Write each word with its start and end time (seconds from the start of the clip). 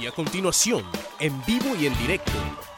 Y 0.00 0.06
a 0.06 0.12
continuación, 0.12 0.82
en 1.20 1.32
vivo 1.46 1.76
y 1.80 1.86
en 1.86 1.96
directo, 1.98 2.32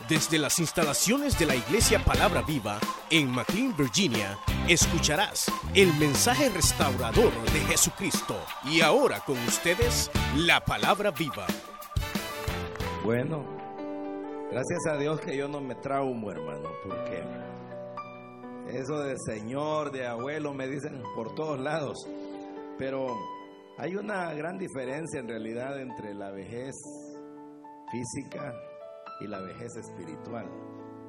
desde 0.08 0.38
las 0.38 0.58
instalaciones 0.58 1.38
de 1.38 1.46
la 1.46 1.56
Iglesia 1.56 1.98
Palabra 2.04 2.42
Viva 2.42 2.78
en 3.10 3.30
McLean, 3.30 3.74
Virginia, 3.76 4.38
escucharás 4.68 5.50
el 5.74 5.92
mensaje 5.94 6.50
restaurador 6.50 7.32
de 7.52 7.60
Jesucristo. 7.60 8.36
Y 8.64 8.82
ahora 8.82 9.20
con 9.20 9.38
ustedes, 9.38 10.10
la 10.36 10.60
Palabra 10.60 11.10
Viva. 11.10 11.46
Bueno, 13.02 13.44
gracias 14.50 14.86
a 14.90 14.98
Dios 14.98 15.20
que 15.20 15.36
yo 15.36 15.48
no 15.48 15.60
me 15.60 15.74
traumo, 15.76 16.30
hermano, 16.30 16.68
porque 16.84 17.24
eso 18.78 18.98
de 19.00 19.16
señor, 19.18 19.90
de 19.90 20.06
abuelo, 20.06 20.52
me 20.52 20.68
dicen 20.68 21.02
por 21.14 21.34
todos 21.34 21.58
lados. 21.58 22.06
Pero 22.78 23.16
hay 23.78 23.94
una 23.96 24.32
gran 24.34 24.58
diferencia 24.58 25.20
en 25.20 25.28
realidad 25.28 25.80
entre 25.80 26.14
la 26.14 26.30
vejez 26.30 26.74
física 27.90 28.54
y 29.20 29.26
la 29.26 29.40
vejez 29.40 29.76
espiritual. 29.76 30.46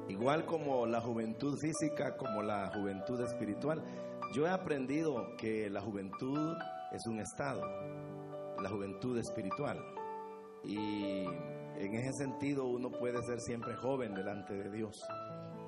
Igual 0.08 0.46
como 0.46 0.86
la 0.86 1.00
juventud 1.00 1.58
física, 1.58 2.16
como 2.16 2.42
la 2.42 2.70
juventud 2.74 3.20
espiritual. 3.20 3.82
Yo 4.34 4.46
he 4.46 4.50
aprendido 4.50 5.36
que 5.36 5.68
la 5.68 5.80
juventud 5.80 6.56
es 6.92 7.06
un 7.06 7.20
estado, 7.20 7.62
la 8.60 8.70
juventud 8.70 9.18
espiritual. 9.18 9.78
Y 10.64 11.24
en 11.76 11.94
ese 11.94 12.12
sentido 12.24 12.66
uno 12.66 12.90
puede 12.90 13.22
ser 13.22 13.40
siempre 13.40 13.74
joven 13.76 14.14
delante 14.14 14.54
de 14.54 14.70
Dios 14.70 14.96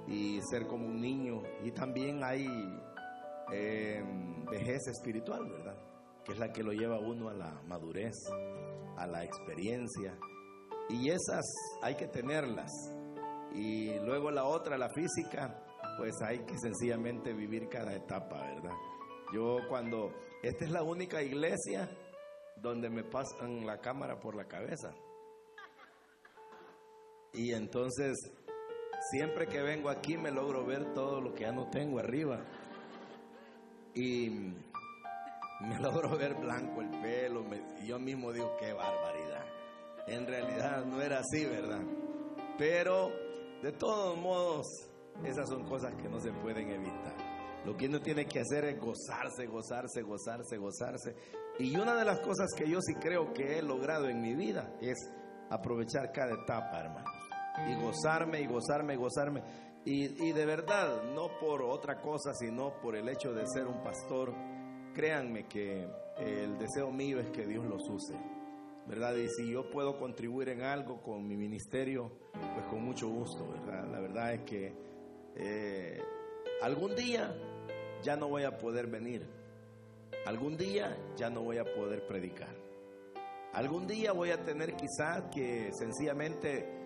y 0.06 0.41
ser 0.42 0.66
como 0.66 0.86
un 0.86 1.00
niño. 1.00 1.42
Y 1.62 1.72
también 1.72 2.24
hay 2.24 2.47
eh, 3.52 4.02
vejez 4.50 4.86
espiritual, 4.88 5.48
¿verdad? 5.50 5.77
Que 6.24 6.33
es 6.33 6.38
la 6.38 6.52
que 6.52 6.62
lo 6.62 6.72
lleva 6.72 6.98
uno 6.98 7.28
a 7.28 7.34
la 7.34 7.62
madurez, 7.66 8.16
a 8.97 9.06
la 9.06 9.24
experiencia. 9.24 10.19
Y 10.92 11.10
esas 11.10 11.44
hay 11.82 11.94
que 11.94 12.08
tenerlas. 12.08 12.70
Y 13.55 13.98
luego 14.00 14.30
la 14.30 14.44
otra, 14.44 14.77
la 14.78 14.88
física, 14.91 15.64
pues 15.98 16.14
hay 16.22 16.41
que 16.41 16.58
sencillamente 16.58 17.32
vivir 17.32 17.69
cada 17.69 17.94
etapa, 17.94 18.41
¿verdad? 18.41 18.74
Yo 19.32 19.58
cuando, 19.69 20.12
esta 20.42 20.64
es 20.64 20.70
la 20.70 20.82
única 20.82 21.22
iglesia 21.22 21.88
donde 22.56 22.91
me 22.91 23.05
pasan 23.05 23.66
la 23.66 23.80
cámara 23.80 24.19
por 24.19 24.34
la 24.34 24.47
cabeza. 24.47 24.92
Y 27.32 27.52
entonces, 27.52 28.16
siempre 29.10 29.47
que 29.47 29.62
vengo 29.62 29.88
aquí 29.88 30.16
me 30.16 30.30
logro 30.30 30.64
ver 30.64 30.92
todo 30.94 31.20
lo 31.20 31.34
que 31.34 31.42
ya 31.42 31.52
no 31.52 31.70
tengo 31.70 32.00
arriba. 32.00 32.41
Y 33.94 34.30
me 35.60 35.78
logro 35.80 36.16
ver 36.16 36.34
blanco 36.34 36.80
el 36.80 36.91
pelo. 37.00 37.44
y 37.82 37.86
yo 37.86 37.98
mismo 37.98 38.32
digo, 38.32 38.56
qué 38.58 38.72
barbaridad. 38.72 39.59
En 40.06 40.27
realidad 40.27 40.84
no 40.84 41.01
era 41.01 41.20
así, 41.20 41.45
¿verdad? 41.45 41.83
Pero 42.59 43.11
de 43.62 43.73
todos 43.73 44.19
modos, 44.19 44.67
esas 45.25 45.48
son 45.48 45.65
cosas 45.65 45.95
que 45.95 46.09
no 46.09 46.20
se 46.20 46.33
pueden 46.33 46.70
evitar. 46.70 47.15
Lo 47.65 47.77
que 47.77 47.87
uno 47.87 48.01
tiene 48.01 48.25
que 48.25 48.41
hacer 48.41 48.65
es 48.65 48.81
gozarse, 48.81 49.47
gozarse, 49.47 50.03
gozarse, 50.03 50.56
gozarse. 50.56 51.15
Y 51.59 51.77
una 51.77 51.95
de 51.95 52.06
las 52.06 52.21
cosas 52.21 52.51
que 52.56 52.69
yo 52.69 52.81
sí 52.81 52.95
creo 52.95 53.33
que 53.34 53.59
he 53.59 53.62
logrado 53.62 54.09
en 54.09 54.21
mi 54.21 54.34
vida 54.34 54.75
es 54.81 54.97
aprovechar 55.51 56.11
cada 56.12 56.33
etapa, 56.33 56.81
hermanos. 56.81 57.11
Y 57.69 57.75
gozarme 57.83 58.41
y 58.41 58.47
gozarme 58.47 58.95
y 58.95 58.97
gozarme. 58.97 59.43
Y, 59.84 60.28
y, 60.28 60.33
de 60.33 60.47
verdad, 60.47 61.03
no 61.15 61.39
por 61.39 61.62
otra 61.62 62.01
cosa, 62.01 62.33
sino 62.34 62.81
por 62.81 62.97
el 62.97 63.09
hecho 63.09 63.33
de 63.33 63.47
ser 63.47 63.67
un 63.67 63.83
pastor, 63.83 64.34
créanme 64.95 65.47
que 65.47 65.87
el 66.19 66.59
deseo 66.59 66.91
mío 66.91 67.19
es 67.19 67.31
que 67.31 67.47
Dios 67.47 67.65
los 67.65 67.83
use. 67.89 68.39
¿Verdad? 68.86 69.14
Y 69.17 69.28
si 69.28 69.50
yo 69.50 69.70
puedo 69.70 69.98
contribuir 69.98 70.48
en 70.48 70.62
algo 70.62 71.00
con 71.00 71.27
mi 71.27 71.36
ministerio, 71.36 72.11
pues 72.33 72.67
con 72.67 72.83
mucho 72.83 73.09
gusto, 73.09 73.47
¿verdad? 73.48 73.89
La 73.91 74.00
verdad 74.00 74.34
es 74.34 74.41
que 74.42 74.75
eh, 75.37 76.00
algún 76.62 76.97
día 76.97 77.34
ya 78.03 78.16
no 78.16 78.28
voy 78.28 78.44
a 78.44 78.56
poder 78.59 78.87
venir. 78.87 79.27
Algún 80.27 80.56
día 80.56 80.97
ya 81.16 81.31
no 81.31 81.43
voy 81.43 81.59
a 81.59 81.65
poder 81.65 82.06
predicar. 82.06 82.54
Algún 83.53 83.87
día 83.87 84.12
voy 84.12 84.31
a 84.31 84.44
tener 84.44 84.75
quizás 84.77 85.25
que 85.33 85.72
sencillamente 85.72 86.81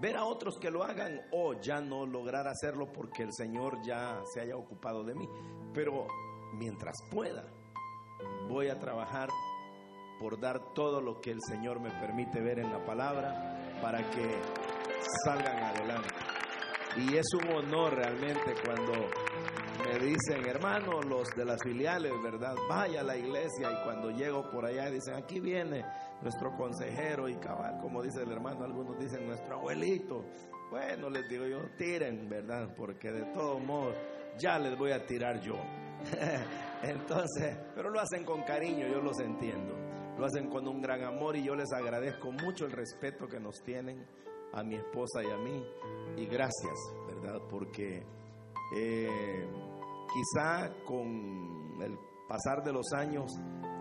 ver 0.00 0.16
a 0.16 0.24
otros 0.24 0.58
que 0.58 0.70
lo 0.70 0.84
hagan 0.84 1.20
o 1.32 1.54
ya 1.54 1.80
no 1.80 2.06
lograr 2.06 2.46
hacerlo 2.46 2.92
porque 2.92 3.22
el 3.22 3.32
Señor 3.32 3.78
ya 3.84 4.20
se 4.32 4.40
haya 4.40 4.56
ocupado 4.56 5.04
de 5.04 5.14
mí. 5.14 5.28
Pero 5.72 6.06
mientras 6.54 6.96
pueda, 7.10 7.44
voy 8.48 8.68
a 8.68 8.78
trabajar 8.78 9.28
por 10.18 10.40
dar 10.40 10.72
todo 10.74 11.00
lo 11.00 11.20
que 11.20 11.30
el 11.30 11.40
Señor 11.48 11.80
me 11.80 11.90
permite 11.90 12.40
ver 12.40 12.58
en 12.58 12.72
la 12.72 12.84
palabra 12.84 13.78
para 13.80 13.98
que 14.10 14.40
salgan 15.24 15.62
adelante. 15.62 16.08
Y 16.96 17.16
es 17.16 17.26
un 17.34 17.52
honor 17.52 17.94
realmente 17.94 18.54
cuando 18.64 18.92
me 19.84 19.98
dicen, 19.98 20.46
hermano, 20.46 21.02
los 21.02 21.28
de 21.36 21.44
las 21.44 21.62
filiales, 21.62 22.12
¿verdad? 22.22 22.54
Vaya 22.68 23.00
a 23.00 23.04
la 23.04 23.16
iglesia 23.16 23.70
y 23.70 23.84
cuando 23.84 24.10
llego 24.10 24.50
por 24.50 24.64
allá 24.64 24.90
dicen, 24.90 25.14
aquí 25.14 25.38
viene 25.38 25.84
nuestro 26.22 26.56
consejero 26.56 27.28
y 27.28 27.36
cabal, 27.36 27.78
como 27.82 28.02
dice 28.02 28.22
el 28.22 28.32
hermano, 28.32 28.64
algunos 28.64 28.98
dicen 28.98 29.26
nuestro 29.26 29.56
abuelito. 29.56 30.24
Bueno, 30.70 31.10
les 31.10 31.28
digo 31.28 31.46
yo, 31.46 31.58
tiren, 31.76 32.28
¿verdad? 32.28 32.74
Porque 32.74 33.12
de 33.12 33.26
todos 33.32 33.62
modos 33.62 33.94
ya 34.38 34.58
les 34.58 34.76
voy 34.78 34.92
a 34.92 35.04
tirar 35.04 35.40
yo. 35.40 35.54
Entonces, 36.82 37.58
pero 37.74 37.90
lo 37.90 38.00
hacen 38.00 38.24
con 38.24 38.42
cariño, 38.42 38.88
yo 38.88 39.00
los 39.00 39.18
entiendo. 39.20 39.75
Lo 40.18 40.24
hacen 40.24 40.48
con 40.48 40.66
un 40.66 40.80
gran 40.80 41.04
amor 41.04 41.36
y 41.36 41.44
yo 41.44 41.54
les 41.54 41.72
agradezco 41.72 42.32
mucho 42.32 42.64
el 42.64 42.72
respeto 42.72 43.26
que 43.26 43.38
nos 43.38 43.62
tienen 43.62 44.06
a 44.52 44.62
mi 44.62 44.76
esposa 44.76 45.22
y 45.22 45.30
a 45.30 45.36
mí. 45.36 45.62
Y 46.16 46.26
gracias, 46.26 46.78
¿verdad? 47.06 47.40
Porque 47.50 48.02
eh, 48.74 49.46
quizá 50.12 50.72
con 50.86 51.82
el 51.82 51.98
pasar 52.28 52.62
de 52.64 52.72
los 52.72 52.92
años, 52.92 53.30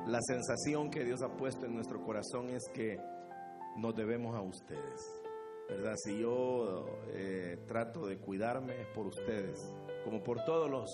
la 0.07 0.19
sensación 0.21 0.89
que 0.89 1.05
Dios 1.05 1.21
ha 1.23 1.35
puesto 1.37 1.65
en 1.65 1.73
nuestro 1.73 2.03
corazón 2.03 2.49
es 2.49 2.63
que 2.73 2.97
nos 3.77 3.95
debemos 3.95 4.35
a 4.35 4.41
ustedes. 4.41 5.23
¿Verdad? 5.69 5.95
Si 6.03 6.19
yo 6.19 6.85
eh, 7.07 7.63
trato 7.65 8.05
de 8.05 8.19
cuidarme 8.19 8.81
es 8.81 8.87
por 8.93 9.07
ustedes, 9.07 9.73
como 10.03 10.21
por 10.21 10.43
todos 10.43 10.69
los 10.69 10.85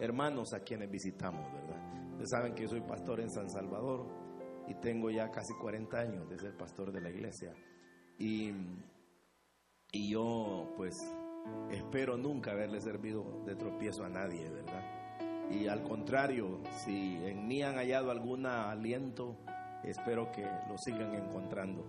hermanos 0.00 0.52
a 0.52 0.60
quienes 0.60 0.90
visitamos, 0.90 1.50
¿verdad? 1.52 2.10
Ustedes 2.10 2.30
saben 2.30 2.54
que 2.54 2.64
yo 2.64 2.68
soy 2.68 2.80
pastor 2.82 3.20
en 3.20 3.30
San 3.30 3.48
Salvador 3.48 4.06
y 4.68 4.74
tengo 4.74 5.10
ya 5.10 5.30
casi 5.30 5.54
40 5.54 5.98
años 5.98 6.28
de 6.28 6.38
ser 6.38 6.56
pastor 6.56 6.92
de 6.92 7.00
la 7.00 7.10
iglesia. 7.10 7.52
Y, 8.18 8.52
y 9.92 10.10
yo 10.10 10.72
pues 10.76 10.94
espero 11.70 12.16
nunca 12.16 12.52
haberle 12.52 12.80
servido 12.80 13.42
de 13.46 13.56
tropiezo 13.56 14.04
a 14.04 14.08
nadie, 14.08 14.48
¿verdad? 14.50 14.98
Y 15.50 15.66
al 15.66 15.82
contrario, 15.82 16.60
si 16.84 17.16
en 17.24 17.48
mí 17.48 17.62
han 17.62 17.76
hallado 17.76 18.10
algún 18.10 18.44
aliento, 18.44 19.38
espero 19.82 20.30
que 20.30 20.42
lo 20.68 20.76
sigan 20.76 21.14
encontrando. 21.14 21.86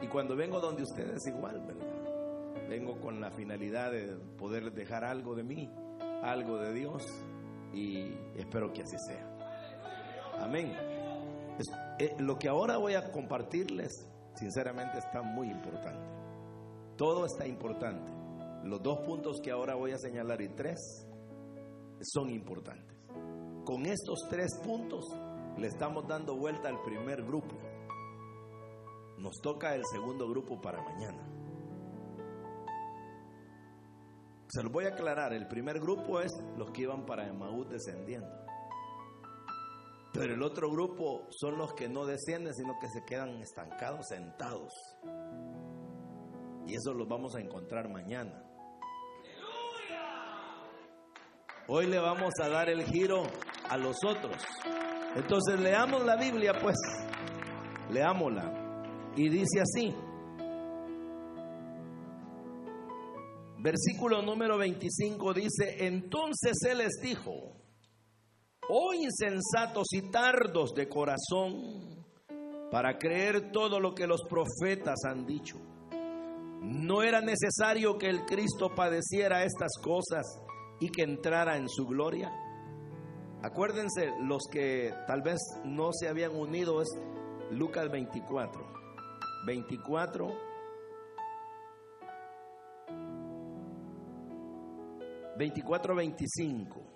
Y 0.00 0.06
cuando 0.06 0.34
vengo 0.34 0.60
donde 0.60 0.82
ustedes 0.82 1.26
igual, 1.26 1.60
¿verdad? 1.66 2.68
Vengo 2.68 2.98
con 3.00 3.20
la 3.20 3.30
finalidad 3.30 3.92
de 3.92 4.16
poder 4.38 4.72
dejar 4.72 5.04
algo 5.04 5.34
de 5.34 5.42
mí, 5.42 5.70
algo 6.22 6.56
de 6.58 6.72
Dios, 6.72 7.04
y 7.74 8.14
espero 8.36 8.72
que 8.72 8.82
así 8.82 8.96
sea. 9.06 9.28
Amén. 10.40 10.72
Eh, 12.02 12.16
lo 12.18 12.36
que 12.36 12.48
ahora 12.48 12.78
voy 12.78 12.94
a 12.94 13.12
compartirles, 13.12 13.92
sinceramente, 14.34 14.98
está 14.98 15.22
muy 15.22 15.48
importante. 15.48 16.04
Todo 16.96 17.24
está 17.24 17.46
importante. 17.46 18.10
Los 18.64 18.82
dos 18.82 18.98
puntos 19.06 19.40
que 19.40 19.52
ahora 19.52 19.76
voy 19.76 19.92
a 19.92 19.98
señalar 19.98 20.42
y 20.42 20.48
tres 20.48 20.80
son 22.00 22.28
importantes. 22.30 22.98
Con 23.64 23.86
estos 23.86 24.26
tres 24.28 24.58
puntos 24.64 25.04
le 25.56 25.68
estamos 25.68 26.08
dando 26.08 26.36
vuelta 26.36 26.68
al 26.68 26.82
primer 26.82 27.22
grupo. 27.22 27.54
Nos 29.18 29.40
toca 29.40 29.76
el 29.76 29.84
segundo 29.86 30.28
grupo 30.28 30.60
para 30.60 30.82
mañana. 30.82 31.24
Se 34.48 34.60
los 34.60 34.72
voy 34.72 34.86
a 34.86 34.88
aclarar. 34.88 35.32
El 35.32 35.46
primer 35.46 35.78
grupo 35.78 36.20
es 36.20 36.32
los 36.58 36.72
que 36.72 36.82
iban 36.82 37.06
para 37.06 37.28
Emaús 37.28 37.68
descendiendo. 37.68 38.42
Pero 40.12 40.34
el 40.34 40.42
otro 40.42 40.70
grupo 40.70 41.26
son 41.30 41.56
los 41.56 41.72
que 41.72 41.88
no 41.88 42.04
descienden, 42.04 42.54
sino 42.54 42.74
que 42.80 42.88
se 42.88 43.04
quedan 43.04 43.40
estancados, 43.40 44.08
sentados. 44.08 44.72
Y 46.66 46.74
eso 46.74 46.92
los 46.92 47.08
vamos 47.08 47.34
a 47.34 47.40
encontrar 47.40 47.88
mañana. 47.88 48.44
Hoy 51.68 51.86
le 51.86 51.98
vamos 51.98 52.32
a 52.42 52.48
dar 52.48 52.68
el 52.68 52.84
giro 52.84 53.22
a 53.68 53.76
los 53.78 53.96
otros. 54.04 54.36
Entonces 55.16 55.60
leamos 55.60 56.04
la 56.04 56.16
Biblia, 56.16 56.52
pues. 56.60 56.76
Leámosla. 57.90 59.12
Y 59.16 59.28
dice 59.28 59.60
así. 59.60 59.94
Versículo 63.58 64.22
número 64.22 64.58
25 64.58 65.34
dice, 65.34 65.86
entonces 65.86 66.52
Él 66.68 66.78
les 66.78 66.98
dijo, 67.00 67.61
oh 68.68 68.94
insensatos 68.94 69.88
y 69.92 70.10
tardos 70.10 70.74
de 70.74 70.88
corazón, 70.88 71.92
para 72.70 72.96
creer 72.96 73.52
todo 73.52 73.78
lo 73.80 73.94
que 73.94 74.06
los 74.06 74.22
profetas 74.22 75.04
han 75.04 75.26
dicho. 75.26 75.58
No 76.62 77.02
era 77.02 77.20
necesario 77.20 77.98
que 77.98 78.08
el 78.08 78.24
Cristo 78.24 78.74
padeciera 78.74 79.44
estas 79.44 79.72
cosas 79.82 80.24
y 80.80 80.88
que 80.88 81.02
entrara 81.02 81.56
en 81.56 81.68
su 81.68 81.86
gloria. 81.86 82.32
Acuérdense, 83.42 84.12
los 84.22 84.44
que 84.50 84.94
tal 85.06 85.20
vez 85.20 85.38
no 85.64 85.90
se 85.92 86.08
habían 86.08 86.34
unido 86.34 86.80
es 86.80 86.88
Lucas 87.50 87.90
24. 87.90 88.64
24. 89.44 90.52
Veinticuatro, 95.36 95.94
veinticinco. 95.94 96.91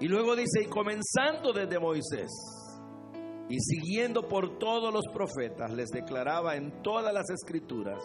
Y 0.00 0.08
luego 0.08 0.34
dice, 0.34 0.62
y 0.62 0.66
comenzando 0.66 1.52
desde 1.52 1.78
Moisés, 1.78 2.30
y 3.48 3.58
siguiendo 3.60 4.28
por 4.28 4.58
todos 4.58 4.92
los 4.92 5.04
profetas, 5.12 5.72
les 5.72 5.90
declaraba 5.90 6.56
en 6.56 6.82
todas 6.82 7.12
las 7.12 7.28
escrituras 7.30 8.02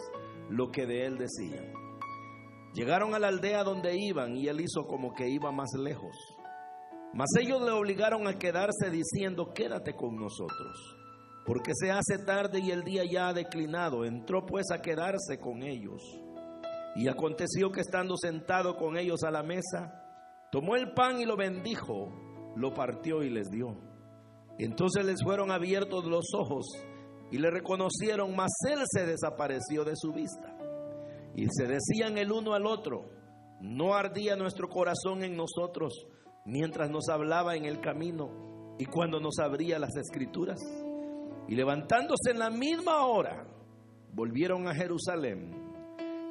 lo 0.50 0.70
que 0.70 0.86
de 0.86 1.06
él 1.06 1.18
decían. 1.18 1.72
Llegaron 2.74 3.14
a 3.14 3.18
la 3.18 3.28
aldea 3.28 3.64
donde 3.64 3.96
iban 3.96 4.36
y 4.36 4.48
él 4.48 4.60
hizo 4.60 4.86
como 4.86 5.14
que 5.14 5.28
iba 5.28 5.50
más 5.50 5.70
lejos. 5.78 6.14
Mas 7.14 7.28
ellos 7.40 7.62
le 7.62 7.70
obligaron 7.70 8.28
a 8.28 8.38
quedarse 8.38 8.90
diciendo, 8.90 9.52
quédate 9.54 9.94
con 9.94 10.16
nosotros, 10.16 10.96
porque 11.46 11.72
se 11.74 11.90
hace 11.90 12.18
tarde 12.24 12.60
y 12.60 12.70
el 12.70 12.84
día 12.84 13.04
ya 13.10 13.28
ha 13.28 13.32
declinado. 13.32 14.04
Entró 14.04 14.44
pues 14.44 14.66
a 14.70 14.82
quedarse 14.82 15.38
con 15.40 15.62
ellos. 15.62 16.02
Y 16.94 17.08
aconteció 17.08 17.70
que 17.70 17.80
estando 17.80 18.16
sentado 18.16 18.76
con 18.76 18.98
ellos 18.98 19.22
a 19.22 19.30
la 19.30 19.42
mesa, 19.42 20.07
tomó 20.50 20.76
el 20.76 20.92
pan 20.92 21.20
y 21.20 21.24
lo 21.24 21.36
bendijo, 21.36 22.12
lo 22.56 22.74
partió 22.74 23.22
y 23.22 23.30
les 23.30 23.50
dio. 23.50 23.76
Entonces 24.58 25.04
les 25.04 25.22
fueron 25.22 25.50
abiertos 25.50 26.04
los 26.04 26.34
ojos 26.34 26.66
y 27.30 27.38
le 27.38 27.50
reconocieron, 27.50 28.34
mas 28.34 28.50
él 28.68 28.80
se 28.86 29.06
desapareció 29.06 29.84
de 29.84 29.94
su 29.94 30.12
vista. 30.12 30.56
Y 31.34 31.46
se 31.50 31.66
decían 31.66 32.18
el 32.18 32.32
uno 32.32 32.54
al 32.54 32.66
otro, 32.66 33.10
no 33.60 33.94
ardía 33.94 34.36
nuestro 34.36 34.68
corazón 34.68 35.22
en 35.22 35.36
nosotros 35.36 36.06
mientras 36.44 36.90
nos 36.90 37.08
hablaba 37.08 37.56
en 37.56 37.66
el 37.66 37.80
camino 37.80 38.74
y 38.78 38.86
cuando 38.86 39.20
nos 39.20 39.38
abría 39.38 39.78
las 39.78 39.96
escrituras. 39.96 40.58
Y 41.46 41.54
levantándose 41.54 42.30
en 42.30 42.38
la 42.38 42.50
misma 42.50 43.06
hora, 43.06 43.46
volvieron 44.12 44.66
a 44.68 44.74
Jerusalén 44.74 45.68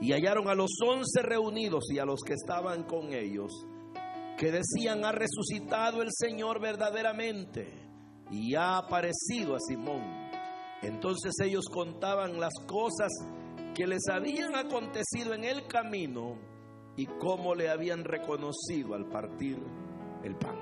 y 0.02 0.12
hallaron 0.12 0.48
a 0.48 0.56
los 0.56 0.72
once 0.86 1.22
reunidos 1.22 1.86
y 1.92 2.00
a 2.00 2.06
los 2.06 2.22
que 2.22 2.34
estaban 2.34 2.84
con 2.84 3.14
ellos, 3.14 3.52
que 4.38 4.52
decían, 4.52 5.04
ha 5.04 5.12
resucitado 5.12 6.04
el 6.04 6.10
Señor 6.12 6.62
verdaderamente 6.62 7.68
y 8.30 8.54
ha 8.56 8.78
aparecido 8.78 9.56
a 9.56 9.60
Simón. 9.60 10.04
Entonces 10.84 11.34
ellos 11.44 11.66
contaban 11.74 12.40
las 12.40 12.54
cosas 12.68 13.12
que 13.74 13.88
les 13.88 14.08
habían 14.08 14.56
acontecido 14.56 15.34
en 15.34 15.44
el 15.44 15.68
camino 15.68 16.38
y 16.96 17.08
cómo 17.08 17.56
le 17.56 17.70
habían 17.70 18.04
reconocido 18.04 18.94
al 18.94 19.10
partir 19.10 19.58
el 20.24 20.36
pan. 20.36 20.60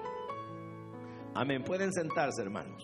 Amén. 1.34 1.64
Pueden 1.64 1.92
sentarse, 1.92 2.42
hermanos. 2.42 2.82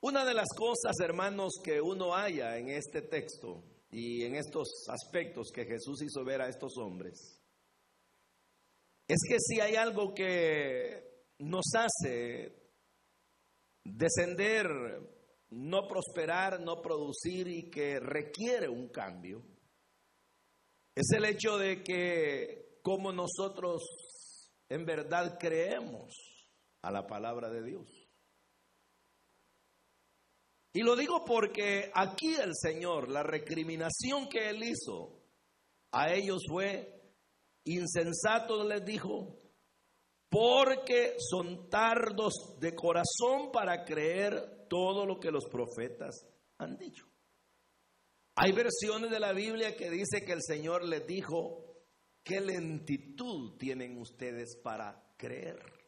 Una 0.00 0.24
de 0.24 0.34
las 0.34 0.48
cosas, 0.56 0.98
hermanos, 1.00 1.60
que 1.62 1.80
uno 1.80 2.14
haya 2.14 2.56
en 2.56 2.70
este 2.70 3.02
texto 3.02 3.62
y 3.92 4.24
en 4.24 4.34
estos 4.34 4.88
aspectos 4.88 5.50
que 5.54 5.66
Jesús 5.66 6.02
hizo 6.02 6.24
ver 6.24 6.40
a 6.40 6.48
estos 6.48 6.78
hombres, 6.78 7.38
es 9.06 9.18
que 9.28 9.36
si 9.38 9.60
hay 9.60 9.76
algo 9.76 10.14
que 10.14 11.26
nos 11.40 11.66
hace 11.76 12.56
descender, 13.84 14.68
no 15.50 15.86
prosperar, 15.86 16.60
no 16.60 16.80
producir 16.80 17.46
y 17.48 17.70
que 17.70 18.00
requiere 18.00 18.68
un 18.68 18.88
cambio, 18.88 19.42
es 20.94 21.10
el 21.14 21.26
hecho 21.26 21.58
de 21.58 21.82
que 21.82 22.80
como 22.82 23.12
nosotros 23.12 23.82
en 24.70 24.86
verdad 24.86 25.36
creemos 25.38 26.14
a 26.80 26.90
la 26.90 27.06
palabra 27.06 27.50
de 27.50 27.62
Dios. 27.62 28.01
Y 30.72 30.80
lo 30.80 30.96
digo 30.96 31.24
porque 31.24 31.90
aquí 31.94 32.34
el 32.34 32.52
Señor, 32.54 33.08
la 33.08 33.22
recriminación 33.22 34.28
que 34.28 34.48
Él 34.48 34.62
hizo 34.64 35.22
a 35.90 36.12
ellos 36.12 36.42
fue, 36.48 37.02
insensato 37.64 38.64
les 38.66 38.84
dijo, 38.84 39.38
porque 40.30 41.16
son 41.18 41.68
tardos 41.68 42.56
de 42.58 42.74
corazón 42.74 43.52
para 43.52 43.84
creer 43.84 44.66
todo 44.68 45.04
lo 45.04 45.20
que 45.20 45.30
los 45.30 45.44
profetas 45.44 46.26
han 46.56 46.78
dicho. 46.78 47.06
Hay 48.36 48.52
versiones 48.52 49.10
de 49.10 49.20
la 49.20 49.34
Biblia 49.34 49.76
que 49.76 49.90
dice 49.90 50.24
que 50.24 50.32
el 50.32 50.42
Señor 50.42 50.84
les 50.84 51.06
dijo, 51.06 51.84
¿qué 52.24 52.40
lentitud 52.40 53.58
tienen 53.58 53.98
ustedes 53.98 54.56
para 54.56 55.14
creer? 55.18 55.81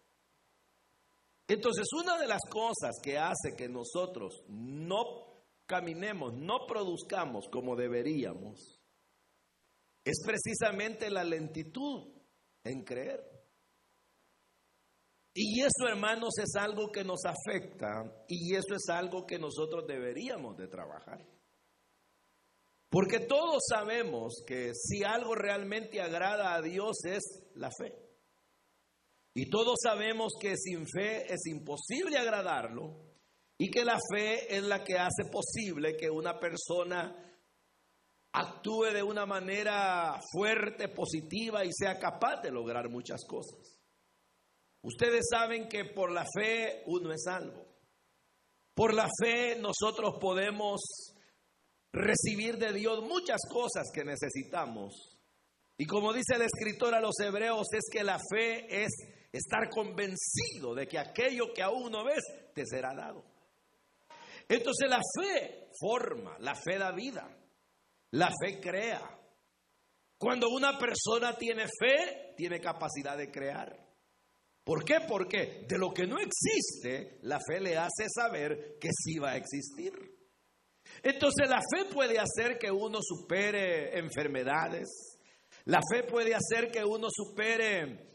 Entonces, 1.46 1.86
una 1.92 2.18
de 2.18 2.26
las 2.26 2.40
cosas 2.50 2.96
que 3.02 3.18
hace 3.18 3.54
que 3.56 3.68
nosotros 3.68 4.44
no 4.48 5.02
caminemos, 5.66 6.32
no 6.34 6.66
produzcamos 6.66 7.48
como 7.50 7.76
deberíamos, 7.76 8.80
es 10.04 10.22
precisamente 10.24 11.10
la 11.10 11.24
lentitud 11.24 12.12
en 12.64 12.84
creer. 12.84 13.34
Y 15.34 15.60
eso, 15.62 15.88
hermanos, 15.88 16.38
es 16.38 16.54
algo 16.54 16.92
que 16.92 17.02
nos 17.02 17.24
afecta 17.24 18.24
y 18.28 18.54
eso 18.54 18.74
es 18.76 18.88
algo 18.88 19.26
que 19.26 19.38
nosotros 19.38 19.84
deberíamos 19.86 20.56
de 20.56 20.68
trabajar. 20.68 21.26
Porque 22.88 23.18
todos 23.18 23.64
sabemos 23.68 24.44
que 24.46 24.70
si 24.72 25.02
algo 25.02 25.34
realmente 25.34 26.00
agrada 26.00 26.54
a 26.54 26.62
Dios 26.62 27.04
es 27.04 27.24
la 27.56 27.70
fe. 27.76 28.03
Y 29.34 29.50
todos 29.50 29.76
sabemos 29.82 30.32
que 30.40 30.56
sin 30.56 30.86
fe 30.86 31.32
es 31.32 31.46
imposible 31.46 32.16
agradarlo 32.16 32.94
y 33.58 33.68
que 33.68 33.84
la 33.84 33.98
fe 34.12 34.56
es 34.56 34.62
la 34.62 34.84
que 34.84 34.96
hace 34.96 35.24
posible 35.30 35.96
que 35.96 36.08
una 36.08 36.38
persona 36.38 37.16
actúe 38.32 38.92
de 38.92 39.02
una 39.02 39.26
manera 39.26 40.20
fuerte, 40.32 40.88
positiva 40.88 41.64
y 41.64 41.70
sea 41.72 41.98
capaz 41.98 42.42
de 42.42 42.52
lograr 42.52 42.88
muchas 42.88 43.24
cosas. 43.26 43.80
Ustedes 44.82 45.26
saben 45.30 45.68
que 45.68 45.84
por 45.84 46.12
la 46.12 46.24
fe 46.32 46.82
uno 46.86 47.12
es 47.12 47.22
salvo. 47.24 47.64
Por 48.74 48.92
la 48.92 49.08
fe 49.20 49.56
nosotros 49.56 50.16
podemos 50.20 50.80
recibir 51.92 52.58
de 52.58 52.72
Dios 52.72 53.02
muchas 53.02 53.40
cosas 53.48 53.90
que 53.92 54.04
necesitamos. 54.04 55.18
Y 55.78 55.86
como 55.86 56.12
dice 56.12 56.34
el 56.34 56.42
escritor 56.42 56.94
a 56.94 57.00
los 57.00 57.18
hebreos, 57.20 57.66
es 57.72 57.84
que 57.90 58.04
la 58.04 58.18
fe 58.18 58.84
es 58.84 58.90
estar 59.36 59.68
convencido 59.68 60.74
de 60.74 60.86
que 60.86 60.98
aquello 60.98 61.52
que 61.52 61.62
aún 61.62 61.90
no 61.90 62.04
ves 62.04 62.22
te 62.54 62.64
será 62.64 62.94
dado. 62.94 63.24
Entonces 64.48 64.88
la 64.88 65.00
fe 65.00 65.70
forma, 65.78 66.36
la 66.38 66.54
fe 66.54 66.78
da 66.78 66.92
vida, 66.92 67.28
la 68.12 68.28
fe 68.28 68.60
crea. 68.60 69.10
Cuando 70.16 70.48
una 70.50 70.78
persona 70.78 71.36
tiene 71.36 71.64
fe, 71.64 72.34
tiene 72.36 72.60
capacidad 72.60 73.16
de 73.16 73.30
crear. 73.30 73.76
¿Por 74.62 74.84
qué? 74.84 75.00
Porque 75.06 75.66
de 75.68 75.78
lo 75.78 75.92
que 75.92 76.06
no 76.06 76.16
existe, 76.18 77.18
la 77.22 77.38
fe 77.40 77.60
le 77.60 77.76
hace 77.76 78.06
saber 78.14 78.78
que 78.80 78.88
sí 78.92 79.18
va 79.18 79.32
a 79.32 79.36
existir. 79.36 79.92
Entonces 81.02 81.48
la 81.48 81.60
fe 81.60 81.92
puede 81.92 82.18
hacer 82.18 82.58
que 82.58 82.70
uno 82.70 83.00
supere 83.02 83.98
enfermedades. 83.98 85.18
La 85.64 85.80
fe 85.92 86.04
puede 86.04 86.34
hacer 86.34 86.70
que 86.70 86.84
uno 86.84 87.08
supere 87.10 88.13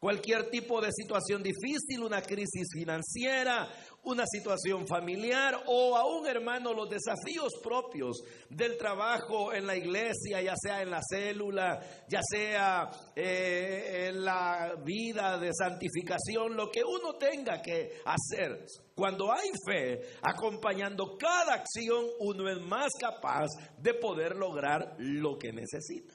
cualquier 0.00 0.48
tipo 0.48 0.80
de 0.80 0.90
situación 0.92 1.42
difícil, 1.42 2.02
una 2.02 2.22
crisis 2.22 2.68
financiera, 2.72 3.68
una 4.04 4.24
situación 4.26 4.86
familiar 4.86 5.62
o 5.66 5.94
aún, 5.94 6.26
hermano, 6.26 6.72
los 6.72 6.88
desafíos 6.88 7.52
propios 7.62 8.16
del 8.48 8.78
trabajo 8.78 9.52
en 9.52 9.66
la 9.66 9.76
iglesia, 9.76 10.40
ya 10.40 10.54
sea 10.56 10.80
en 10.80 10.90
la 10.90 11.02
célula, 11.06 11.80
ya 12.08 12.20
sea 12.22 12.90
eh, 13.14 14.08
en 14.08 14.24
la 14.24 14.74
vida 14.82 15.38
de 15.38 15.50
santificación, 15.52 16.56
lo 16.56 16.70
que 16.70 16.82
uno 16.82 17.18
tenga 17.18 17.60
que 17.60 18.00
hacer. 18.06 18.64
Cuando 18.94 19.30
hay 19.30 19.50
fe, 19.66 20.00
acompañando 20.22 21.18
cada 21.18 21.54
acción, 21.54 22.06
uno 22.20 22.50
es 22.50 22.60
más 22.62 22.90
capaz 22.98 23.48
de 23.78 23.92
poder 23.94 24.34
lograr 24.34 24.96
lo 24.98 25.38
que 25.38 25.52
necesita. 25.52 26.14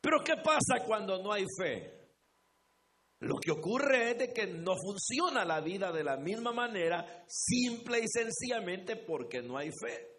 Pero 0.00 0.24
¿qué 0.24 0.34
pasa 0.36 0.84
cuando 0.84 1.22
no 1.22 1.32
hay 1.32 1.44
fe? 1.56 1.99
Lo 3.20 3.36
que 3.38 3.50
ocurre 3.50 4.12
es 4.12 4.18
de 4.18 4.32
que 4.32 4.46
no 4.46 4.74
funciona 4.76 5.44
la 5.44 5.60
vida 5.60 5.92
de 5.92 6.02
la 6.02 6.16
misma 6.16 6.52
manera, 6.52 7.24
simple 7.28 8.00
y 8.00 8.08
sencillamente 8.08 8.96
porque 8.96 9.42
no 9.42 9.58
hay 9.58 9.70
fe. 9.70 10.10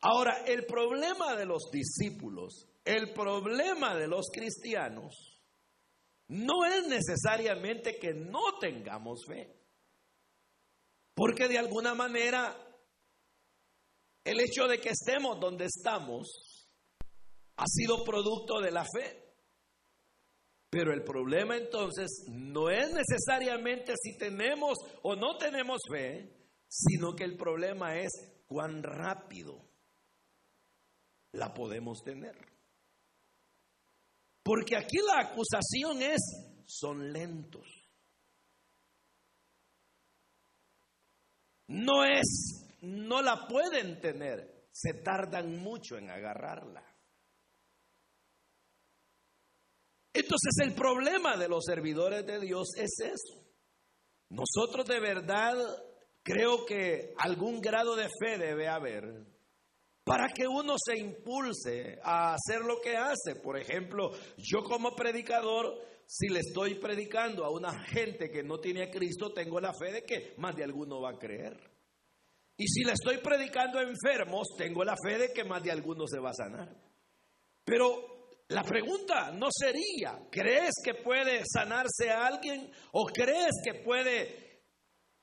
Ahora, 0.00 0.44
el 0.46 0.64
problema 0.64 1.36
de 1.36 1.44
los 1.44 1.70
discípulos, 1.72 2.68
el 2.84 3.12
problema 3.12 3.96
de 3.96 4.06
los 4.06 4.30
cristianos, 4.32 5.40
no 6.28 6.64
es 6.64 6.86
necesariamente 6.86 7.98
que 7.98 8.14
no 8.14 8.58
tengamos 8.60 9.24
fe. 9.26 9.56
Porque 11.14 11.48
de 11.48 11.58
alguna 11.58 11.94
manera 11.94 12.56
el 14.24 14.38
hecho 14.38 14.68
de 14.68 14.80
que 14.80 14.90
estemos 14.90 15.40
donde 15.40 15.64
estamos 15.64 16.68
ha 17.56 17.64
sido 17.66 18.04
producto 18.04 18.60
de 18.60 18.70
la 18.70 18.84
fe. 18.84 19.29
Pero 20.70 20.92
el 20.94 21.02
problema 21.02 21.56
entonces 21.56 22.26
no 22.28 22.70
es 22.70 22.92
necesariamente 22.92 23.92
si 24.00 24.16
tenemos 24.16 24.78
o 25.02 25.16
no 25.16 25.36
tenemos 25.36 25.80
fe, 25.90 26.32
sino 26.68 27.16
que 27.16 27.24
el 27.24 27.36
problema 27.36 27.98
es 27.98 28.12
cuán 28.46 28.82
rápido 28.84 29.68
la 31.32 31.52
podemos 31.52 32.02
tener. 32.04 32.36
Porque 34.44 34.76
aquí 34.76 34.98
la 34.98 35.28
acusación 35.28 36.02
es, 36.02 36.20
son 36.66 37.12
lentos. 37.12 37.66
No 41.66 42.04
es, 42.04 42.68
no 42.80 43.22
la 43.22 43.46
pueden 43.46 44.00
tener, 44.00 44.68
se 44.72 44.94
tardan 44.94 45.58
mucho 45.58 45.98
en 45.98 46.10
agarrarla. 46.10 46.89
Entonces 50.20 50.52
el 50.62 50.74
problema 50.74 51.36
de 51.36 51.48
los 51.48 51.64
servidores 51.64 52.26
de 52.26 52.40
Dios 52.40 52.68
es 52.76 52.90
eso. 53.00 53.42
Nosotros 54.28 54.86
de 54.86 55.00
verdad 55.00 55.56
creo 56.22 56.66
que 56.66 57.14
algún 57.16 57.60
grado 57.60 57.96
de 57.96 58.08
fe 58.20 58.38
debe 58.38 58.68
haber 58.68 59.26
para 60.04 60.28
que 60.28 60.46
uno 60.46 60.74
se 60.78 60.98
impulse 60.98 61.98
a 62.02 62.34
hacer 62.34 62.60
lo 62.62 62.80
que 62.80 62.96
hace. 62.96 63.40
Por 63.42 63.58
ejemplo, 63.58 64.10
yo 64.36 64.62
como 64.62 64.94
predicador, 64.94 65.80
si 66.06 66.28
le 66.28 66.40
estoy 66.40 66.74
predicando 66.74 67.44
a 67.44 67.50
una 67.50 67.72
gente 67.84 68.30
que 68.30 68.42
no 68.42 68.58
tiene 68.58 68.82
a 68.82 68.90
Cristo, 68.90 69.32
tengo 69.32 69.58
la 69.60 69.72
fe 69.72 69.92
de 69.92 70.02
que 70.02 70.34
más 70.36 70.54
de 70.54 70.64
alguno 70.64 71.00
va 71.00 71.10
a 71.10 71.18
creer. 71.18 71.56
Y 72.56 72.66
si 72.66 72.84
le 72.84 72.92
estoy 72.92 73.18
predicando 73.18 73.78
a 73.78 73.82
enfermos, 73.82 74.48
tengo 74.58 74.84
la 74.84 74.96
fe 75.02 75.16
de 75.16 75.32
que 75.32 75.44
más 75.44 75.62
de 75.62 75.70
alguno 75.70 76.06
se 76.06 76.18
va 76.18 76.30
a 76.30 76.34
sanar. 76.34 76.76
Pero 77.64 78.09
la 78.50 78.62
pregunta 78.62 79.32
no 79.32 79.48
sería, 79.50 80.18
¿crees 80.30 80.74
que 80.84 80.94
puede 80.94 81.42
sanarse 81.44 82.10
a 82.10 82.26
alguien 82.26 82.70
o 82.92 83.06
crees 83.06 83.52
que 83.64 83.82
puede 83.82 84.62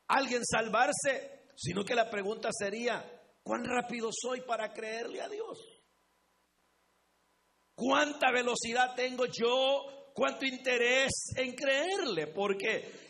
alguien 0.10 0.42
salvarse? 0.44 1.46
Sino 1.56 1.84
que 1.84 1.96
la 1.96 2.10
pregunta 2.10 2.50
sería, 2.52 3.18
¿Cuán 3.48 3.64
rápido 3.64 4.10
soy 4.12 4.42
para 4.42 4.74
creerle 4.74 5.22
a 5.22 5.30
Dios? 5.30 5.58
¿Cuánta 7.74 8.30
velocidad 8.30 8.94
tengo 8.94 9.26
yo? 9.26 10.12
¿Cuánto 10.14 10.46
interés 10.46 11.14
en 11.38 11.56
creerle? 11.56 12.28
Porque 12.28 13.07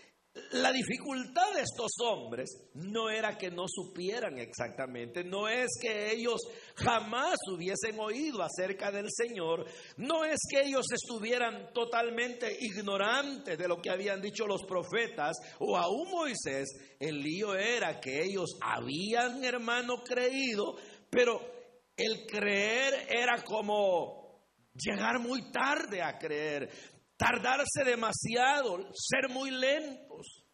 la 0.52 0.72
dificultad 0.72 1.54
de 1.54 1.62
estos 1.62 1.92
hombres 2.04 2.50
no 2.76 3.10
era 3.10 3.38
que 3.38 3.50
no 3.52 3.66
supieran 3.68 4.38
exactamente, 4.38 5.24
no 5.24 5.48
es 5.48 5.68
que 5.82 6.12
ellos 6.12 6.40
jamás 6.76 7.36
hubiesen 7.52 8.00
oído 8.00 8.42
acerca 8.42 8.92
del 8.92 9.08
Señor, 9.10 9.66
no 9.98 10.26
es 10.26 10.40
que 10.50 10.62
ellos 10.62 10.86
estuvieran 10.92 11.74
totalmente 11.74 12.58
ignorantes 12.60 13.58
de 13.58 13.68
lo 13.68 13.82
que 13.82 13.90
habían 13.90 14.22
dicho 14.22 14.48
los 14.48 14.64
profetas 14.64 15.38
o 15.60 15.78
aún 15.78 16.10
Moisés, 16.12 16.68
el 17.00 17.22
lío 17.22 17.56
era 17.56 18.00
que 18.00 18.24
ellos 18.24 18.58
habían, 18.62 19.44
hermano, 19.44 20.04
creído, 20.04 20.76
pero 21.10 21.40
el 21.96 22.26
creer 22.26 23.08
era 23.10 23.44
como 23.44 24.28
llegar 24.74 25.20
muy 25.20 25.52
tarde 25.52 26.02
a 26.02 26.18
creer, 26.18 26.70
tardarse 27.18 27.84
demasiado, 27.84 28.90
ser 28.94 29.30
muy 29.30 29.52
lentos. 29.52 30.46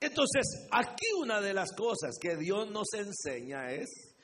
Entonces, 0.00 0.66
aquí 0.70 1.06
una 1.18 1.40
de 1.40 1.54
las 1.54 1.72
cosas 1.72 2.16
que 2.20 2.36
Dios 2.36 2.70
nos 2.70 2.88
enseña 2.94 3.70
es 3.70 4.16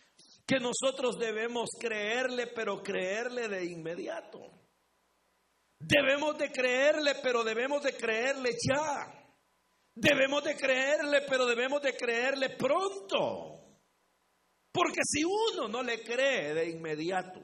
que 0.46 0.58
nosotros 0.58 1.18
debemos 1.18 1.70
creerle, 1.78 2.48
pero 2.48 2.82
creerle 2.82 3.48
de 3.48 3.64
inmediato. 3.66 4.40
Debemos 5.78 6.38
de 6.38 6.50
creerle, 6.50 7.16
pero 7.22 7.42
debemos 7.42 7.82
de 7.82 7.96
creerle 7.96 8.50
ya. 8.52 9.18
Debemos 9.94 10.44
de 10.44 10.56
creerle, 10.56 11.22
pero 11.28 11.46
debemos 11.46 11.82
de 11.82 11.96
creerle 11.96 12.50
pronto. 12.56 13.52
Porque 14.72 15.00
si 15.04 15.22
uno 15.24 15.68
no 15.68 15.82
le 15.82 16.02
cree 16.02 16.54
de 16.54 16.70
inmediato, 16.70 17.40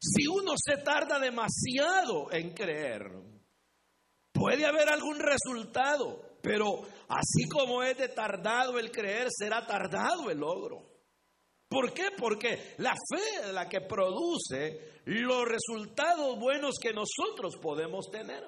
si 0.00 0.26
uno 0.26 0.54
se 0.56 0.82
tarda 0.82 1.18
demasiado 1.18 2.32
en 2.32 2.54
creer, 2.54 3.31
Puede 4.32 4.64
haber 4.64 4.88
algún 4.88 5.18
resultado, 5.18 6.20
pero 6.42 6.82
así 7.08 7.48
como 7.48 7.82
es 7.82 7.96
de 7.98 8.08
tardado 8.08 8.78
el 8.78 8.90
creer, 8.90 9.28
será 9.30 9.66
tardado 9.66 10.30
el 10.30 10.38
logro. 10.38 10.90
¿Por 11.68 11.92
qué? 11.92 12.08
Porque 12.16 12.74
la 12.78 12.92
fe 12.92 13.46
es 13.46 13.52
la 13.52 13.68
que 13.68 13.80
produce 13.80 15.00
los 15.04 15.44
resultados 15.46 16.38
buenos 16.38 16.74
que 16.80 16.92
nosotros 16.92 17.56
podemos 17.60 18.10
tener. 18.10 18.44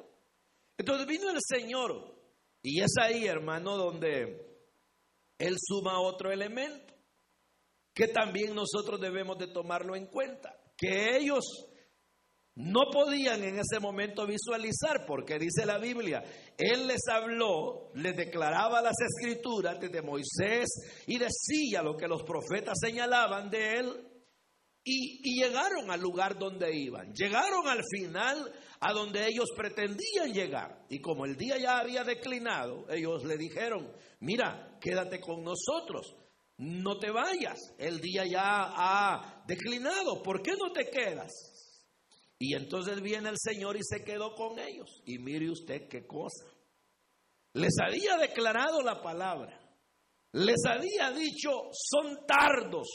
Entonces 0.76 1.06
vino 1.06 1.30
el 1.30 1.38
Señor 1.40 2.14
y 2.62 2.80
es 2.80 2.92
ahí, 3.00 3.26
hermano, 3.26 3.76
donde 3.76 4.60
Él 5.38 5.56
suma 5.58 6.00
otro 6.00 6.32
elemento 6.32 6.94
que 7.94 8.08
también 8.08 8.54
nosotros 8.54 9.00
debemos 9.00 9.38
de 9.38 9.46
tomarlo 9.46 9.94
en 9.94 10.06
cuenta, 10.06 10.52
que 10.76 11.16
ellos 11.16 11.44
no 12.56 12.82
podían 12.92 13.42
en 13.42 13.58
ese 13.58 13.80
momento 13.80 14.26
visualizar, 14.26 15.04
porque 15.06 15.38
dice 15.38 15.66
la 15.66 15.78
Biblia, 15.78 16.22
Él 16.56 16.86
les 16.86 17.02
habló, 17.10 17.90
les 17.94 18.16
declaraba 18.16 18.80
las 18.80 18.94
escrituras 19.00 19.80
desde 19.80 20.02
Moisés 20.02 20.68
y 21.06 21.18
decía 21.18 21.82
lo 21.82 21.96
que 21.96 22.06
los 22.06 22.22
profetas 22.22 22.78
señalaban 22.80 23.50
de 23.50 23.74
Él. 23.74 24.10
Y, 24.86 25.40
llegaron 25.40 25.90
al 25.90 26.00
lugar 26.00 26.38
donde 26.38 26.76
iban, 26.76 27.12
llegaron 27.14 27.66
al 27.66 27.82
final 27.90 28.52
a 28.80 28.92
donde 28.92 29.26
ellos 29.26 29.48
pretendían 29.56 30.32
llegar. 30.32 30.84
Y 30.90 31.00
como 31.00 31.24
el 31.24 31.36
día 31.36 31.56
ya 31.58 31.78
había 31.78 32.04
declinado, 32.04 32.86
ellos 32.90 33.24
le 33.24 33.38
dijeron, 33.38 33.90
mira, 34.20 34.78
quédate 34.80 35.20
con 35.20 35.42
nosotros, 35.42 36.14
no 36.58 36.98
te 36.98 37.10
vayas, 37.10 37.58
el 37.78 37.98
día 37.98 38.26
ya 38.26 38.42
ha 38.44 39.42
declinado, 39.46 40.22
¿por 40.22 40.42
qué 40.42 40.52
no 40.52 40.70
te 40.70 40.90
quedas? 40.90 41.53
Y 42.46 42.52
entonces 42.52 43.00
viene 43.00 43.30
el 43.30 43.38
Señor 43.38 43.74
y 43.74 43.80
se 43.82 44.04
quedó 44.04 44.34
con 44.34 44.58
ellos. 44.58 45.02
Y 45.06 45.18
mire 45.18 45.50
usted 45.50 45.88
qué 45.88 46.06
cosa. 46.06 46.44
Les 47.54 47.72
había 47.82 48.18
declarado 48.18 48.82
la 48.82 49.00
palabra. 49.00 49.58
Les 50.32 50.62
había 50.68 51.10
dicho, 51.12 51.48
son 51.72 52.26
tardos 52.26 52.86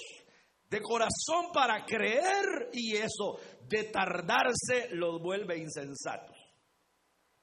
de 0.69 0.79
corazón 0.81 1.51
para 1.51 1.83
creer 1.83 2.69
y 2.73 2.95
eso 2.95 3.39
de 3.67 3.85
tardarse 3.85 4.89
los 4.91 5.19
vuelve 5.19 5.57
insensatos. 5.57 6.37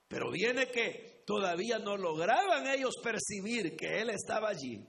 Pero 0.06 0.30
viene 0.30 0.68
que 0.68 1.24
todavía 1.26 1.80
no 1.80 1.96
lograban 1.96 2.68
ellos 2.68 2.94
percibir 3.02 3.74
que 3.74 3.98
Él 4.00 4.10
estaba 4.10 4.50
allí. 4.50 4.86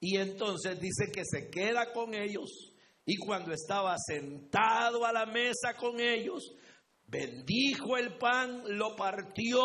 Y 0.00 0.16
entonces 0.16 0.80
dice 0.80 1.12
que 1.14 1.22
se 1.24 1.48
queda 1.48 1.92
con 1.92 2.12
ellos 2.12 2.73
y 3.06 3.16
cuando 3.16 3.52
estaba 3.52 3.96
sentado 3.98 5.04
a 5.04 5.12
la 5.12 5.26
mesa 5.26 5.74
con 5.78 6.00
ellos, 6.00 6.54
bendijo 7.06 7.96
el 7.96 8.16
pan, 8.16 8.62
lo 8.78 8.96
partió 8.96 9.62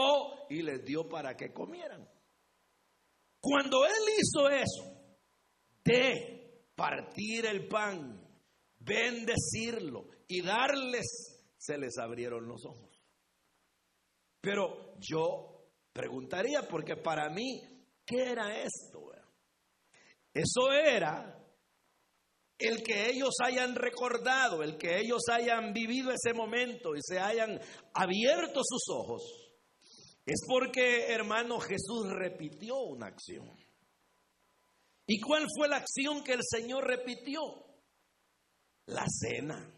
y 0.50 0.62
les 0.62 0.84
dio 0.84 1.08
para 1.08 1.36
que 1.36 1.54
comieran. 1.54 2.08
Cuando 3.40 3.86
él 3.86 4.04
hizo 4.18 4.50
eso, 4.50 5.00
de 5.84 6.66
partir 6.76 7.46
el 7.46 7.68
pan, 7.68 8.22
bendecirlo 8.80 10.10
y 10.28 10.42
darles, 10.42 11.56
se 11.58 11.78
les 11.78 11.98
abrieron 11.98 12.48
los 12.48 12.66
ojos. 12.66 13.02
Pero 14.42 14.96
yo 15.00 15.70
preguntaría, 15.94 16.68
porque 16.68 16.98
para 16.98 17.30
mí, 17.30 17.62
¿qué 18.06 18.32
era 18.32 18.62
esto? 18.62 19.10
Eso 20.34 20.72
era 20.72 21.39
el 22.60 22.84
que 22.84 23.10
ellos 23.10 23.36
hayan 23.42 23.74
recordado, 23.74 24.62
el 24.62 24.78
que 24.78 25.00
ellos 25.00 25.22
hayan 25.32 25.74
vivido 25.74 26.12
ese 26.12 26.34
momento 26.34 26.94
y 26.94 27.00
se 27.02 27.18
hayan 27.18 27.60
abierto 27.94 28.62
sus 28.64 28.84
ojos, 28.94 29.24
es 30.26 30.42
porque, 30.46 31.08
hermano, 31.08 31.60
Jesús 31.60 32.08
repitió 32.12 32.78
una 32.82 33.08
acción. 33.08 33.50
¿Y 35.08 35.20
cuál 35.22 35.48
fue 35.58 35.68
la 35.70 35.78
acción 35.78 36.24
que 36.24 36.34
el 36.34 36.42
Señor 36.44 36.86
repitió? 36.86 37.42
La 38.86 39.06
cena. 39.08 39.74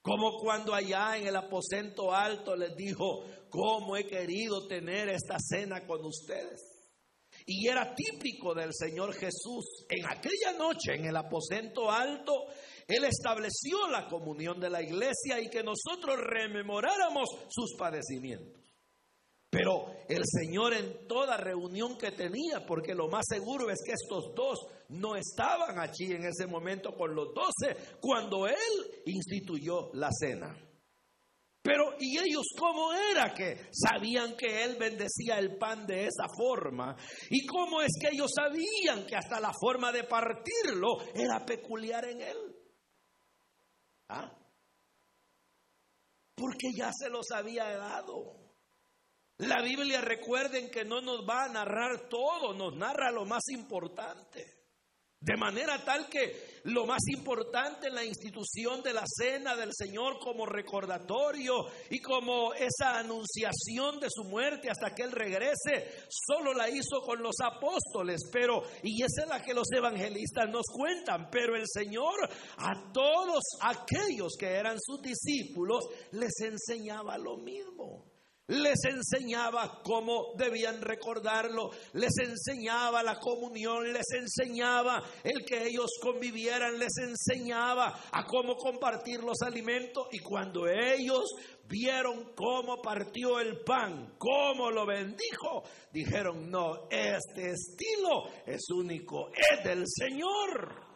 Como 0.00 0.38
cuando 0.38 0.72
allá 0.72 1.18
en 1.18 1.26
el 1.26 1.36
aposento 1.36 2.14
alto 2.14 2.56
les 2.56 2.74
dijo, 2.76 3.24
¿cómo 3.50 3.96
he 3.96 4.06
querido 4.06 4.66
tener 4.66 5.08
esta 5.08 5.36
cena 5.38 5.86
con 5.86 6.02
ustedes? 6.04 6.77
Y 7.50 7.66
era 7.66 7.94
típico 7.94 8.54
del 8.54 8.74
Señor 8.74 9.14
Jesús. 9.14 9.86
En 9.88 10.04
aquella 10.04 10.52
noche, 10.58 10.94
en 10.94 11.06
el 11.06 11.16
aposento 11.16 11.90
alto, 11.90 12.44
Él 12.86 13.04
estableció 13.04 13.88
la 13.90 14.06
comunión 14.06 14.60
de 14.60 14.68
la 14.68 14.82
iglesia 14.82 15.40
y 15.40 15.48
que 15.48 15.62
nosotros 15.62 16.18
rememoráramos 16.18 17.26
sus 17.48 17.74
padecimientos. 17.78 18.62
Pero 19.48 19.86
el 20.10 20.24
Señor 20.26 20.74
en 20.74 21.08
toda 21.08 21.38
reunión 21.38 21.96
que 21.96 22.10
tenía, 22.10 22.66
porque 22.66 22.94
lo 22.94 23.08
más 23.08 23.24
seguro 23.26 23.70
es 23.70 23.78
que 23.82 23.92
estos 23.92 24.34
dos 24.34 24.66
no 24.90 25.16
estaban 25.16 25.78
allí 25.78 26.12
en 26.12 26.26
ese 26.26 26.46
momento 26.46 26.94
con 26.94 27.14
los 27.14 27.28
doce 27.32 27.74
cuando 27.98 28.46
Él 28.46 28.56
instituyó 29.06 29.88
la 29.94 30.10
cena. 30.12 30.54
Pero, 31.68 31.96
¿y 32.00 32.16
ellos 32.16 32.46
cómo 32.58 32.94
era 32.94 33.34
que 33.34 33.68
sabían 33.72 34.34
que 34.38 34.64
Él 34.64 34.76
bendecía 34.76 35.38
el 35.38 35.58
pan 35.58 35.86
de 35.86 36.06
esa 36.06 36.26
forma? 36.34 36.96
¿Y 37.28 37.44
cómo 37.44 37.82
es 37.82 37.92
que 38.00 38.14
ellos 38.14 38.30
sabían 38.34 39.06
que 39.06 39.14
hasta 39.14 39.38
la 39.38 39.52
forma 39.52 39.92
de 39.92 40.04
partirlo 40.04 40.96
era 41.14 41.44
peculiar 41.44 42.06
en 42.06 42.22
Él? 42.22 42.56
¿Ah? 44.08 44.32
Porque 46.34 46.68
ya 46.74 46.90
se 46.90 47.10
los 47.10 47.30
había 47.32 47.64
dado. 47.76 48.34
La 49.36 49.60
Biblia 49.62 50.00
recuerden 50.00 50.70
que 50.70 50.86
no 50.86 51.02
nos 51.02 51.28
va 51.28 51.44
a 51.44 51.48
narrar 51.48 52.08
todo, 52.08 52.54
nos 52.54 52.74
narra 52.76 53.10
lo 53.12 53.26
más 53.26 53.46
importante. 53.50 54.57
De 55.20 55.36
manera 55.36 55.84
tal 55.84 56.08
que 56.08 56.60
lo 56.64 56.86
más 56.86 57.02
importante 57.08 57.88
en 57.88 57.94
la 57.94 58.04
institución 58.04 58.82
de 58.82 58.92
la 58.92 59.04
cena 59.04 59.56
del 59.56 59.70
Señor 59.74 60.20
como 60.20 60.46
recordatorio 60.46 61.66
y 61.90 62.00
como 62.00 62.54
esa 62.54 62.98
anunciación 63.00 63.98
de 63.98 64.08
su 64.10 64.22
muerte 64.24 64.70
hasta 64.70 64.94
que 64.94 65.02
Él 65.02 65.10
regrese, 65.10 66.06
solo 66.08 66.54
la 66.54 66.70
hizo 66.70 67.00
con 67.04 67.20
los 67.20 67.34
apóstoles, 67.42 68.20
pero, 68.32 68.62
y 68.84 69.02
esa 69.02 69.22
es 69.22 69.28
la 69.28 69.42
que 69.42 69.54
los 69.54 69.66
evangelistas 69.72 70.48
nos 70.50 70.66
cuentan, 70.66 71.28
pero 71.30 71.56
el 71.56 71.66
Señor 71.66 72.14
a 72.56 72.92
todos 72.92 73.42
aquellos 73.62 74.36
que 74.38 74.46
eran 74.46 74.78
sus 74.80 75.02
discípulos 75.02 75.84
les 76.12 76.40
enseñaba 76.42 77.18
lo 77.18 77.38
mismo 77.38 78.07
les 78.48 78.82
enseñaba 78.84 79.82
cómo 79.82 80.32
debían 80.36 80.80
recordarlo, 80.80 81.70
les 81.92 82.12
enseñaba 82.18 83.02
la 83.02 83.18
comunión, 83.18 83.92
les 83.92 84.06
enseñaba 84.12 85.02
el 85.22 85.44
que 85.44 85.66
ellos 85.66 85.90
convivieran, 86.00 86.78
les 86.78 86.96
enseñaba 86.98 88.08
a 88.10 88.24
cómo 88.24 88.56
compartir 88.56 89.22
los 89.22 89.42
alimentos 89.42 90.08
y 90.12 90.20
cuando 90.20 90.66
ellos 90.66 91.24
vieron 91.68 92.32
cómo 92.34 92.80
partió 92.80 93.38
el 93.38 93.60
pan, 93.60 94.14
cómo 94.16 94.70
lo 94.70 94.86
bendijo, 94.86 95.64
dijeron, 95.92 96.50
no, 96.50 96.88
este 96.90 97.50
estilo 97.50 98.30
es 98.46 98.70
único, 98.70 99.28
es 99.28 99.62
del 99.62 99.84
Señor. 99.86 100.86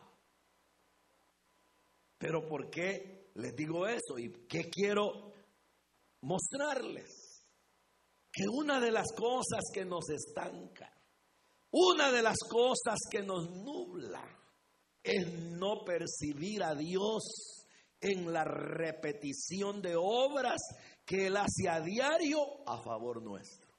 Pero 2.17 2.49
¿por 2.49 2.71
qué 2.71 3.31
les 3.35 3.55
digo 3.55 3.87
eso? 3.87 4.19
¿Y 4.19 4.47
qué 4.49 4.71
quiero 4.71 5.33
mostrarles? 6.23 7.22
Que 8.33 8.45
una 8.49 8.81
de 8.81 8.91
las 8.91 9.13
cosas 9.13 9.61
que 9.73 9.85
nos 9.85 10.09
estanca, 10.09 10.91
una 11.71 12.11
de 12.11 12.23
las 12.23 12.39
cosas 12.51 12.99
que 13.11 13.23
nos 13.23 13.51
nubla, 13.51 14.25
es 15.03 15.27
no 15.33 15.85
percibir 15.85 16.63
a 16.63 16.75
Dios 16.75 17.67
en 18.01 18.33
la 18.33 18.45
repetición 18.45 19.83
de 19.83 19.95
obras 19.97 20.61
que 21.05 21.27
Él 21.27 21.37
hace 21.37 21.69
a 21.69 21.81
diario 21.81 22.39
a 22.67 22.83
favor 22.83 23.23
nuestro. 23.23 23.71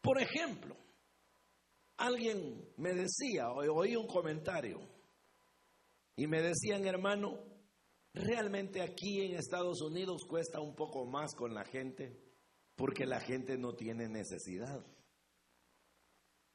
Por 0.00 0.20
ejemplo, 0.20 0.76
alguien 1.96 2.72
me 2.76 2.94
decía, 2.94 3.50
oí 3.50 3.96
un 3.96 4.06
comentario, 4.06 4.80
y 6.16 6.26
me 6.26 6.42
decían, 6.42 6.86
hermano, 6.86 7.38
realmente 8.12 8.82
aquí 8.82 9.22
en 9.22 9.34
Estados 9.34 9.80
Unidos 9.80 10.22
cuesta 10.28 10.60
un 10.60 10.74
poco 10.74 11.06
más 11.06 11.34
con 11.34 11.54
la 11.54 11.64
gente 11.64 12.29
porque 12.76 13.06
la 13.06 13.20
gente 13.20 13.56
no 13.58 13.74
tiene 13.74 14.08
necesidad. 14.08 14.84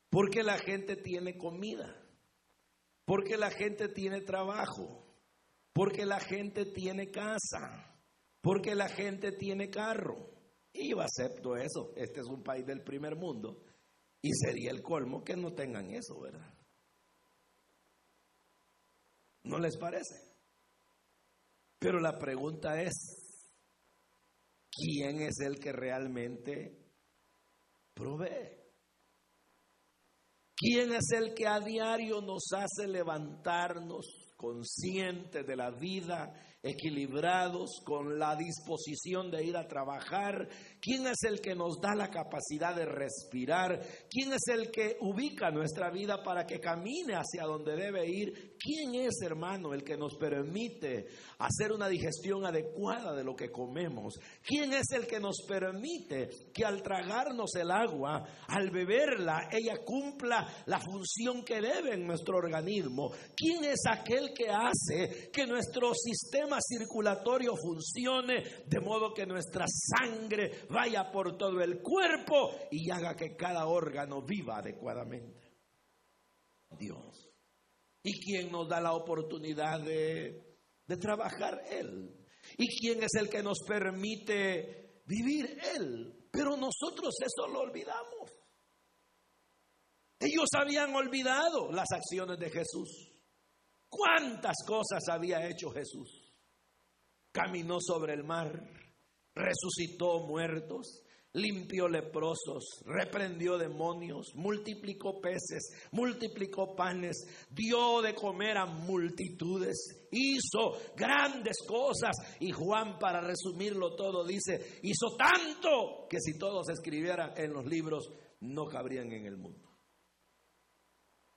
Porque 0.09 0.43
la 0.43 0.57
gente 0.57 0.95
tiene 0.95 1.37
comida. 1.37 1.95
Porque 3.05 3.37
la 3.37 3.51
gente 3.51 3.89
tiene 3.89 4.21
trabajo. 4.21 5.05
Porque 5.73 6.05
la 6.05 6.19
gente 6.19 6.65
tiene 6.65 7.11
casa. 7.11 7.99
Porque 8.41 8.75
la 8.75 8.89
gente 8.89 9.31
tiene 9.33 9.69
carro. 9.69 10.29
Y 10.71 10.91
yo 10.91 11.01
acepto 11.01 11.55
eso. 11.55 11.93
Este 11.95 12.21
es 12.21 12.27
un 12.27 12.43
país 12.43 12.65
del 12.65 12.81
primer 12.81 13.15
mundo. 13.15 13.63
Y 14.21 14.31
sería 14.33 14.71
el 14.71 14.81
colmo 14.81 15.23
que 15.23 15.35
no 15.35 15.53
tengan 15.53 15.91
eso, 15.91 16.19
¿verdad? 16.19 16.53
¿No 19.43 19.59
les 19.59 19.77
parece? 19.77 20.15
Pero 21.77 21.99
la 21.99 22.17
pregunta 22.17 22.81
es, 22.81 22.93
quién 24.75 25.21
es 25.21 25.39
el 25.39 25.59
que 25.59 25.71
realmente 25.71 26.85
provee. 27.93 28.65
¿Quién 30.57 30.93
es 30.93 31.11
el 31.11 31.33
que 31.33 31.47
a 31.47 31.59
diario 31.59 32.21
nos 32.21 32.47
hace 32.53 32.87
levantarnos 32.87 34.33
conscientes 34.37 35.45
de 35.45 35.55
la 35.55 35.71
vida 35.71 36.33
equilibrados, 36.63 37.81
con 37.85 38.17
la 38.17 38.35
disposición 38.35 39.29
de 39.29 39.43
ir 39.43 39.57
a 39.57 39.67
trabajar? 39.67 40.47
¿Quién 40.79 41.07
es 41.07 41.23
el 41.27 41.41
que 41.41 41.55
nos 41.55 41.79
da 41.81 41.93
la 41.93 42.09
capacidad 42.09 42.73
de 42.73 42.85
respirar? 42.85 43.81
¿Quién 44.09 44.31
es 44.31 44.47
el 44.47 44.71
que 44.71 44.97
ubica 45.01 45.51
nuestra 45.51 45.91
vida 45.91 46.23
para 46.23 46.45
que 46.45 46.59
camine 46.59 47.15
hacia 47.15 47.43
donde 47.43 47.75
debe 47.75 48.07
ir? 48.07 48.54
¿Quién 48.59 48.95
es, 48.95 49.21
hermano, 49.21 49.73
el 49.73 49.83
que 49.83 49.97
nos 49.97 50.15
permite 50.15 51.07
hacer 51.39 51.71
una 51.71 51.87
digestión 51.87 52.45
adecuada 52.45 53.13
de 53.13 53.23
lo 53.23 53.35
que 53.35 53.51
comemos? 53.51 54.15
¿Quién 54.43 54.73
es 54.73 54.91
el 54.91 55.07
que 55.07 55.19
nos 55.19 55.43
permite 55.47 56.29
que 56.53 56.65
al 56.65 56.81
tragarnos 56.81 57.53
el 57.55 57.71
agua, 57.71 58.23
al 58.47 58.69
beberla, 58.69 59.49
ella 59.51 59.77
cumpla 59.85 60.47
la 60.65 60.79
función 60.79 61.43
que 61.43 61.61
debe 61.61 61.93
en 61.93 62.05
nuestro 62.05 62.37
organismo? 62.37 63.11
¿Quién 63.35 63.63
es 63.63 63.81
aquel 63.89 64.33
que 64.33 64.49
hace 64.49 65.29
que 65.31 65.45
nuestro 65.45 65.93
sistema 65.93 66.57
circulatorio 66.61 67.55
funcione, 67.55 68.43
de 68.65 68.79
modo 68.79 69.13
que 69.13 69.25
nuestra 69.25 69.65
sangre 69.67 70.65
vaya 70.69 71.11
por 71.11 71.37
todo 71.37 71.61
el 71.61 71.81
cuerpo 71.81 72.51
y 72.71 72.89
haga 72.91 73.15
que 73.15 73.35
cada 73.35 73.67
órgano 73.67 74.21
viva 74.21 74.57
adecuadamente. 74.57 75.53
Dios. 76.77 77.24
¿Y 78.05 78.19
quién 78.23 78.51
nos 78.51 78.69
da 78.69 78.79
la 78.79 78.93
oportunidad 78.93 79.81
de, 79.81 80.57
de 80.85 80.97
trabajar 80.97 81.61
Él? 81.69 82.15
¿Y 82.57 82.67
quién 82.77 83.03
es 83.03 83.13
el 83.15 83.27
que 83.29 83.41
nos 83.41 83.57
permite 83.67 85.01
vivir 85.05 85.59
Él? 85.75 86.29
Pero 86.31 86.55
nosotros 86.55 87.13
eso 87.19 87.47
lo 87.47 87.61
olvidamos. 87.61 88.31
Ellos 90.19 90.47
habían 90.57 90.95
olvidado 90.95 91.71
las 91.71 91.91
acciones 91.91 92.39
de 92.39 92.49
Jesús. 92.49 93.11
¿Cuántas 93.89 94.55
cosas 94.65 95.03
había 95.09 95.45
hecho 95.49 95.71
Jesús? 95.71 96.25
caminó 97.35 97.79
sobre 97.81 98.13
el 98.13 98.23
mar, 98.23 98.49
resucitó 99.35 100.25
muertos, 100.25 101.03
limpió 101.35 101.87
leprosos, 101.87 102.81
reprendió 102.85 103.57
demonios, 103.57 104.33
multiplicó 104.35 105.19
peces, 105.19 105.89
multiplicó 105.91 106.75
panes, 106.75 107.15
dio 107.49 108.01
de 108.01 108.15
comer 108.15 108.57
a 108.57 108.65
multitudes, 108.65 110.07
hizo 110.11 110.73
grandes 110.95 111.57
cosas. 111.67 112.15
Y 112.39 112.51
Juan, 112.51 112.97
para 112.97 113.21
resumirlo 113.21 113.95
todo, 113.95 114.25
dice, 114.25 114.79
hizo 114.83 115.15
tanto 115.17 116.07
que 116.09 116.19
si 116.19 116.37
todos 116.37 116.69
escribieran 116.69 117.33
en 117.37 117.53
los 117.53 117.65
libros, 117.65 118.09
no 118.41 118.65
cabrían 118.65 119.11
en 119.11 119.25
el 119.25 119.37
mundo. 119.37 119.69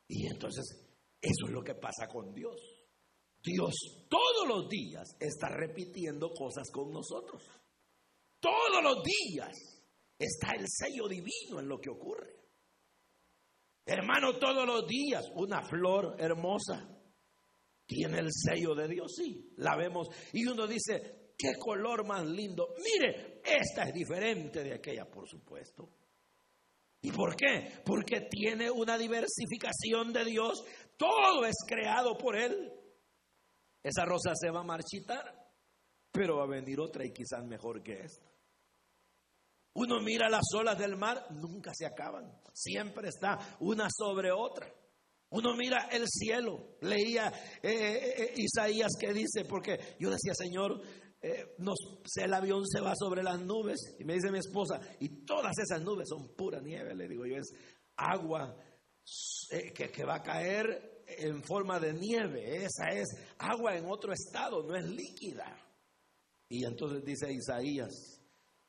Y 0.06 0.26
entonces, 0.26 0.64
eso 1.20 1.46
es 1.46 1.52
lo 1.52 1.62
que 1.62 1.74
pasa 1.74 2.08
con 2.08 2.32
Dios. 2.32 2.56
Dios 3.42 3.74
todos 4.08 4.48
los 4.48 4.68
días 4.68 5.16
está 5.20 5.48
repitiendo 5.48 6.30
cosas 6.30 6.70
con 6.70 6.90
nosotros. 6.90 7.42
Todos 8.40 8.82
los 8.82 9.02
días 9.02 9.77
está 10.18 10.52
el 10.52 10.66
sello 10.68 11.08
divino 11.08 11.60
en 11.60 11.68
lo 11.68 11.78
que 11.80 11.90
ocurre. 11.90 12.34
Hermano, 13.84 14.38
todos 14.38 14.66
los 14.66 14.86
días 14.86 15.24
una 15.34 15.62
flor 15.62 16.16
hermosa 16.18 16.86
tiene 17.86 18.18
el 18.18 18.28
sello 18.30 18.74
de 18.74 18.86
Dios, 18.86 19.14
sí, 19.16 19.54
la 19.56 19.76
vemos. 19.76 20.08
Y 20.34 20.46
uno 20.46 20.66
dice, 20.66 21.32
qué 21.38 21.54
color 21.58 22.06
más 22.06 22.26
lindo. 22.26 22.74
Mire, 22.76 23.40
esta 23.42 23.84
es 23.84 23.94
diferente 23.94 24.62
de 24.62 24.74
aquella, 24.74 25.06
por 25.06 25.26
supuesto. 25.26 25.88
¿Y 27.00 27.12
por 27.12 27.34
qué? 27.34 27.80
Porque 27.86 28.28
tiene 28.28 28.70
una 28.70 28.98
diversificación 28.98 30.12
de 30.12 30.24
Dios. 30.24 30.64
Todo 30.96 31.46
es 31.46 31.54
creado 31.66 32.18
por 32.18 32.36
Él. 32.36 32.72
Esa 33.82 34.04
rosa 34.04 34.32
se 34.34 34.50
va 34.50 34.60
a 34.60 34.64
marchitar, 34.64 35.48
pero 36.10 36.38
va 36.38 36.44
a 36.44 36.48
venir 36.48 36.80
otra 36.80 37.06
y 37.06 37.12
quizás 37.12 37.42
mejor 37.46 37.82
que 37.82 38.00
esta. 38.00 38.27
Uno 39.74 40.00
mira 40.00 40.28
las 40.28 40.44
olas 40.54 40.78
del 40.78 40.96
mar, 40.96 41.26
nunca 41.30 41.72
se 41.74 41.86
acaban, 41.86 42.24
siempre 42.52 43.08
está 43.08 43.56
una 43.60 43.88
sobre 43.90 44.32
otra. 44.32 44.72
Uno 45.30 45.54
mira 45.54 45.88
el 45.92 46.06
cielo, 46.08 46.78
leía 46.80 47.28
eh, 47.62 47.70
eh, 47.70 48.14
eh, 48.18 48.34
Isaías 48.36 48.92
que 48.98 49.12
dice, 49.12 49.44
porque 49.46 49.78
yo 50.00 50.10
decía, 50.10 50.32
Señor, 50.34 50.80
eh, 51.20 51.54
nos, 51.58 51.76
el 52.16 52.32
avión 52.32 52.66
se 52.66 52.80
va 52.80 52.94
sobre 52.96 53.22
las 53.22 53.38
nubes 53.40 53.76
y 53.98 54.04
me 54.04 54.14
dice 54.14 54.30
mi 54.30 54.38
esposa, 54.38 54.80
y 55.00 55.26
todas 55.26 55.52
esas 55.58 55.82
nubes 55.82 56.08
son 56.08 56.34
pura 56.34 56.60
nieve, 56.60 56.94
le 56.94 57.08
digo 57.08 57.26
yo, 57.26 57.36
es 57.36 57.52
agua 57.96 58.56
que, 59.74 59.90
que 59.90 60.04
va 60.04 60.16
a 60.16 60.22
caer 60.22 61.04
en 61.06 61.42
forma 61.42 61.78
de 61.78 61.92
nieve, 61.92 62.64
esa 62.64 62.88
es 62.90 63.08
agua 63.38 63.76
en 63.76 63.84
otro 63.86 64.12
estado, 64.12 64.62
no 64.62 64.76
es 64.76 64.84
líquida. 64.86 65.56
Y 66.48 66.64
entonces 66.64 67.04
dice 67.04 67.30
Isaías, 67.30 68.17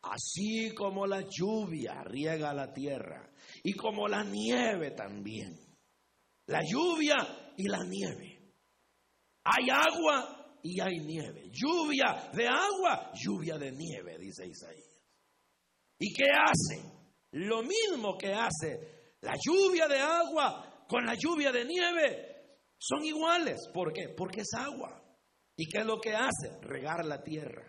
así 0.01 0.73
como 0.73 1.05
la 1.05 1.21
lluvia 1.21 2.03
riega 2.03 2.53
la 2.53 2.73
tierra 2.73 3.29
y 3.63 3.73
como 3.73 4.07
la 4.07 4.23
nieve 4.23 4.91
también, 4.91 5.57
la 6.47 6.61
lluvia 6.63 7.53
y 7.57 7.67
la 7.67 7.83
nieve. 7.83 8.53
Hay 9.43 9.69
agua 9.69 10.59
y 10.63 10.79
hay 10.79 10.99
nieve, 10.99 11.49
lluvia 11.51 12.29
de 12.33 12.47
agua, 12.47 13.11
lluvia 13.13 13.57
de 13.57 13.71
nieve, 13.71 14.17
dice 14.17 14.47
Isaías. 14.47 15.03
¿Y 15.99 16.13
qué 16.13 16.25
hace? 16.25 16.81
Lo 17.31 17.61
mismo 17.61 18.17
que 18.17 18.33
hace 18.33 19.15
la 19.21 19.33
lluvia 19.43 19.87
de 19.87 19.99
agua 19.99 20.85
con 20.87 21.05
la 21.05 21.13
lluvia 21.15 21.51
de 21.51 21.65
nieve, 21.65 22.59
son 22.77 23.03
iguales. 23.03 23.69
¿Por 23.73 23.93
qué? 23.93 24.09
Porque 24.09 24.41
es 24.41 24.53
agua. 24.57 25.03
¿Y 25.55 25.67
qué 25.67 25.79
es 25.79 25.85
lo 25.85 25.99
que 25.99 26.15
hace? 26.15 26.59
Regar 26.61 27.05
la 27.05 27.21
tierra 27.21 27.68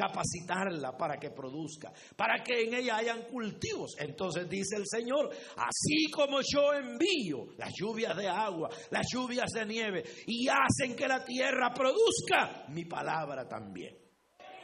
capacitarla 0.00 0.96
para 0.96 1.18
que 1.18 1.30
produzca, 1.30 1.92
para 2.16 2.42
que 2.42 2.62
en 2.62 2.74
ella 2.74 2.96
hayan 2.96 3.24
cultivos. 3.24 3.94
Entonces 3.98 4.48
dice 4.48 4.76
el 4.76 4.84
Señor, 4.86 5.28
así 5.56 6.10
como 6.10 6.40
yo 6.40 6.72
envío 6.72 7.52
las 7.58 7.74
lluvias 7.74 8.16
de 8.16 8.26
agua, 8.26 8.70
las 8.90 9.06
lluvias 9.12 9.50
de 9.50 9.66
nieve, 9.66 10.04
y 10.26 10.48
hacen 10.48 10.96
que 10.96 11.06
la 11.06 11.22
tierra 11.22 11.70
produzca, 11.74 12.64
mi 12.68 12.86
palabra 12.86 13.46
también. 13.46 13.94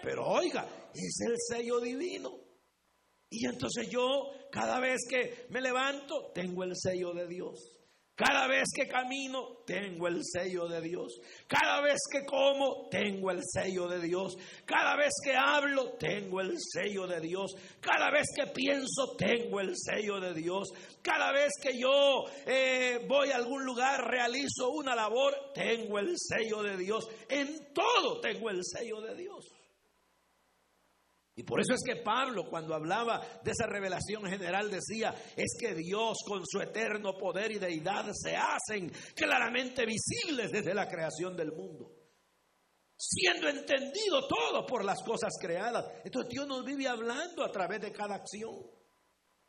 Pero 0.02 0.26
oiga, 0.26 0.66
es 0.94 1.20
el 1.26 1.34
sello 1.36 1.80
divino. 1.80 2.30
Y 3.28 3.44
entonces 3.44 3.90
yo, 3.90 4.30
cada 4.50 4.80
vez 4.80 5.02
que 5.06 5.46
me 5.50 5.60
levanto, 5.60 6.30
tengo 6.32 6.64
el 6.64 6.74
sello 6.74 7.12
de 7.12 7.26
Dios. 7.26 7.76
Cada 8.16 8.46
vez 8.48 8.64
que 8.74 8.88
camino, 8.88 9.58
tengo 9.66 10.08
el 10.08 10.22
sello 10.24 10.66
de 10.66 10.80
Dios. 10.80 11.20
Cada 11.46 11.82
vez 11.82 11.98
que 12.10 12.24
como, 12.24 12.88
tengo 12.88 13.30
el 13.30 13.42
sello 13.44 13.88
de 13.88 14.00
Dios. 14.00 14.38
Cada 14.64 14.96
vez 14.96 15.12
que 15.22 15.36
hablo, 15.36 15.98
tengo 15.98 16.40
el 16.40 16.54
sello 16.58 17.06
de 17.06 17.20
Dios. 17.20 17.54
Cada 17.78 18.10
vez 18.10 18.24
que 18.34 18.46
pienso, 18.46 19.16
tengo 19.18 19.60
el 19.60 19.74
sello 19.76 20.18
de 20.18 20.32
Dios. 20.32 20.72
Cada 21.02 21.30
vez 21.30 21.52
que 21.62 21.78
yo 21.78 22.24
eh, 22.46 23.04
voy 23.06 23.32
a 23.32 23.36
algún 23.36 23.66
lugar, 23.66 24.10
realizo 24.10 24.70
una 24.70 24.94
labor, 24.94 25.52
tengo 25.54 25.98
el 25.98 26.14
sello 26.16 26.62
de 26.62 26.78
Dios. 26.78 27.06
En 27.28 27.74
todo 27.74 28.20
tengo 28.22 28.48
el 28.48 28.64
sello 28.64 29.02
de 29.02 29.14
Dios. 29.14 29.55
Y 31.38 31.42
por 31.42 31.60
eso 31.60 31.74
es 31.74 31.82
que 31.84 32.02
Pablo 32.02 32.48
cuando 32.48 32.74
hablaba 32.74 33.20
de 33.44 33.50
esa 33.50 33.66
revelación 33.66 34.24
general 34.24 34.70
decía, 34.70 35.14
es 35.36 35.54
que 35.60 35.74
Dios 35.74 36.16
con 36.26 36.42
su 36.46 36.62
eterno 36.62 37.12
poder 37.18 37.52
y 37.52 37.58
deidad 37.58 38.10
se 38.14 38.34
hacen 38.34 38.90
claramente 39.14 39.84
visibles 39.84 40.50
desde 40.50 40.72
la 40.72 40.88
creación 40.88 41.36
del 41.36 41.52
mundo. 41.52 41.92
Siendo 42.96 43.50
entendido 43.50 44.26
todo 44.26 44.64
por 44.64 44.82
las 44.82 45.02
cosas 45.02 45.34
creadas. 45.38 45.84
Entonces 46.04 46.30
Dios 46.30 46.46
nos 46.46 46.64
vive 46.64 46.88
hablando 46.88 47.44
a 47.44 47.52
través 47.52 47.82
de 47.82 47.92
cada 47.92 48.14
acción. 48.14 48.54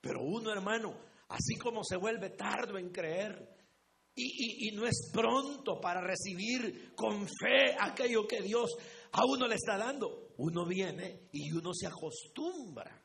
Pero 0.02 0.24
uno, 0.24 0.52
hermano, 0.52 0.94
así 1.30 1.56
como 1.56 1.86
se 1.86 1.96
vuelve 1.96 2.32
tardo 2.32 2.78
en 2.78 2.90
creer 2.90 3.48
y, 4.14 4.68
y 4.68 4.76
no 4.76 4.86
es 4.86 5.10
pronto 5.14 5.80
para 5.80 6.02
recibir 6.02 6.94
con 6.96 7.26
fe 7.28 7.78
aquello 7.80 8.28
que 8.28 8.42
Dios 8.42 8.76
a 9.14 9.22
uno 9.26 9.48
le 9.48 9.56
está 9.56 9.78
dando, 9.78 10.27
uno 10.38 10.66
viene 10.66 11.30
y 11.32 11.52
uno 11.52 11.74
se 11.74 11.88
acostumbra. 11.88 13.04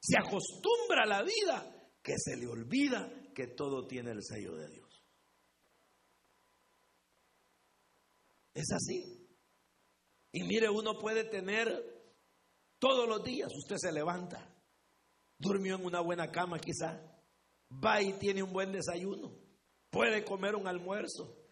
Se 0.00 0.18
acostumbra 0.18 1.02
a 1.04 1.06
la 1.06 1.22
vida 1.22 1.92
que 2.02 2.14
se 2.18 2.36
le 2.36 2.46
olvida 2.46 3.10
que 3.34 3.48
todo 3.48 3.86
tiene 3.86 4.12
el 4.12 4.22
sello 4.22 4.54
de 4.56 4.68
Dios. 4.68 5.04
Es 8.54 8.72
así. 8.72 9.28
Y 10.32 10.42
mire, 10.44 10.68
uno 10.68 10.98
puede 10.98 11.24
tener 11.24 11.96
todos 12.78 13.08
los 13.08 13.22
días, 13.24 13.50
usted 13.54 13.76
se 13.78 13.92
levanta, 13.92 14.54
durmió 15.38 15.76
en 15.76 15.84
una 15.84 16.00
buena 16.00 16.30
cama 16.30 16.58
quizá, 16.58 17.00
va 17.70 18.02
y 18.02 18.12
tiene 18.14 18.42
un 18.42 18.52
buen 18.52 18.72
desayuno, 18.72 19.34
puede 19.90 20.24
comer 20.24 20.54
un 20.54 20.66
almuerzo, 20.66 21.45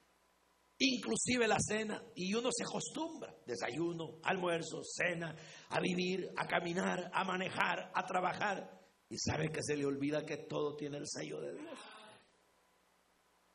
inclusive 0.78 1.46
la 1.46 1.58
cena, 1.60 2.02
y 2.14 2.34
uno 2.34 2.50
se 2.52 2.64
acostumbra, 2.64 3.34
desayuno, 3.46 4.18
almuerzo, 4.22 4.82
cena, 4.82 5.37
a 5.68 5.80
vivir, 5.80 6.30
a 6.37 6.46
caminar, 6.46 7.10
a 7.12 7.24
manejar, 7.24 7.90
a 7.94 8.04
trabajar, 8.04 8.80
y 9.08 9.16
sabe 9.18 9.50
que 9.50 9.62
se 9.62 9.76
le 9.76 9.87
olvida 9.87 10.24
que 10.24 10.38
todo 10.38 10.74
tiene 10.76 10.98
el 10.98 11.06
sello 11.06 11.40
de 11.40 11.54
Dios. 11.54 11.78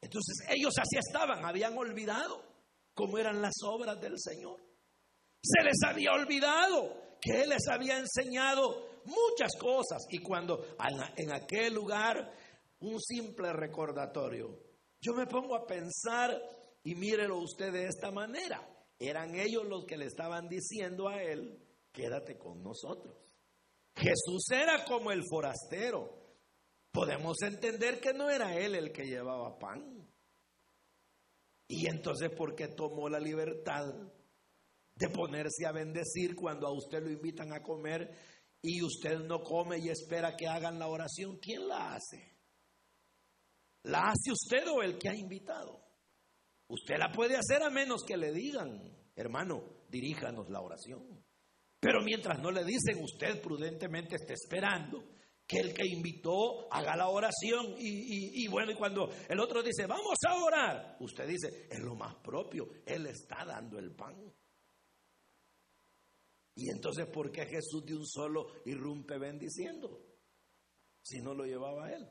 Entonces 0.02 0.48
ellos 0.50 0.74
así 0.80 0.98
estaban, 0.98 1.44
habían 1.44 1.78
olvidado 1.78 2.42
cómo 2.94 3.18
eran 3.18 3.42
las 3.42 3.56
obras 3.64 4.00
del 4.00 4.18
Señor. 4.18 4.62
Se 5.42 5.64
les 5.64 5.78
había 5.86 6.14
olvidado 6.14 7.18
que 7.22 7.42
Él 7.42 7.50
les 7.50 7.68
había 7.70 7.98
enseñado 7.98 9.02
muchas 9.06 9.52
cosas 9.60 10.06
y 10.10 10.20
cuando 10.20 10.66
en 11.18 11.34
aquel 11.34 11.74
lugar 11.74 12.32
un 12.80 13.00
simple 13.00 13.52
recordatorio, 13.54 14.58
yo 15.02 15.14
me 15.14 15.28
pongo 15.28 15.56
a 15.56 15.66
pensar 15.66 16.38
y 16.90 16.96
mírelo 16.96 17.38
usted 17.38 17.72
de 17.72 17.86
esta 17.86 18.10
manera. 18.10 18.68
Eran 18.98 19.36
ellos 19.36 19.64
los 19.68 19.86
que 19.86 19.96
le 19.96 20.06
estaban 20.06 20.50
diciendo 20.50 21.08
a 21.08 21.22
él, 21.22 21.64
quédate 21.92 22.36
con 22.36 22.64
nosotros. 22.64 23.16
Jesús 23.96 24.50
era 24.52 24.84
como 24.86 25.12
el 25.12 25.22
forastero. 25.30 26.10
Podemos 26.92 27.40
entender 27.44 28.00
que 28.02 28.12
no 28.12 28.32
era 28.32 28.58
él 28.58 28.74
el 28.74 28.92
que 28.92 29.06
llevaba 29.06 29.60
pan. 29.60 30.10
Y 31.68 31.88
entonces, 31.88 32.32
¿por 32.36 32.56
qué 32.56 32.70
tomó 32.70 33.08
la 33.08 33.20
libertad 33.20 33.86
de 34.96 35.10
ponerse 35.10 35.68
a 35.68 35.72
bendecir 35.72 36.36
cuando 36.36 36.66
a 36.66 36.74
usted 36.74 37.04
lo 37.04 37.12
invitan 37.12 37.54
a 37.54 37.62
comer 37.62 38.18
y 38.64 38.82
usted 38.82 39.20
no 39.20 39.44
come 39.44 39.78
y 39.78 39.90
espera 39.90 40.36
que 40.36 40.48
hagan 40.48 40.80
la 40.80 40.88
oración? 40.88 41.38
¿Quién 41.40 41.68
la 41.68 41.94
hace? 41.94 42.36
¿La 43.84 44.08
hace 44.08 44.32
usted 44.32 44.68
o 44.70 44.82
el 44.82 44.98
que 44.98 45.10
ha 45.10 45.16
invitado? 45.16 45.89
Usted 46.70 46.98
la 46.98 47.12
puede 47.12 47.36
hacer 47.36 47.64
a 47.64 47.70
menos 47.70 48.04
que 48.04 48.16
le 48.16 48.32
digan, 48.32 48.80
hermano, 49.16 49.64
diríjanos 49.90 50.50
la 50.50 50.62
oración. 50.62 51.24
Pero 51.80 52.02
mientras 52.04 52.40
no 52.40 52.52
le 52.52 52.64
dicen, 52.64 53.04
usted 53.04 53.42
prudentemente 53.42 54.16
está 54.16 54.34
esperando 54.34 55.04
que 55.48 55.58
el 55.58 55.74
que 55.74 55.88
invitó 55.88 56.72
haga 56.72 56.96
la 56.96 57.10
oración. 57.10 57.74
Y, 57.80 58.48
bueno, 58.50 58.72
y 58.72 58.76
cuando 58.76 59.10
el 59.28 59.40
otro 59.40 59.64
dice, 59.64 59.88
vamos 59.88 60.16
a 60.28 60.44
orar, 60.44 60.98
usted 61.00 61.28
dice, 61.28 61.68
es 61.72 61.80
lo 61.80 61.96
más 61.96 62.16
propio, 62.18 62.68
Él 62.86 63.08
está 63.08 63.44
dando 63.46 63.80
el 63.80 63.92
pan. 63.96 64.32
Y 66.54 66.70
entonces, 66.70 67.08
¿por 67.08 67.32
qué 67.32 67.48
Jesús 67.48 67.84
de 67.84 67.96
un 67.96 68.06
solo 68.06 68.62
irrumpe 68.66 69.18
bendiciendo? 69.18 70.06
Si 71.02 71.20
no 71.20 71.34
lo 71.34 71.46
llevaba 71.46 71.92
Él. 71.92 72.08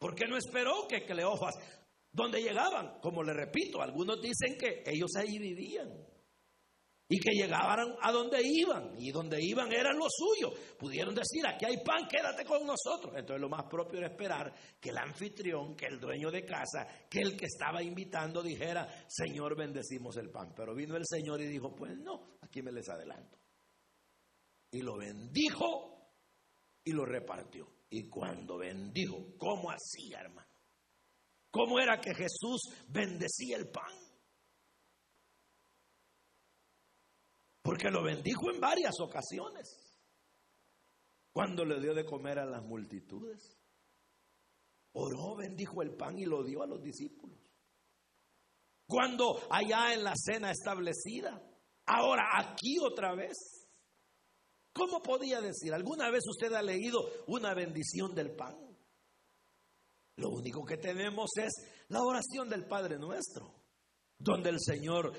¿Por 0.00 0.14
qué 0.14 0.26
no 0.26 0.38
esperó 0.38 0.88
que 0.88 1.04
Cleofas, 1.04 1.54
donde 2.10 2.40
llegaban? 2.40 3.00
Como 3.02 3.22
le 3.22 3.34
repito, 3.34 3.82
algunos 3.82 4.18
dicen 4.22 4.56
que 4.58 4.82
ellos 4.86 5.10
ahí 5.14 5.38
vivían 5.38 5.90
y 7.06 7.18
que 7.18 7.32
llegaban 7.32 7.96
a 8.00 8.10
donde 8.10 8.40
iban 8.42 8.94
y 8.96 9.10
donde 9.10 9.36
iban 9.42 9.70
era 9.70 9.92
lo 9.92 10.06
suyo. 10.08 10.54
Pudieron 10.78 11.14
decir, 11.14 11.46
aquí 11.46 11.66
hay 11.66 11.84
pan, 11.84 12.08
quédate 12.08 12.46
con 12.46 12.64
nosotros. 12.64 13.12
Entonces 13.14 13.42
lo 13.42 13.50
más 13.50 13.64
propio 13.64 13.98
era 13.98 14.08
esperar 14.08 14.54
que 14.80 14.88
el 14.88 14.96
anfitrión, 14.96 15.76
que 15.76 15.84
el 15.86 16.00
dueño 16.00 16.30
de 16.30 16.46
casa, 16.46 16.88
que 17.10 17.18
el 17.18 17.36
que 17.36 17.44
estaba 17.44 17.82
invitando 17.82 18.42
dijera, 18.42 18.88
Señor, 19.06 19.54
bendecimos 19.54 20.16
el 20.16 20.30
pan. 20.30 20.54
Pero 20.56 20.74
vino 20.74 20.96
el 20.96 21.04
Señor 21.04 21.42
y 21.42 21.46
dijo, 21.46 21.74
pues 21.74 21.94
no, 21.98 22.38
aquí 22.40 22.62
me 22.62 22.72
les 22.72 22.88
adelanto. 22.88 23.36
Y 24.70 24.80
lo 24.80 24.96
bendijo 24.96 26.14
y 26.84 26.92
lo 26.92 27.04
repartió. 27.04 27.79
Y 27.90 28.08
cuando 28.08 28.56
bendijo, 28.56 29.36
¿cómo 29.36 29.70
hacía, 29.70 30.20
hermano? 30.20 30.48
¿Cómo 31.50 31.80
era 31.80 32.00
que 32.00 32.14
Jesús 32.14 32.62
bendecía 32.88 33.56
el 33.56 33.68
pan? 33.68 33.92
Porque 37.62 37.90
lo 37.90 38.04
bendijo 38.04 38.50
en 38.52 38.60
varias 38.60 38.94
ocasiones. 39.00 39.90
Cuando 41.32 41.64
le 41.64 41.80
dio 41.80 41.92
de 41.92 42.04
comer 42.04 42.38
a 42.38 42.46
las 42.46 42.62
multitudes. 42.62 43.56
Oró, 44.92 45.36
bendijo 45.36 45.82
el 45.82 45.96
pan 45.96 46.18
y 46.18 46.24
lo 46.24 46.42
dio 46.44 46.62
a 46.62 46.66
los 46.66 46.82
discípulos. 46.82 47.38
Cuando 48.86 49.40
allá 49.50 49.94
en 49.94 50.04
la 50.04 50.14
cena 50.16 50.50
establecida. 50.50 51.42
Ahora 51.86 52.24
aquí 52.38 52.78
otra 52.80 53.14
vez. 53.14 53.59
¿Cómo 54.72 55.02
podía 55.02 55.40
decir? 55.40 55.74
¿Alguna 55.74 56.10
vez 56.10 56.22
usted 56.28 56.52
ha 56.52 56.62
leído 56.62 57.00
una 57.26 57.54
bendición 57.54 58.14
del 58.14 58.34
pan? 58.36 58.56
Lo 60.16 60.30
único 60.30 60.64
que 60.64 60.76
tenemos 60.76 61.30
es 61.36 61.50
la 61.88 62.02
oración 62.02 62.48
del 62.48 62.66
Padre 62.66 62.98
nuestro, 62.98 63.54
donde 64.18 64.50
el 64.50 64.60
Señor 64.60 65.12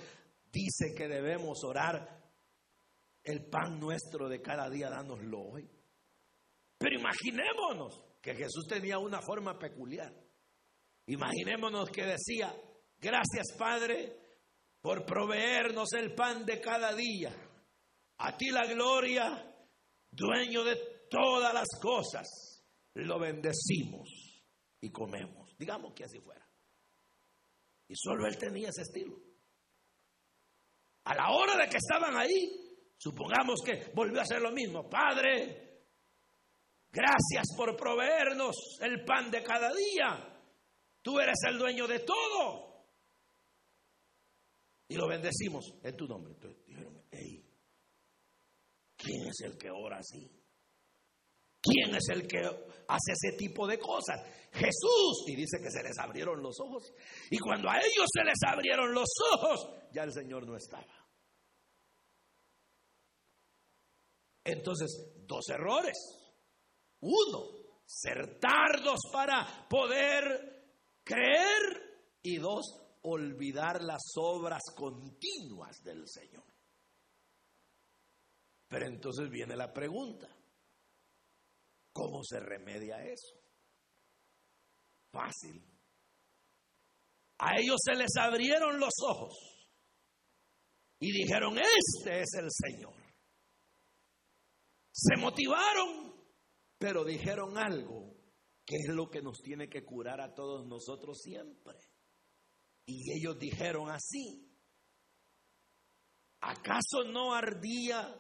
dice 0.52 0.94
que 0.96 1.08
debemos 1.08 1.64
orar 1.64 2.22
el 3.24 3.46
pan 3.50 3.80
nuestro 3.80 4.30
de 4.30 4.42
cada 4.42 4.70
día, 4.70 4.90
dánoslo 4.90 5.40
hoy. 5.42 5.70
Pero 6.78 7.00
imaginémonos 7.00 8.04
que 8.22 8.36
Jesús 8.36 8.66
tenía 8.68 9.00
una 9.00 9.22
forma 9.22 9.58
peculiar. 9.58 10.14
Imaginémonos 11.08 11.90
que 11.90 12.06
decía, 12.06 12.56
gracias 13.00 13.48
Padre 13.58 14.18
por 14.82 15.06
proveernos 15.06 15.94
el 15.94 16.14
pan 16.16 16.46
de 16.46 16.60
cada 16.62 16.94
día. 16.94 17.36
A 18.24 18.38
ti 18.38 18.52
la 18.52 18.66
gloria, 18.68 19.52
dueño 20.12 20.64
de 20.64 20.76
todas 21.10 21.54
las 21.54 21.68
cosas. 21.82 22.28
Lo 22.94 23.20
bendecimos 23.20 24.10
y 24.80 24.92
comemos. 24.92 25.58
Digamos 25.58 25.94
que 25.94 26.04
así 26.04 26.20
fuera. 26.20 26.48
Y 27.88 27.96
solo 27.96 28.28
él 28.28 28.38
tenía 28.38 28.70
ese 28.70 28.84
estilo. 28.84 29.18
A 31.06 31.16
la 31.16 31.32
hora 31.32 31.58
de 31.58 31.68
que 31.68 31.78
estaban 31.78 32.16
ahí, 32.16 32.78
supongamos 32.96 33.60
que 33.66 33.92
volvió 33.96 34.20
a 34.20 34.24
hacer 34.24 34.40
lo 34.40 34.52
mismo. 34.52 34.88
Padre, 34.88 35.88
gracias 36.92 37.48
por 37.58 37.76
proveernos 37.76 38.56
el 38.82 39.04
pan 39.04 39.32
de 39.32 39.42
cada 39.42 39.72
día. 39.74 40.44
Tú 41.02 41.20
eres 41.20 41.40
el 41.48 41.58
dueño 41.58 41.88
de 41.88 42.00
todo. 42.00 42.86
Y 44.88 44.96
lo 44.96 45.08
bendecimos 45.08 45.74
en 45.82 45.98
tu 45.98 46.08
nombre. 46.08 46.36
¿Quién 49.02 49.28
es 49.28 49.42
el 49.44 49.58
que 49.58 49.70
ora 49.70 49.98
así? 49.98 50.30
¿Quién 51.62 51.96
es 51.96 52.10
el 52.10 52.28
que 52.28 52.40
hace 52.40 53.12
ese 53.14 53.38
tipo 53.38 53.68
de 53.68 53.78
cosas? 53.78 54.20
Jesús. 54.52 55.24
Y 55.28 55.36
dice 55.36 55.60
que 55.62 55.70
se 55.70 55.84
les 55.84 55.98
abrieron 56.00 56.42
los 56.42 56.60
ojos. 56.60 56.92
Y 57.30 57.38
cuando 57.38 57.70
a 57.70 57.78
ellos 57.78 58.08
se 58.12 58.24
les 58.24 58.40
abrieron 58.48 58.94
los 58.94 59.10
ojos, 59.34 59.70
ya 59.94 60.04
el 60.04 60.12
Señor 60.12 60.48
no 60.48 60.56
estaba. 60.56 60.88
Entonces, 64.44 65.14
dos 65.28 65.48
errores. 65.50 65.98
Uno, 67.02 67.62
ser 67.86 68.40
tardos 68.40 69.00
para 69.14 69.68
poder 69.70 70.74
creer. 71.04 71.92
Y 72.24 72.38
dos, 72.38 72.66
olvidar 73.04 73.84
las 73.84 74.02
obras 74.16 74.62
continuas 74.76 75.84
del 75.84 76.08
Señor. 76.08 76.51
Pero 78.72 78.86
entonces 78.88 79.30
viene 79.30 79.58
la 79.58 79.74
pregunta. 79.74 80.34
¿Cómo 81.92 82.24
se 82.24 82.40
remedia 82.40 83.04
eso? 83.04 83.38
Fácil. 85.12 85.62
A 87.40 87.60
ellos 87.60 87.76
se 87.84 87.96
les 87.96 88.16
abrieron 88.16 88.80
los 88.80 88.94
ojos 89.06 89.36
y 91.00 91.12
dijeron, 91.12 91.58
este 91.58 92.22
es 92.22 92.34
el 92.36 92.48
Señor. 92.50 92.94
Se 94.94 95.18
motivaron, 95.18 96.16
pero 96.78 97.04
dijeron 97.04 97.58
algo 97.58 98.16
que 98.66 98.78
es 98.78 98.96
lo 98.96 99.10
que 99.10 99.22
nos 99.22 99.42
tiene 99.42 99.68
que 99.68 99.84
curar 99.84 100.22
a 100.22 100.34
todos 100.34 100.66
nosotros 100.66 101.20
siempre. 101.20 101.78
Y 102.86 103.20
ellos 103.20 103.38
dijeron 103.38 103.90
así, 103.90 104.50
¿acaso 106.40 107.04
no 107.12 107.34
ardía 107.34 108.18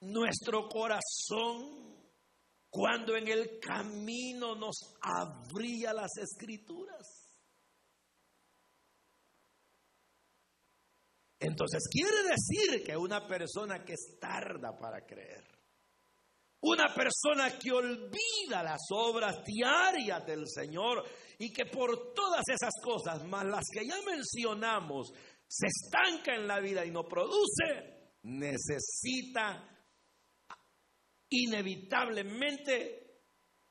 nuestro 0.00 0.68
corazón 0.68 1.88
cuando 2.70 3.16
en 3.16 3.28
el 3.28 3.58
camino 3.58 4.54
nos 4.54 4.96
abría 5.00 5.92
las 5.92 6.16
escrituras. 6.18 7.28
Entonces 11.40 11.84
quiere 11.90 12.22
decir 12.28 12.84
que 12.84 12.96
una 12.96 13.26
persona 13.26 13.84
que 13.84 13.92
es 13.92 14.18
tarda 14.20 14.76
para 14.76 15.06
creer, 15.06 15.44
una 16.60 16.92
persona 16.92 17.56
que 17.56 17.70
olvida 17.70 18.62
las 18.64 18.80
obras 18.90 19.44
diarias 19.44 20.26
del 20.26 20.48
Señor 20.48 21.04
y 21.38 21.52
que 21.52 21.66
por 21.66 22.12
todas 22.12 22.42
esas 22.48 22.72
cosas, 22.82 23.24
más 23.24 23.44
las 23.44 23.64
que 23.72 23.86
ya 23.86 23.96
mencionamos, 24.04 25.12
se 25.46 25.66
estanca 25.68 26.34
en 26.34 26.48
la 26.48 26.58
vida 26.58 26.84
y 26.84 26.90
no 26.90 27.04
produce, 27.04 28.12
necesita 28.24 29.77
inevitablemente 31.30 33.22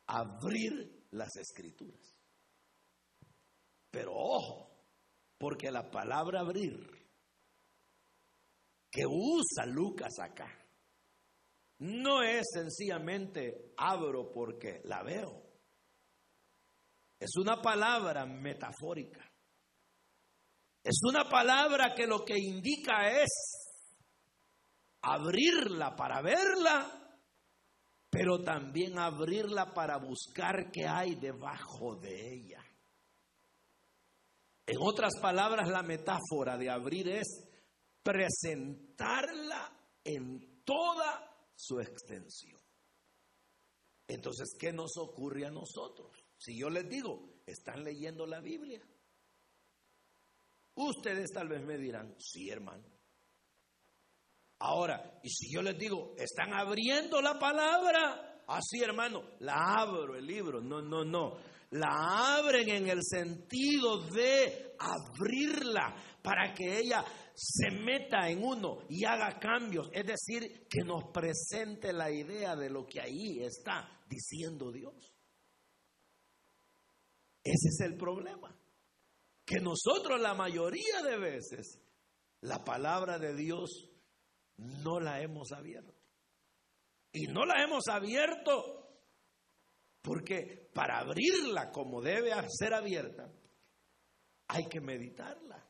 abrir 0.08 1.08
las 1.12 1.36
escrituras. 1.38 2.16
Pero 3.92 4.14
ojo, 4.14 4.70
porque 5.38 5.72
la 5.72 5.90
palabra 5.90 6.42
abrir 6.42 6.98
que 8.90 9.06
usa 9.06 9.66
Lucas 9.66 10.14
acá 10.20 10.48
no 11.80 12.24
es 12.24 12.48
sencillamente 12.54 13.74
abro 13.78 14.32
porque 14.32 14.82
la 14.86 15.04
veo. 15.04 15.44
Es 17.20 17.32
una 17.38 17.62
palabra 17.62 18.26
metafórica. 18.26 19.24
Es 20.84 21.00
una 21.04 21.28
palabra 21.30 21.94
que 21.96 22.08
lo 22.08 22.24
que 22.24 22.38
indica 22.38 23.10
es 23.22 23.30
abrirla 25.02 25.96
para 25.96 26.22
verla 26.22 26.97
pero 28.10 28.42
también 28.42 28.98
abrirla 28.98 29.74
para 29.74 29.98
buscar 29.98 30.72
qué 30.72 30.86
hay 30.88 31.16
debajo 31.16 31.96
de 31.96 32.34
ella. 32.34 32.64
En 34.66 34.78
otras 34.80 35.14
palabras, 35.22 35.70
la 35.70 35.82
metáfora 35.82 36.58
de 36.58 36.70
abrir 36.70 37.08
es 37.08 37.48
presentarla 38.04 39.72
en 40.04 40.64
toda 40.64 41.52
su 41.56 41.80
extensión. 41.80 42.60
Entonces, 44.08 44.56
¿qué 44.60 44.72
nos 44.72 44.98
ocurre 44.98 45.46
a 45.46 45.52
nosotros? 45.52 46.12
Si 46.38 46.58
yo 46.58 46.70
les 46.70 46.88
digo, 46.88 47.42
¿están 47.46 47.84
leyendo 47.84 48.26
la 48.26 48.40
Biblia? 48.40 48.82
Ustedes 50.76 51.32
tal 51.32 51.50
vez 51.50 51.66
me 51.66 51.78
dirán, 51.78 52.16
sí, 52.20 52.50
hermano. 52.50 52.97
Ahora, 54.60 55.20
y 55.24 55.30
si 55.30 55.54
yo 55.54 55.62
les 55.62 55.78
digo, 55.78 56.16
están 56.18 56.54
abriendo 56.54 57.22
la 57.22 57.38
palabra, 57.38 58.42
así 58.48 58.82
hermano, 58.82 59.24
la 59.40 59.54
abro 59.80 60.16
el 60.16 60.26
libro. 60.26 60.62
No, 60.62 60.82
no, 60.82 61.04
no. 61.04 61.38
La 61.72 62.38
abren 62.38 62.70
en 62.70 62.88
el 62.88 63.04
sentido 63.04 64.08
de 64.08 64.76
abrirla 64.80 65.96
para 66.24 66.54
que 66.54 66.80
ella 66.80 67.04
se 67.36 67.70
meta 67.72 68.30
en 68.30 68.44
uno 68.44 68.80
y 68.90 69.06
haga 69.06 69.38
cambios. 69.38 69.90
Es 69.94 70.06
decir, 70.06 70.66
que 70.70 70.84
nos 70.84 71.12
presente 71.12 71.94
la 71.94 72.10
idea 72.10 72.56
de 72.56 72.70
lo 72.70 72.86
que 72.86 73.02
ahí 73.02 73.40
está 73.44 74.02
diciendo 74.10 74.72
Dios. 74.72 75.14
Ese 77.44 77.70
es 77.70 77.80
el 77.82 77.96
problema. 77.96 78.58
Que 79.46 79.60
nosotros 79.60 80.20
la 80.20 80.34
mayoría 80.34 81.02
de 81.04 81.18
veces 81.18 81.80
la 82.42 82.64
palabra 82.64 83.20
de 83.20 83.36
Dios 83.36 83.90
no 84.58 85.00
la 85.00 85.22
hemos 85.22 85.52
abierto. 85.52 85.94
Y 87.12 87.28
no 87.28 87.46
la 87.46 87.64
hemos 87.64 87.88
abierto 87.88 88.78
porque 90.02 90.70
para 90.74 91.00
abrirla 91.00 91.72
como 91.72 92.02
debe 92.02 92.32
ser 92.50 92.74
abierta, 92.74 93.30
hay 94.48 94.66
que 94.68 94.80
meditarla, 94.80 95.68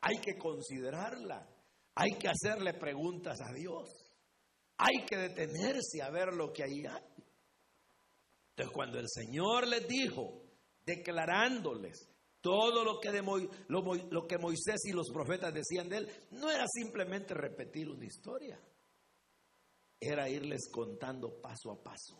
hay 0.00 0.18
que 0.18 0.36
considerarla, 0.36 1.48
hay 1.94 2.18
que 2.18 2.28
hacerle 2.28 2.74
preguntas 2.74 3.40
a 3.40 3.52
Dios, 3.52 3.88
hay 4.76 5.06
que 5.06 5.16
detenerse 5.16 6.02
a 6.02 6.10
ver 6.10 6.34
lo 6.34 6.52
que 6.52 6.64
ahí 6.64 6.84
hay. 6.84 7.24
Entonces 8.50 8.74
cuando 8.74 8.98
el 8.98 9.08
Señor 9.08 9.66
les 9.66 9.88
dijo, 9.88 10.42
declarándoles 10.84 12.11
todo 12.42 12.84
lo 12.84 13.00
que, 13.00 13.22
lo, 13.68 14.26
que 14.26 14.36
Moisés 14.36 14.84
y 14.84 14.92
los 14.92 15.10
profetas 15.10 15.54
decían 15.54 15.88
de 15.88 15.98
él 15.98 16.08
no 16.32 16.50
era 16.50 16.66
simplemente 16.66 17.34
repetir 17.34 17.88
una 17.88 18.04
historia, 18.04 18.60
era 20.00 20.28
irles 20.28 20.68
contando 20.70 21.40
paso 21.40 21.70
a 21.70 21.80
paso, 21.80 22.18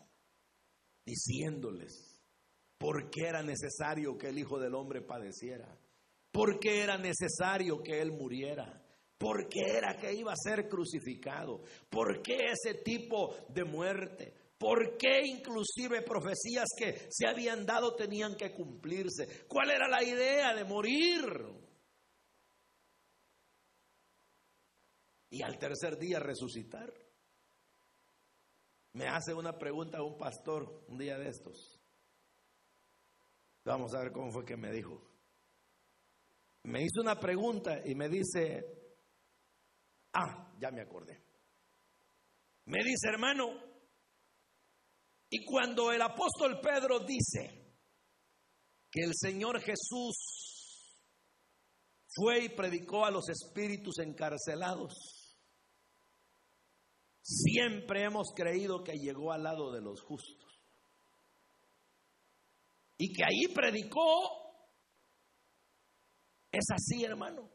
diciéndoles 1.05 2.17
por 2.79 3.11
qué 3.11 3.27
era 3.27 3.43
necesario 3.43 4.17
que 4.17 4.29
el 4.29 4.39
Hijo 4.39 4.61
del 4.61 4.77
Hombre 4.77 5.03
padeciera, 5.03 5.77
por 6.31 6.61
qué 6.61 6.83
era 6.83 6.97
necesario 6.97 7.83
que 7.83 8.01
Él 8.01 8.13
muriera, 8.13 8.81
por 9.19 9.49
qué 9.49 9.61
era 9.77 9.97
que 9.97 10.15
iba 10.15 10.33
a 10.33 10.37
ser 10.37 10.69
crucificado, 10.69 11.63
por 11.91 12.23
qué 12.23 12.37
ese 12.53 12.75
tipo 12.83 13.35
de 13.49 13.65
muerte, 13.65 14.35
¿Por 14.63 14.97
qué 14.97 15.27
inclusive 15.27 16.03
profecías 16.03 16.69
que 16.79 17.09
se 17.11 17.27
habían 17.27 17.67
dado 17.67 17.97
tenían 17.97 18.37
que 18.37 18.55
cumplirse? 18.55 19.45
¿Cuál 19.49 19.73
era 19.73 19.89
la 19.89 20.05
idea 20.05 20.55
de 20.55 20.63
morir? 20.63 21.21
Y 25.31 25.43
al 25.43 25.59
tercer 25.59 25.99
día 25.99 26.21
resucitar. 26.21 26.95
Me 28.93 29.09
hace 29.09 29.35
una 29.35 29.59
pregunta 29.59 30.01
un 30.01 30.17
pastor 30.17 30.85
un 30.87 30.97
día 30.97 31.19
de 31.19 31.31
estos. 31.31 31.83
Vamos 33.65 33.93
a 33.95 33.99
ver 33.99 34.13
cómo 34.13 34.31
fue 34.31 34.45
que 34.45 34.57
me 34.57 34.71
dijo. 34.71 35.03
Me 36.63 36.83
hizo 36.83 37.01
una 37.01 37.19
pregunta 37.19 37.81
y 37.85 37.97
me 37.97 38.09
dice, 38.09 38.65
Ah, 40.13 40.55
ya 40.61 40.71
me 40.71 40.83
acordé. 40.83 41.21
Me 42.67 42.79
dice, 42.85 43.09
hermano, 43.09 43.72
y 45.35 45.47
cuando 45.47 45.91
el 45.91 46.03
apóstol 46.03 46.61
Pedro 46.61 46.99
dice 47.01 47.75
que 48.91 49.01
el 49.01 49.13
Señor 49.15 49.63
Jesús 49.63 50.95
fue 52.15 52.45
y 52.45 52.49
predicó 52.51 53.07
a 53.07 53.11
los 53.11 53.31
espíritus 53.31 53.99
encarcelados, 54.01 54.93
siempre 57.23 58.05
hemos 58.05 58.35
creído 58.37 58.85
que 58.85 58.99
llegó 58.99 59.33
al 59.33 59.45
lado 59.45 59.73
de 59.73 59.81
los 59.81 60.03
justos. 60.03 60.61
Y 62.99 63.11
que 63.11 63.25
ahí 63.25 63.55
predicó, 63.55 64.69
es 66.51 66.67
así, 66.75 67.05
hermano. 67.05 67.51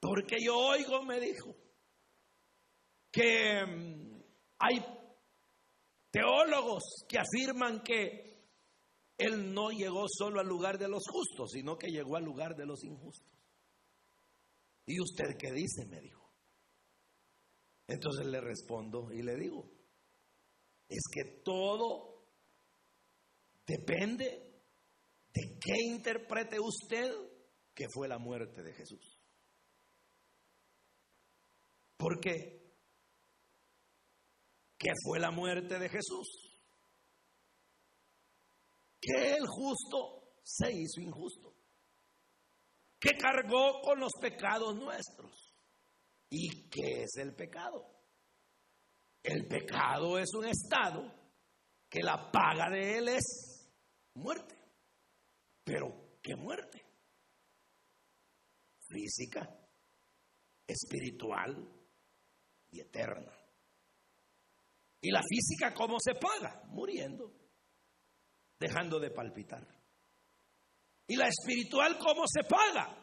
Porque 0.00 0.38
yo 0.44 0.58
oigo, 0.58 1.04
me 1.04 1.20
dijo, 1.20 1.54
que 3.12 3.64
mm, 3.64 4.20
hay 4.58 4.99
teólogos 6.10 6.82
que 7.08 7.18
afirman 7.18 7.82
que 7.82 8.48
Él 9.16 9.52
no 9.52 9.70
llegó 9.70 10.06
solo 10.08 10.40
al 10.40 10.46
lugar 10.46 10.78
de 10.78 10.88
los 10.88 11.02
justos, 11.08 11.50
sino 11.52 11.76
que 11.76 11.88
llegó 11.88 12.16
al 12.16 12.24
lugar 12.24 12.56
de 12.56 12.66
los 12.66 12.82
injustos. 12.84 13.30
¿Y 14.86 15.00
usted 15.00 15.36
qué 15.38 15.52
dice? 15.52 15.86
me 15.86 16.00
dijo. 16.00 16.20
Entonces 17.86 18.26
le 18.26 18.40
respondo 18.40 19.12
y 19.12 19.22
le 19.22 19.36
digo, 19.36 19.68
es 20.88 21.02
que 21.12 21.40
todo 21.42 22.24
depende 23.66 24.24
de 25.32 25.58
qué 25.60 25.74
interprete 25.86 26.58
usted 26.60 27.12
que 27.74 27.86
fue 27.92 28.08
la 28.08 28.18
muerte 28.18 28.62
de 28.62 28.72
Jesús. 28.74 29.18
¿Por 31.96 32.20
¿Qué 34.80 34.88
fue 35.04 35.20
la 35.20 35.30
muerte 35.30 35.78
de 35.78 35.90
Jesús? 35.90 36.26
Que 38.98 39.34
el 39.34 39.46
justo 39.46 40.38
se 40.42 40.72
hizo 40.72 41.02
injusto. 41.02 41.54
Que 42.98 43.10
cargó 43.10 43.82
con 43.82 44.00
los 44.00 44.12
pecados 44.18 44.74
nuestros. 44.76 45.54
¿Y 46.30 46.70
qué 46.70 47.02
es 47.02 47.16
el 47.18 47.34
pecado? 47.34 47.84
El 49.22 49.46
pecado 49.46 50.18
es 50.18 50.32
un 50.32 50.46
estado 50.46 51.12
que 51.90 52.02
la 52.02 52.30
paga 52.30 52.70
de 52.70 52.96
él 52.96 53.08
es 53.08 53.70
muerte. 54.14 54.56
Pero, 55.62 56.18
¿qué 56.22 56.36
muerte? 56.36 56.82
Física, 58.88 59.46
espiritual, 60.66 61.80
y 62.70 62.80
eterna. 62.80 63.39
¿Y 65.00 65.10
la 65.10 65.22
física 65.22 65.72
cómo 65.74 65.96
se 65.98 66.14
paga? 66.14 66.62
Muriendo, 66.68 67.32
dejando 68.58 69.00
de 69.00 69.10
palpitar. 69.10 69.66
¿Y 71.06 71.16
la 71.16 71.28
espiritual 71.28 71.98
cómo 71.98 72.24
se 72.26 72.42
paga? 72.44 72.96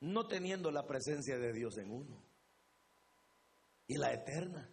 No 0.00 0.26
teniendo 0.26 0.70
la 0.70 0.86
presencia 0.86 1.38
de 1.38 1.52
Dios 1.52 1.76
en 1.78 1.90
uno. 1.90 2.22
¿Y 3.86 3.96
la 3.96 4.12
eterna? 4.12 4.70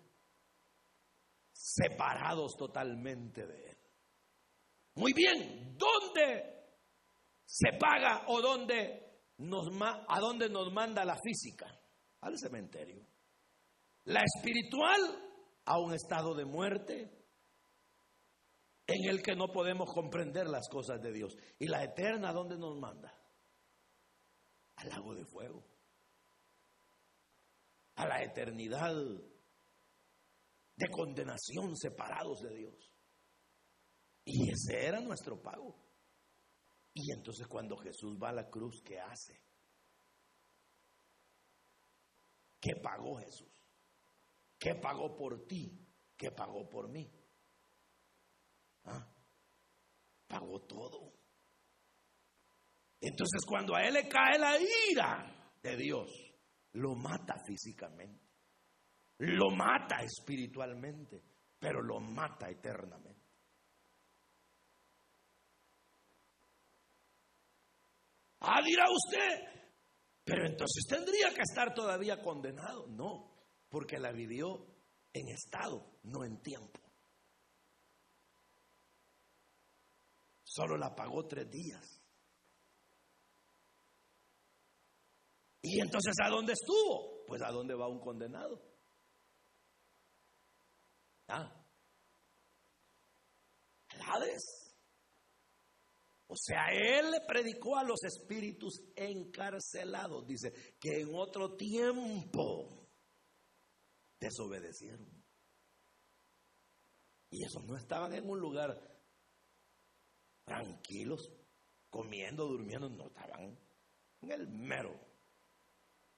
Separados 1.52 2.56
totalmente 2.58 3.48
de 3.48 3.70
Él. 3.70 3.78
Muy 4.96 5.14
bien, 5.14 5.78
¿dónde 5.78 6.58
se 7.46 7.72
paga 7.80 8.26
o 8.28 8.42
nos, 9.38 9.68
a 9.82 10.20
dónde 10.20 10.50
nos 10.50 10.72
manda 10.72 11.06
la 11.06 11.18
física? 11.18 11.68
Al 12.22 12.38
cementerio. 12.38 13.06
La 14.06 14.22
espiritual 14.24 15.27
a 15.68 15.78
un 15.80 15.94
estado 15.94 16.34
de 16.34 16.46
muerte 16.46 17.12
en 18.88 19.10
el 19.10 19.22
que 19.22 19.36
no 19.36 19.52
podemos 19.52 19.94
comprender 19.94 20.48
las 20.48 20.70
cosas 20.70 21.02
de 21.02 21.12
Dios. 21.12 21.36
Y 21.60 21.68
la 21.68 21.84
eterna, 21.84 22.32
¿dónde 22.32 22.58
nos 22.58 22.78
manda? 22.78 23.14
Al 24.78 24.90
lago 24.90 25.14
de 25.14 25.26
fuego. 25.26 25.68
A 27.96 28.08
la 28.08 28.24
eternidad 28.24 28.96
de 30.76 30.90
condenación 30.90 31.76
separados 31.76 32.42
de 32.44 32.56
Dios. 32.56 32.94
Y 34.24 34.50
ese 34.50 34.86
era 34.86 35.02
nuestro 35.02 35.42
pago. 35.42 35.76
Y 36.94 37.12
entonces 37.12 37.46
cuando 37.48 37.76
Jesús 37.76 38.18
va 38.18 38.30
a 38.30 38.34
la 38.34 38.50
cruz, 38.50 38.82
¿qué 38.86 39.00
hace? 39.02 39.42
¿Qué 42.62 42.74
pagó 42.82 43.18
Jesús? 43.18 43.57
¿Qué 44.58 44.76
pagó 44.76 45.16
por 45.16 45.46
ti? 45.46 45.88
¿Qué 46.16 46.32
pagó 46.32 46.68
por 46.68 46.90
mí? 46.90 47.10
¿Ah? 48.86 49.08
Pagó 50.28 50.62
todo. 50.62 51.14
Entonces 53.00 53.46
cuando 53.48 53.76
a 53.76 53.84
él 53.84 53.94
le 53.94 54.08
cae 54.08 54.40
la 54.40 54.58
ira 54.92 55.54
de 55.62 55.78
Dios, 55.78 56.10
lo 56.74 56.96
mata 56.96 57.36
físicamente, 57.46 58.26
lo 59.20 59.52
mata 59.52 59.98
espiritualmente, 60.02 61.24
pero 61.60 61.82
lo 61.82 62.00
mata 62.00 62.50
eternamente. 62.50 63.18
Ah, 68.40 68.62
dirá 68.64 68.86
usted, 68.90 69.58
pero 70.24 70.46
entonces 70.46 70.86
tendría 70.88 71.30
que 71.30 71.42
estar 71.42 71.74
todavía 71.74 72.22
condenado. 72.22 72.88
No, 72.88 73.37
porque 73.70 74.00
la 74.00 74.12
vivió 74.12 74.66
en 75.14 75.28
estado, 75.30 75.86
no 76.04 76.24
en 76.24 76.42
tiempo. 76.42 76.80
Solo 80.44 80.78
la 80.78 80.96
pagó 80.96 81.26
tres 81.28 81.50
días. 81.52 82.02
¿Y 85.62 85.82
entonces 85.82 86.16
a 86.24 86.30
dónde 86.30 86.54
estuvo? 86.54 87.26
Pues 87.28 87.42
a 87.42 87.52
dónde 87.52 87.76
va 87.76 87.88
un 87.88 88.00
condenado. 88.00 88.62
¿Ah? 91.28 91.52
Hades. 94.08 94.68
O 96.28 96.36
sea, 96.36 96.68
él 96.72 97.14
predicó 97.28 97.78
a 97.78 97.84
los 97.84 98.04
espíritus 98.04 98.82
encarcelados. 98.96 100.26
Dice 100.26 100.54
que 100.80 101.02
en 101.02 101.14
otro 101.14 101.56
tiempo 101.56 102.87
desobedecieron. 104.20 105.08
Y 107.30 107.44
esos 107.44 107.64
no 107.66 107.76
estaban 107.76 108.14
en 108.14 108.30
un 108.30 108.40
lugar 108.40 108.80
tranquilos, 110.46 111.30
comiendo, 111.90 112.46
durmiendo, 112.46 112.90
no 112.90 113.08
estaban 113.08 113.58
en 114.22 114.32
el 114.32 114.48
mero 114.48 114.98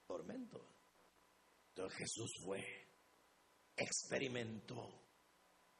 tormento. 0.06 0.60
Entonces 1.70 1.98
Jesús 1.98 2.32
fue, 2.44 2.64
experimentó, 3.76 4.88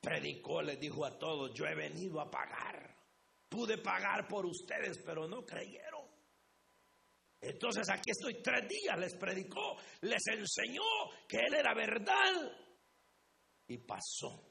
predicó, 0.02 0.62
les 0.62 0.80
dijo 0.80 1.06
a 1.06 1.18
todos, 1.18 1.54
yo 1.54 1.66
he 1.66 1.76
venido 1.76 2.20
a 2.20 2.30
pagar. 2.30 2.98
Pude 3.50 3.78
pagar 3.80 4.28
por 4.28 4.46
ustedes, 4.46 5.00
pero 5.06 5.28
no 5.28 5.46
creyeron. 5.46 5.89
Entonces 7.42 7.90
aquí 7.90 8.12
estoy 8.12 8.42
tres 8.42 8.68
días, 8.68 8.98
les 9.00 9.16
predicó, 9.16 9.78
les 10.02 10.22
enseñó 10.28 10.84
que 11.28 11.38
Él 11.38 11.54
era 11.54 11.74
verdad. 11.74 12.52
Y 13.68 13.78
pasó. 13.78 14.46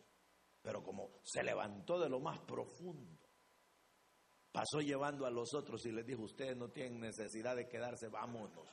Pero 0.62 0.83
como 0.83 1.20
se 1.22 1.42
levantó 1.42 1.98
de 1.98 2.09
lo 2.09 2.20
más 2.20 2.40
profundo, 2.40 3.29
pasó 4.51 4.81
llevando 4.81 5.27
a 5.27 5.31
los 5.31 5.55
otros 5.55 5.85
y 5.87 5.92
les 5.92 6.07
dijo, 6.07 6.22
ustedes 6.22 6.57
no 6.57 6.70
tienen 6.70 7.01
necesidad 7.01 7.57
de 7.57 7.68
quedarse, 7.68 8.09
vámonos. 8.09 8.68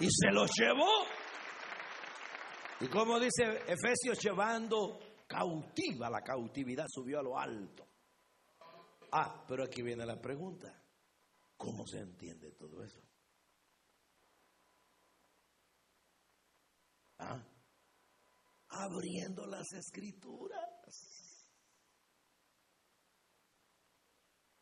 Y 0.00 0.08
se 0.10 0.30
los 0.30 0.50
llevó. 0.56 0.88
Y 2.80 2.86
como 2.86 3.18
dice 3.18 3.44
Efesios, 3.66 4.22
llevando 4.22 5.00
cautiva 5.26 6.08
la 6.08 6.22
cautividad, 6.22 6.86
subió 6.88 7.18
a 7.18 7.22
lo 7.22 7.38
alto. 7.38 7.87
Ah, 9.12 9.44
pero 9.46 9.64
aquí 9.64 9.82
viene 9.82 10.04
la 10.04 10.20
pregunta. 10.20 10.74
¿Cómo 11.56 11.86
se 11.86 11.98
entiende 11.98 12.52
todo 12.52 12.84
eso? 12.84 13.00
¿Ah? 17.18 17.42
Abriendo 18.68 19.46
las 19.46 19.72
escrituras. 19.72 20.68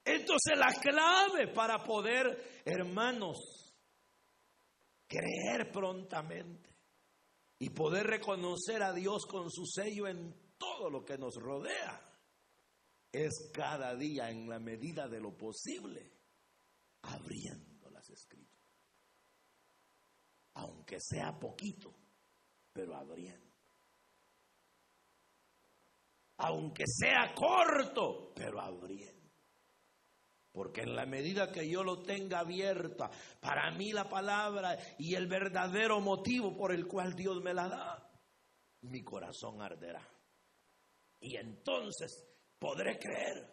Entonces 0.05 0.57
la 0.57 0.73
clave 0.81 1.53
para 1.53 1.83
poder, 1.83 2.63
hermanos, 2.65 3.75
creer 5.09 5.71
prontamente 5.73 6.75
y 7.59 7.71
poder 7.71 8.07
reconocer 8.07 8.83
a 8.83 8.93
Dios 8.93 9.27
con 9.27 9.51
su 9.51 9.67
sello 9.67 10.07
en 10.07 10.55
todo 10.57 10.89
lo 10.89 11.05
que 11.05 11.19
nos 11.19 11.35
rodea 11.35 12.07
es 13.25 13.51
cada 13.53 13.95
día 13.95 14.31
en 14.31 14.49
la 14.49 14.59
medida 14.59 15.09
de 15.09 15.21
lo 15.21 15.37
posible 15.37 16.13
abriendo 17.03 17.89
las 17.91 18.11
escrituras. 18.11 18.47
aunque 20.55 20.99
sea 21.01 21.39
poquito, 21.39 21.95
pero 22.73 22.97
abriendo. 22.97 23.55
Aunque 26.39 26.85
sea 26.87 27.35
corto, 27.35 28.33
pero 28.35 28.61
abriendo. 28.61 29.31
Porque 30.53 30.83
en 30.83 30.97
la 30.97 31.05
medida 31.05 31.53
que 31.53 31.69
yo 31.69 31.85
lo 31.85 32.03
tenga 32.03 32.39
abierta, 32.39 33.11
para 33.41 33.71
mí 33.73 33.93
la 33.93 34.09
palabra 34.09 34.79
y 34.99 35.15
el 35.15 35.27
verdadero 35.27 36.01
motivo 36.01 36.57
por 36.57 36.73
el 36.73 36.87
cual 36.87 37.15
Dios 37.15 37.43
me 37.43 37.53
la 37.53 37.69
da, 37.69 38.11
mi 38.81 39.03
corazón 39.03 39.61
arderá. 39.61 40.07
Y 41.21 41.37
entonces 41.37 42.36
podré 42.59 42.99
creer, 42.99 43.47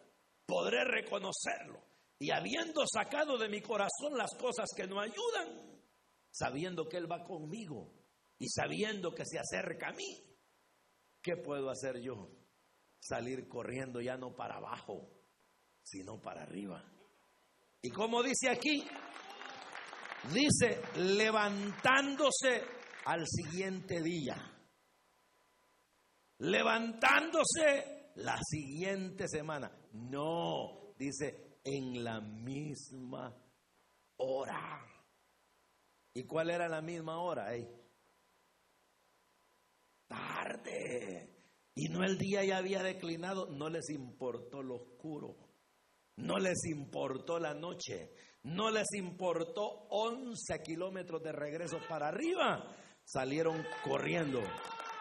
podré 0.46 0.84
reconocerlo. 0.84 1.82
Y 2.18 2.30
habiendo 2.30 2.84
sacado 2.86 3.36
de 3.38 3.48
mi 3.48 3.60
corazón 3.60 4.16
las 4.16 4.34
cosas 4.38 4.70
que 4.76 4.86
no 4.86 5.00
ayudan, 5.00 5.80
sabiendo 6.30 6.88
que 6.88 6.96
Él 6.96 7.10
va 7.10 7.24
conmigo 7.24 7.92
y 8.38 8.48
sabiendo 8.48 9.14
que 9.14 9.24
se 9.24 9.38
acerca 9.38 9.88
a 9.88 9.92
mí, 9.92 10.22
¿qué 11.22 11.36
puedo 11.36 11.70
hacer 11.70 12.00
yo? 12.00 12.30
Salir 13.00 13.48
corriendo 13.48 14.00
ya 14.00 14.16
no 14.16 14.34
para 14.34 14.56
abajo, 14.56 15.08
sino 15.82 16.20
para 16.20 16.42
arriba. 16.42 16.82
Y 17.82 17.90
como 17.90 18.22
dice 18.22 18.48
aquí, 18.48 18.82
dice 20.32 20.80
levantándose 20.96 22.64
al 23.04 23.26
siguiente 23.26 24.00
día, 24.00 24.36
levantándose 26.38 28.03
la 28.16 28.38
siguiente 28.42 29.28
semana. 29.28 29.70
No, 29.92 30.94
dice 30.98 31.58
en 31.64 32.04
la 32.04 32.20
misma 32.20 33.34
hora. 34.16 34.80
¿Y 36.12 36.24
cuál 36.24 36.50
era 36.50 36.68
la 36.68 36.80
misma 36.80 37.20
hora? 37.20 37.48
Tarde. 40.06 41.30
Y 41.74 41.88
no 41.88 42.04
el 42.04 42.18
día 42.18 42.44
ya 42.44 42.58
había 42.58 42.82
declinado, 42.82 43.46
no 43.46 43.68
les 43.68 43.90
importó 43.90 44.62
lo 44.62 44.76
oscuro. 44.76 45.36
No 46.16 46.38
les 46.38 46.64
importó 46.66 47.40
la 47.40 47.54
noche, 47.54 48.12
no 48.44 48.70
les 48.70 48.86
importó 48.94 49.64
11 49.90 50.62
kilómetros 50.62 51.20
de 51.22 51.32
regreso 51.32 51.78
para 51.88 52.06
arriba. 52.06 52.72
Salieron 53.04 53.64
corriendo. 53.82 54.40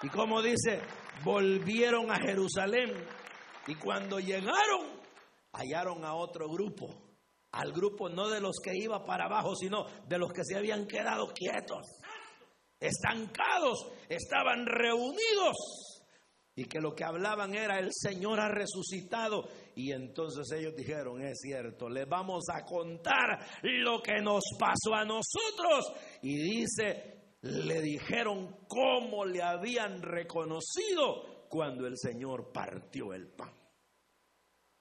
Y 0.04 0.10
como 0.10 0.42
dice, 0.42 0.82
volvieron 1.24 2.12
a 2.12 2.20
Jerusalén. 2.20 2.92
Y 3.68 3.76
cuando 3.76 4.20
llegaron, 4.20 5.00
hallaron 5.54 6.04
a 6.04 6.14
otro 6.16 6.50
grupo. 6.50 6.88
Al 7.54 7.72
grupo 7.72 8.10
no 8.10 8.30
de 8.30 8.42
los 8.42 8.58
que 8.64 8.72
iba 8.76 9.06
para 9.06 9.26
abajo, 9.26 9.56
sino 9.56 9.86
de 10.08 10.18
los 10.18 10.34
que 10.34 10.44
se 10.44 10.58
habían 10.58 10.88
quedado 10.88 11.28
quietos, 11.34 11.86
estancados, 12.80 13.92
estaban 14.10 14.66
reunidos 14.66 15.94
y 16.56 16.66
que 16.66 16.80
lo 16.80 16.94
que 16.94 17.04
hablaban 17.04 17.56
era 17.56 17.80
el 17.80 17.90
Señor 17.92 18.40
ha 18.40 18.50
resucitado. 18.50 19.48
Y 19.76 19.92
entonces 19.92 20.52
ellos 20.52 20.76
dijeron, 20.76 21.22
es 21.22 21.40
cierto, 21.42 21.90
les 21.90 22.08
vamos 22.08 22.44
a 22.52 22.64
contar 22.64 23.40
lo 23.64 24.02
que 24.02 24.22
nos 24.22 24.44
pasó 24.60 24.94
a 24.96 25.06
nosotros. 25.06 25.94
Y 26.22 26.36
dice, 26.38 27.23
le 27.44 27.82
dijeron 27.82 28.66
cómo 28.70 29.26
le 29.26 29.44
habían 29.44 30.02
reconocido 30.02 31.48
cuando 31.50 31.86
el 31.86 31.98
Señor 31.98 32.54
partió 32.54 33.14
el 33.14 33.28
pan. 33.28 33.54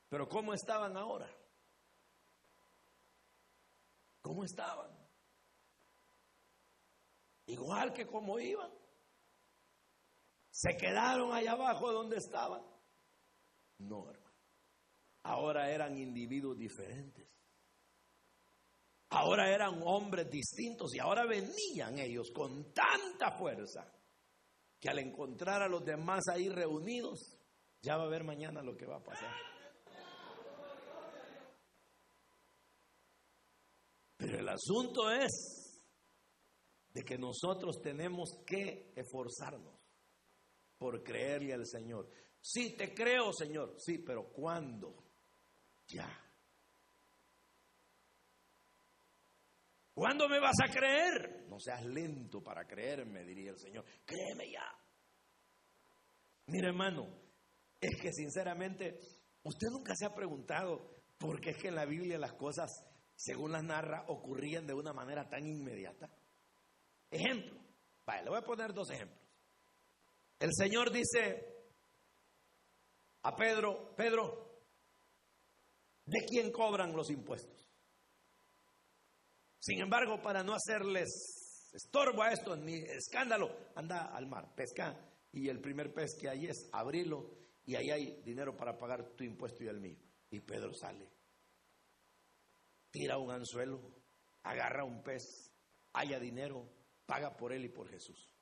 Pero 0.09 0.29
¿cómo 0.29 0.55
estaban 0.55 0.97
ahora? 0.97 1.29
¿Cómo 4.21 4.45
estaban? 4.45 4.91
Igual 7.47 7.93
que 7.93 8.07
como 8.07 8.39
iban. 8.39 8.71
¿Se 10.51 10.77
quedaron 10.77 11.33
allá 11.33 11.53
abajo 11.53 11.91
donde 11.93 12.19
estaban? 12.19 12.63
No, 13.79 14.09
hermano. 14.09 14.37
Ahora 15.25 15.69
eran 15.69 15.99
individuos 15.99 16.57
diferentes. 16.57 17.29
Ahora 19.13 19.53
eran 19.53 19.83
hombres 19.85 20.31
distintos 20.31 20.95
y 20.95 20.99
ahora 20.99 21.27
venían 21.27 21.99
ellos 21.99 22.31
con 22.31 22.73
tanta 22.73 23.33
fuerza 23.33 23.87
que 24.81 24.89
al 24.89 24.99
encontrar 24.99 25.63
a 25.63 25.69
los 25.69 25.85
demás 25.85 26.23
ahí 26.29 26.49
reunidos, 26.49 27.39
ya 27.83 27.99
va 27.99 28.05
a 28.05 28.09
ver 28.09 28.25
mañana 28.25 28.63
lo 28.63 28.75
que 28.75 28.87
va 28.87 28.97
a 28.97 29.05
pasar. 29.05 29.31
Pero 34.17 34.39
el 34.39 34.49
asunto 34.49 35.11
es 35.11 35.83
de 36.95 37.03
que 37.03 37.19
nosotros 37.19 37.83
tenemos 37.83 38.31
que 38.47 38.95
esforzarnos 38.97 39.79
por 40.79 41.03
creerle 41.03 41.53
al 41.53 41.67
Señor. 41.67 42.09
Sí, 42.41 42.77
te 42.77 42.95
creo, 42.95 43.33
Señor. 43.33 43.75
Sí, 43.79 43.99
pero 43.99 44.33
¿cuándo? 44.33 45.05
Ya. 45.89 46.22
¿Cuándo 49.95 50.29
me 50.29 50.41
vas 50.41 50.57
a 50.65 50.73
creer? 50.73 51.47
No 51.49 51.61
seas 51.61 51.85
lento 51.85 52.43
para 52.43 52.67
creerme, 52.67 53.25
diría 53.25 53.51
el 53.51 53.59
Señor. 53.59 53.85
Créeme 54.07 54.51
ya. 54.51 54.65
Mire, 56.47 56.69
hermano, 56.69 57.09
es 57.81 58.01
que 58.01 58.13
sinceramente, 58.13 58.99
usted 59.43 59.69
nunca 59.71 59.95
se 59.95 60.07
ha 60.07 60.15
preguntado 60.15 61.03
por 61.19 61.41
qué 61.41 61.51
es 61.51 61.59
que 61.59 61.69
en 61.69 61.75
la 61.75 61.85
Biblia 61.85 62.19
las 62.19 62.33
cosas, 62.33 62.71
según 63.15 63.53
las 63.53 63.65
narra, 63.65 64.05
ocurrían 64.09 64.67
de 64.67 64.75
una 64.75 64.93
manera 64.93 65.29
tan 65.29 65.47
inmediata. 65.47 66.11
Ejemplo. 67.11 67.61
Vale, 68.05 68.25
le 68.25 68.31
voy 68.31 68.39
a 68.39 68.45
poner 68.45 68.73
dos 68.73 68.91
ejemplos. 68.91 69.23
El 70.39 70.51
Señor 70.53 70.91
dice 70.91 71.53
a 73.23 73.37
Pedro, 73.37 73.95
Pedro, 73.95 74.61
¿de 76.05 76.19
quién 76.27 76.51
cobran 76.51 76.93
los 76.97 77.11
impuestos? 77.11 77.62
Sin 79.63 79.79
embargo, 79.79 80.21
para 80.21 80.43
no 80.43 80.55
hacerles 80.55 81.71
estorbo 81.73 82.25
a 82.25 82.33
esto 82.33 82.57
ni 82.57 82.79
escándalo, 82.79 83.57
anda 83.77 84.07
al 84.07 84.27
mar, 84.27 84.53
pesca 84.57 84.99
y 85.31 85.49
el 85.49 85.61
primer 85.61 85.95
pez 85.95 86.17
que 86.21 86.29
hay 86.29 86.47
es 86.47 86.69
abrirlo 86.73 87.31
y 87.65 87.77
ahí 87.77 87.91
hay 87.91 88.23
dinero 88.23 88.57
para 88.57 88.77
pagar 88.77 89.11
tu 89.11 89.23
impuesto 89.23 89.63
y 89.63 89.69
el 89.69 89.79
mío. 89.79 89.97
Y 90.31 90.41
Pedro 90.41 90.75
sale, 90.75 91.09
tira 92.91 93.19
un 93.19 93.31
anzuelo, 93.31 93.81
agarra 94.43 94.83
un 94.83 95.01
pez, 95.05 95.53
haya 95.93 96.19
dinero, 96.19 96.69
paga 97.07 97.37
por 97.37 97.53
él 97.53 97.65
y 97.65 97.69
por 97.69 97.89
Jesús. 97.89 98.35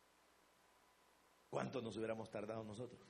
¿Cuánto 1.51 1.83
nos 1.83 1.99
hubiéramos 1.99 2.31
tardado 2.31 2.65
nosotros? 2.65 3.07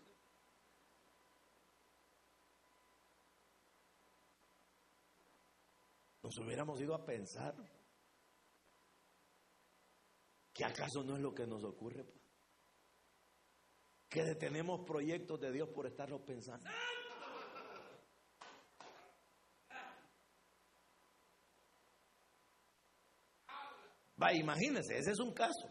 Nos 6.25 6.37
hubiéramos 6.39 6.81
ido 6.81 6.93
a 6.93 7.07
pensar 7.07 7.55
que 10.61 10.67
acaso 10.67 11.03
no 11.03 11.17
es 11.17 11.23
lo 11.23 11.35
que 11.35 11.47
nos 11.47 11.65
ocurre. 11.65 12.05
Pues? 12.05 12.21
Que 14.11 14.23
detenemos 14.25 14.85
proyectos 14.87 15.41
de 15.41 15.53
Dios 15.53 15.71
por 15.71 15.87
estarlos 15.87 16.21
pensando. 16.21 16.69
Va, 24.23 24.35
imagínense, 24.35 24.99
ese 24.99 25.13
es 25.13 25.19
un 25.19 25.33
caso. 25.33 25.67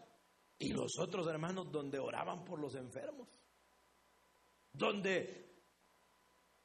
Y 0.58 0.72
los 0.72 0.98
otros 0.98 1.28
hermanos 1.28 1.70
donde 1.70 2.00
oraban 2.00 2.44
por 2.44 2.58
los 2.58 2.74
enfermos. 2.74 3.28
Donde 4.72 5.62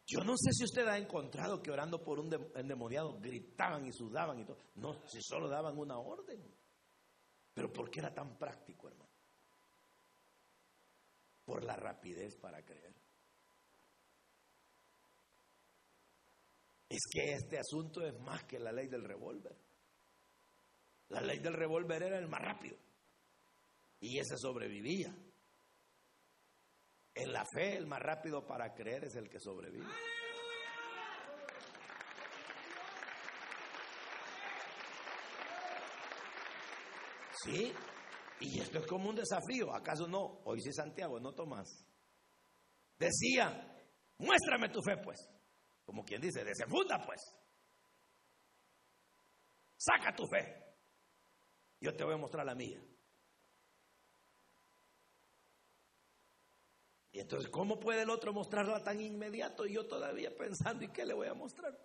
yo 0.07 0.23
no 0.23 0.34
sé 0.36 0.51
si 0.51 0.63
usted 0.63 0.88
ha 0.88 0.97
encontrado 0.97 1.61
que 1.61 1.69
orando 1.69 2.03
por 2.03 2.19
un 2.19 2.34
endemoniado 2.55 3.19
gritaban 3.19 3.86
y 3.86 3.93
sudaban 3.93 4.39
y 4.39 4.45
todo. 4.45 4.57
No, 4.78 5.07
si 5.07 5.21
solo 5.21 5.47
daban 5.47 5.78
una 5.78 5.99
orden. 5.99 6.64
Pero 7.56 7.72
¿por 7.72 7.89
qué 7.89 8.01
era 8.01 8.14
tan 8.14 8.38
práctico, 8.38 8.89
hermano? 8.89 9.10
Por 11.45 11.64
la 11.64 11.78
rapidez 11.78 12.36
para 12.36 12.64
creer. 12.64 12.93
Es 16.89 17.01
que 17.10 17.34
este 17.34 17.58
asunto 17.58 18.06
es 18.06 18.20
más 18.20 18.43
que 18.43 18.60
la 18.60 18.74
ley 18.74 18.88
del 18.88 19.06
revólver. 19.06 19.56
La 21.10 21.22
ley 21.22 21.39
del 21.39 21.53
revólver 21.53 22.03
era 22.03 22.20
el 22.20 22.28
más 22.28 22.41
rápido. 22.41 22.78
Y 24.01 24.20
ese 24.20 24.38
sobrevivía. 24.38 25.16
En 27.14 27.32
la 27.32 27.45
fe, 27.45 27.78
el 27.78 27.88
más 27.88 28.01
rápido 28.01 28.45
para 28.45 28.74
creer 28.76 29.06
es 29.06 29.16
el 29.16 29.30
que 29.30 29.39
sobrevive. 29.39 29.88
¿Sí? 37.46 37.72
Y 38.39 38.60
esto 38.60 38.80
es 38.80 38.88
como 38.88 39.10
un 39.10 39.16
desafío, 39.16 39.74
¿acaso 39.74 40.08
no? 40.08 40.41
Hoy 40.46 40.60
sí 40.62 40.74
Santiago, 40.74 41.20
no 41.20 41.34
Tomás. 41.34 41.86
Decía, 42.98 43.72
muéstrame 44.18 44.70
tu 44.70 44.82
fe 44.82 44.98
pues. 44.98 45.30
Como 45.86 46.04
quien 46.04 46.22
dice, 46.22 46.43
desenfunda 46.43 47.06
pues. 47.06 47.22
Saca 49.78 50.16
tu 50.16 50.26
fe. 50.26 50.64
Yo 51.80 51.96
te 51.96 52.04
voy 52.04 52.16
a 52.16 52.18
mostrar 52.18 52.46
la 52.46 52.56
mía. 52.56 52.82
Y 57.12 57.20
entonces, 57.20 57.50
¿cómo 57.50 57.80
puede 57.80 58.02
el 58.02 58.10
otro 58.10 58.34
mostrarla 58.34 58.84
tan 58.84 59.00
inmediato 59.00 59.66
y 59.66 59.76
yo 59.76 59.88
todavía 59.88 60.36
pensando, 60.36 60.84
¿y 60.84 60.89
qué 60.89 61.06
le 61.06 61.14
voy 61.14 61.28
a 61.28 61.34
mostrar? 61.34 61.80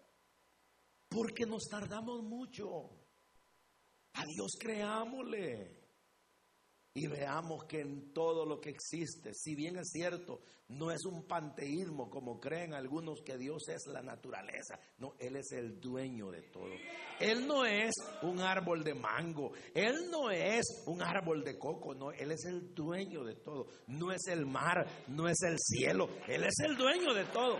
Porque 1.09 1.45
nos 1.47 1.69
tardamos 1.69 2.23
mucho. 2.23 3.00
A 4.15 4.25
Dios 4.25 4.53
creámosle. 4.59 5.81
Y 6.93 7.07
veamos 7.07 7.65
que 7.67 7.81
en 7.81 8.13
todo 8.13 8.45
lo 8.45 8.61
que 8.61 8.71
existe, 8.71 9.33
si 9.33 9.55
bien 9.55 9.77
es 9.77 9.91
cierto, 9.93 10.41
no 10.71 10.91
es 10.91 11.05
un 11.05 11.25
panteísmo 11.25 12.11
como 12.11 12.41
creen 12.41 12.75
algunos 12.75 13.23
que 13.23 13.39
Dios 13.39 13.69
es 13.69 13.87
la 13.87 14.03
naturaleza. 14.03 14.79
No, 14.99 15.15
Él 15.21 15.37
es 15.37 15.53
el 15.53 15.81
dueño 15.81 16.33
de 16.33 16.43
todo. 16.43 16.73
Él 17.21 17.47
no 17.47 17.65
es 17.65 17.93
un 18.23 18.41
árbol 18.41 18.83
de 18.83 18.95
mango. 18.95 19.53
Él 19.73 20.11
no 20.11 20.31
es 20.31 20.65
un 20.87 21.01
árbol 21.01 21.45
de 21.45 21.57
coco. 21.59 21.95
No, 21.95 22.11
Él 22.11 22.33
es 22.33 22.45
el 22.45 22.75
dueño 22.75 23.23
de 23.23 23.37
todo. 23.37 23.69
No 23.87 24.11
es 24.11 24.27
el 24.27 24.45
mar, 24.45 24.85
no 25.09 25.29
es 25.29 25.41
el 25.43 25.57
cielo. 25.59 26.09
Él 26.27 26.43
es 26.43 26.55
el 26.65 26.77
dueño 26.77 27.15
de 27.15 27.25
todo. 27.27 27.59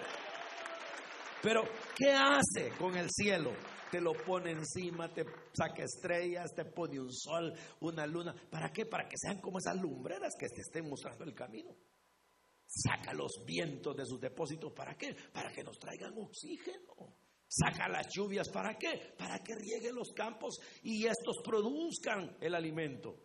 Pero, 1.41 1.63
¿qué 1.97 2.11
hace 2.13 2.71
con 2.79 2.97
el 2.97 3.09
cielo? 3.11 3.53
Te 3.91 4.01
lo 4.01 4.13
pone 4.13 4.53
encima, 4.53 5.13
te 5.13 5.25
saca 5.53 5.85
estrellas, 5.85 6.55
te 6.55 6.65
pone 6.65 7.01
un 7.01 7.13
sol, 7.13 7.53
una 7.81 8.07
luna. 8.07 8.35
¿Para 8.51 8.73
qué? 8.73 8.87
Para 8.87 9.09
que 9.09 9.17
sean 9.19 9.41
como 9.41 9.59
esas 9.59 9.77
lumbreras 9.81 10.35
que 10.39 10.49
te 10.49 10.61
estén 10.61 10.89
mostrando 10.89 11.25
el 11.25 11.35
camino. 11.35 11.77
Saca 12.67 13.13
los 13.13 13.45
vientos 13.45 13.97
de 13.97 14.07
sus 14.07 14.21
depósitos. 14.21 14.73
¿Para 14.73 14.97
qué? 14.97 15.17
Para 15.33 15.51
que 15.53 15.65
nos 15.65 15.79
traigan 15.79 16.17
oxígeno. 16.17 17.17
Saca 17.49 17.89
las 17.89 18.07
lluvias. 18.15 18.49
¿Para 18.49 18.79
qué? 18.79 19.15
Para 19.19 19.41
que 19.41 19.57
rieguen 19.57 19.97
los 19.97 20.13
campos 20.13 20.61
y 20.85 21.05
estos 21.07 21.39
produzcan 21.45 22.37
el 22.41 22.55
alimento. 22.55 23.17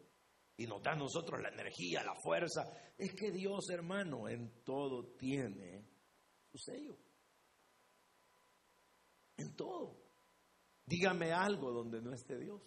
Y 0.57 0.65
nos 0.65 0.81
da 0.81 0.93
a 0.93 0.95
nosotros 0.95 1.39
la 1.41 1.49
energía, 1.49 2.03
la 2.03 2.15
fuerza. 2.15 2.63
Es 2.97 3.13
que 3.13 3.29
Dios, 3.29 3.69
hermano, 3.69 4.27
en 4.27 4.63
todo 4.63 5.15
tiene 5.15 5.85
su 6.51 6.57
sello. 6.57 6.97
En 9.37 9.55
todo. 9.55 10.04
Dígame 10.85 11.31
algo 11.33 11.71
donde 11.71 12.01
no 12.01 12.13
esté 12.13 12.37
Dios. 12.37 12.61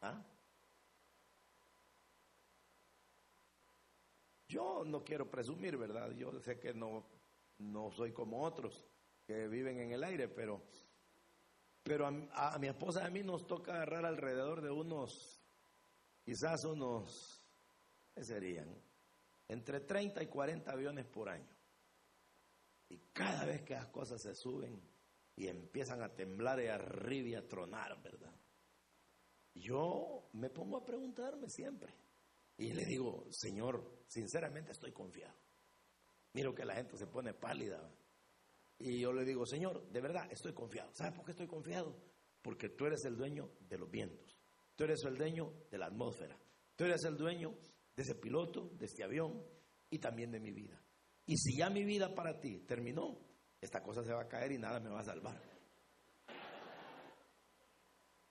¿Ah? 0.00 0.22
Yo 4.48 4.84
no 4.84 5.04
quiero 5.04 5.30
presumir, 5.30 5.76
¿verdad? 5.76 6.10
Yo 6.12 6.38
sé 6.40 6.58
que 6.58 6.74
no, 6.74 7.04
no 7.58 7.90
soy 7.92 8.12
como 8.12 8.42
otros 8.42 8.84
que 9.26 9.48
viven 9.48 9.80
en 9.80 9.92
el 9.92 10.04
aire, 10.04 10.28
pero, 10.28 10.62
pero 11.82 12.06
a, 12.06 12.54
a 12.54 12.58
mi 12.58 12.68
esposa 12.68 13.02
y 13.02 13.06
a 13.06 13.10
mí 13.10 13.22
nos 13.22 13.46
toca 13.46 13.74
agarrar 13.74 14.04
alrededor 14.04 14.60
de 14.60 14.70
unos, 14.70 15.40
quizás 16.24 16.64
unos, 16.64 17.42
¿qué 18.14 18.24
serían? 18.24 18.68
Entre 19.48 19.80
30 19.80 20.22
y 20.22 20.26
40 20.26 20.70
aviones 20.70 21.06
por 21.06 21.28
año. 21.28 21.54
Y 22.88 22.98
cada 23.12 23.46
vez 23.46 23.62
que 23.62 23.74
las 23.74 23.86
cosas 23.86 24.20
se 24.20 24.34
suben, 24.34 24.80
y 25.36 25.48
empiezan 25.48 26.02
a 26.02 26.14
temblar 26.14 26.60
y 26.60 26.68
arriba 26.68 27.28
y 27.28 27.34
a 27.34 27.46
tronar, 27.46 28.00
¿verdad? 28.02 28.34
Yo 29.54 30.28
me 30.32 30.50
pongo 30.50 30.78
a 30.78 30.84
preguntarme 30.84 31.48
siempre 31.48 31.94
y 32.56 32.72
le 32.72 32.84
digo, 32.84 33.26
Señor, 33.30 34.04
sinceramente 34.06 34.72
estoy 34.72 34.92
confiado. 34.92 35.34
Miro 36.32 36.54
que 36.54 36.64
la 36.64 36.74
gente 36.74 36.96
se 36.96 37.06
pone 37.06 37.34
pálida 37.34 37.92
y 38.78 39.00
yo 39.00 39.12
le 39.12 39.24
digo, 39.24 39.46
Señor, 39.46 39.88
de 39.90 40.00
verdad 40.00 40.30
estoy 40.30 40.52
confiado. 40.52 40.92
¿Sabes 40.92 41.14
por 41.14 41.24
qué 41.24 41.32
estoy 41.32 41.46
confiado? 41.46 41.96
Porque 42.42 42.70
tú 42.70 42.86
eres 42.86 43.04
el 43.04 43.16
dueño 43.16 43.50
de 43.60 43.78
los 43.78 43.90
vientos, 43.90 44.36
tú 44.74 44.84
eres 44.84 45.02
el 45.04 45.16
dueño 45.16 45.52
de 45.70 45.78
la 45.78 45.86
atmósfera, 45.86 46.38
tú 46.76 46.84
eres 46.84 47.04
el 47.04 47.16
dueño 47.16 47.56
de 47.96 48.02
ese 48.02 48.16
piloto, 48.16 48.70
de 48.74 48.86
este 48.86 49.04
avión 49.04 49.42
y 49.88 49.98
también 49.98 50.30
de 50.32 50.40
mi 50.40 50.50
vida. 50.50 50.80
Y 51.26 51.36
si 51.36 51.56
ya 51.56 51.70
mi 51.70 51.84
vida 51.84 52.14
para 52.14 52.38
ti 52.40 52.60
terminó, 52.66 53.18
esta 53.64 53.82
cosa 53.82 54.04
se 54.04 54.12
va 54.12 54.22
a 54.22 54.28
caer 54.28 54.52
y 54.52 54.58
nada 54.58 54.78
me 54.78 54.90
va 54.90 55.00
a 55.00 55.04
salvar. 55.04 55.40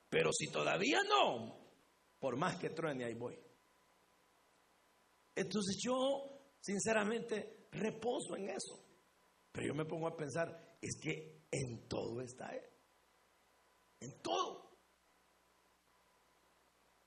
Pero 0.09 0.31
si 0.31 0.51
todavía 0.51 0.99
no, 1.09 1.57
por 2.19 2.37
más 2.37 2.57
que 2.57 2.69
truene, 2.69 3.05
ahí 3.05 3.15
voy. 3.15 3.37
Entonces 5.35 5.77
yo, 5.83 6.53
sinceramente, 6.59 7.67
reposo 7.71 8.35
en 8.35 8.49
eso. 8.49 8.79
Pero 9.51 9.67
yo 9.67 9.73
me 9.73 9.85
pongo 9.85 10.07
a 10.07 10.15
pensar, 10.15 10.77
es 10.79 10.99
que 11.01 11.47
en 11.49 11.87
todo 11.87 12.21
está 12.21 12.55
Él. 12.55 12.69
En 14.01 14.21
todo. 14.21 14.71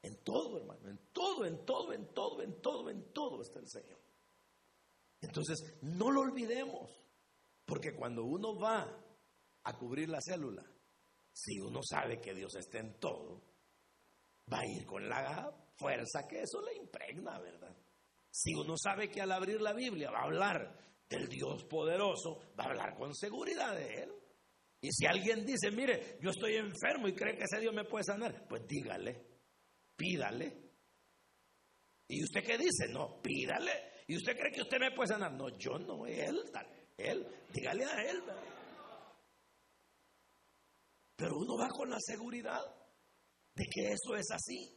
En 0.02 0.16
todo, 0.24 0.58
hermano. 0.58 0.88
En 0.88 0.98
todo, 1.12 1.44
en 1.44 1.64
todo, 1.64 1.92
en 1.92 2.12
todo, 2.12 2.42
en 2.42 2.60
todo, 2.60 2.90
en 2.90 3.12
todo 3.12 3.42
está 3.42 3.60
el 3.60 3.68
Señor. 3.68 4.00
Entonces, 5.20 5.78
no 5.82 6.10
lo 6.10 6.22
olvidemos. 6.22 7.05
Porque 7.66 7.94
cuando 7.94 8.24
uno 8.24 8.56
va 8.58 8.88
a 9.64 9.76
cubrir 9.76 10.08
la 10.08 10.20
célula, 10.20 10.64
si 11.32 11.58
uno 11.60 11.80
sabe 11.82 12.20
que 12.20 12.32
Dios 12.32 12.54
está 12.54 12.78
en 12.78 12.98
todo, 12.98 13.42
va 14.50 14.60
a 14.60 14.66
ir 14.66 14.86
con 14.86 15.06
la 15.08 15.52
fuerza 15.76 16.26
que 16.26 16.42
eso 16.42 16.62
le 16.62 16.76
impregna, 16.76 17.38
¿verdad? 17.38 17.76
Si 18.30 18.54
uno 18.54 18.74
sabe 18.78 19.10
que 19.10 19.20
al 19.20 19.32
abrir 19.32 19.60
la 19.60 19.72
Biblia 19.72 20.10
va 20.10 20.20
a 20.20 20.24
hablar 20.24 20.78
del 21.08 21.28
Dios 21.28 21.64
poderoso, 21.64 22.40
va 22.58 22.64
a 22.64 22.68
hablar 22.68 22.96
con 22.96 23.14
seguridad 23.14 23.74
de 23.74 24.02
Él. 24.02 24.12
Y 24.80 24.92
si 24.92 25.06
alguien 25.06 25.44
dice, 25.44 25.70
mire, 25.70 26.18
yo 26.22 26.30
estoy 26.30 26.54
enfermo 26.54 27.08
y 27.08 27.14
cree 27.14 27.36
que 27.36 27.44
ese 27.44 27.60
Dios 27.60 27.74
me 27.74 27.84
puede 27.84 28.04
sanar, 28.04 28.46
pues 28.46 28.66
dígale, 28.66 29.26
pídale. 29.96 30.66
¿Y 32.08 32.22
usted 32.22 32.44
qué 32.44 32.56
dice? 32.56 32.88
No, 32.88 33.20
pídale. 33.20 33.72
¿Y 34.06 34.16
usted 34.16 34.36
cree 34.36 34.52
que 34.52 34.62
usted 34.62 34.78
me 34.78 34.92
puede 34.92 35.08
sanar? 35.08 35.32
No, 35.32 35.48
yo 35.58 35.78
no, 35.78 36.06
Él 36.06 36.50
tal. 36.52 36.66
Él, 36.96 37.26
dígale 37.52 37.84
a 37.84 38.02
él. 38.02 38.22
Pero 41.16 41.38
uno 41.38 41.56
va 41.56 41.68
con 41.68 41.90
la 41.90 42.00
seguridad 42.00 42.62
de 43.54 43.64
que 43.64 43.92
eso 43.92 44.14
es 44.14 44.30
así. 44.30 44.76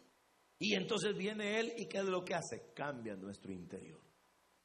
Y 0.57 0.73
entonces 0.73 1.15
viene 1.15 1.59
Él 1.59 1.73
y 1.77 1.87
¿qué 1.87 1.99
es 1.99 2.05
lo 2.05 2.23
que 2.23 2.35
hace? 2.35 2.73
Cambia 2.73 3.15
nuestro 3.15 3.51
interior. 3.51 4.01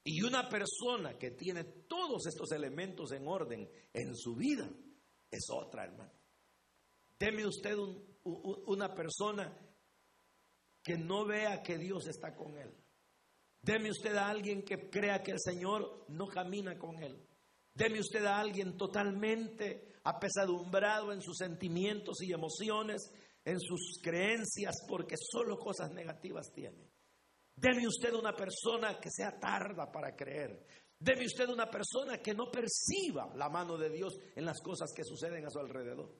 Y 0.05 0.23
una 0.23 0.49
persona 0.49 1.17
que 1.17 1.31
tiene 1.31 1.65
todos 1.65 2.27
estos 2.27 2.51
elementos 2.53 3.13
en 3.13 3.27
orden 3.27 3.69
en 3.93 4.15
su 4.15 4.35
vida 4.35 4.69
es 5.31 5.47
otra, 5.51 5.85
hermano. 5.85 6.13
Deme 7.19 7.47
usted 7.47 7.77
una 8.25 8.95
persona 8.95 9.57
que 10.83 10.99
no 10.99 11.25
vea 11.25 11.63
que 11.63 11.79
Dios 11.79 12.07
está 12.07 12.35
con 12.35 12.59
él. 12.59 12.75
Deme 13.63 13.91
usted 13.91 14.15
a 14.17 14.29
alguien 14.29 14.63
que 14.63 14.91
crea 14.91 15.23
que 15.23 15.31
el 15.31 15.41
Señor 15.41 16.05
no 16.09 16.27
camina 16.27 16.79
con 16.79 17.03
él. 17.03 17.19
Deme 17.75 17.99
usted 17.99 18.25
a 18.25 18.39
alguien 18.39 18.77
totalmente 18.77 19.95
apesadumbrado 20.05 21.13
en 21.13 21.21
sus 21.21 21.37
sentimientos 21.39 22.23
y 22.23 22.33
emociones, 22.33 23.11
en 23.45 23.59
sus 23.59 23.99
creencias, 24.01 24.77
porque 24.89 25.17
solo 25.19 25.59
cosas 25.59 25.91
negativas 25.93 26.53
tiene. 26.53 26.89
Deme 27.57 27.87
usted 27.87 28.13
una 28.15 28.35
persona 28.35 28.99
que 29.01 29.11
sea 29.11 29.39
tarda 29.41 29.91
para 29.91 30.15
creer. 30.15 30.65
Deme 30.99 31.27
usted 31.27 31.49
una 31.49 31.69
persona 31.69 32.19
que 32.19 32.33
no 32.33 32.51
perciba 32.51 33.35
la 33.35 33.49
mano 33.49 33.77
de 33.77 33.91
Dios 33.91 34.19
en 34.37 34.45
las 34.45 34.61
cosas 34.61 34.93
que 34.95 35.05
suceden 35.05 35.45
a 35.45 35.51
su 35.51 35.59
alrededor. 35.59 36.15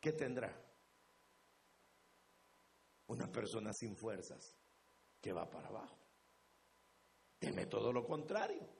¿Qué 0.00 0.12
tendrá? 0.12 0.52
Una 3.06 3.30
persona 3.30 3.72
sin 3.72 3.96
fuerzas 3.96 4.56
que 5.20 5.32
va 5.32 5.48
para 5.48 5.68
abajo. 5.68 5.96
Deme 7.40 7.66
todo 7.66 7.92
lo 7.92 8.04
contrario 8.04 8.75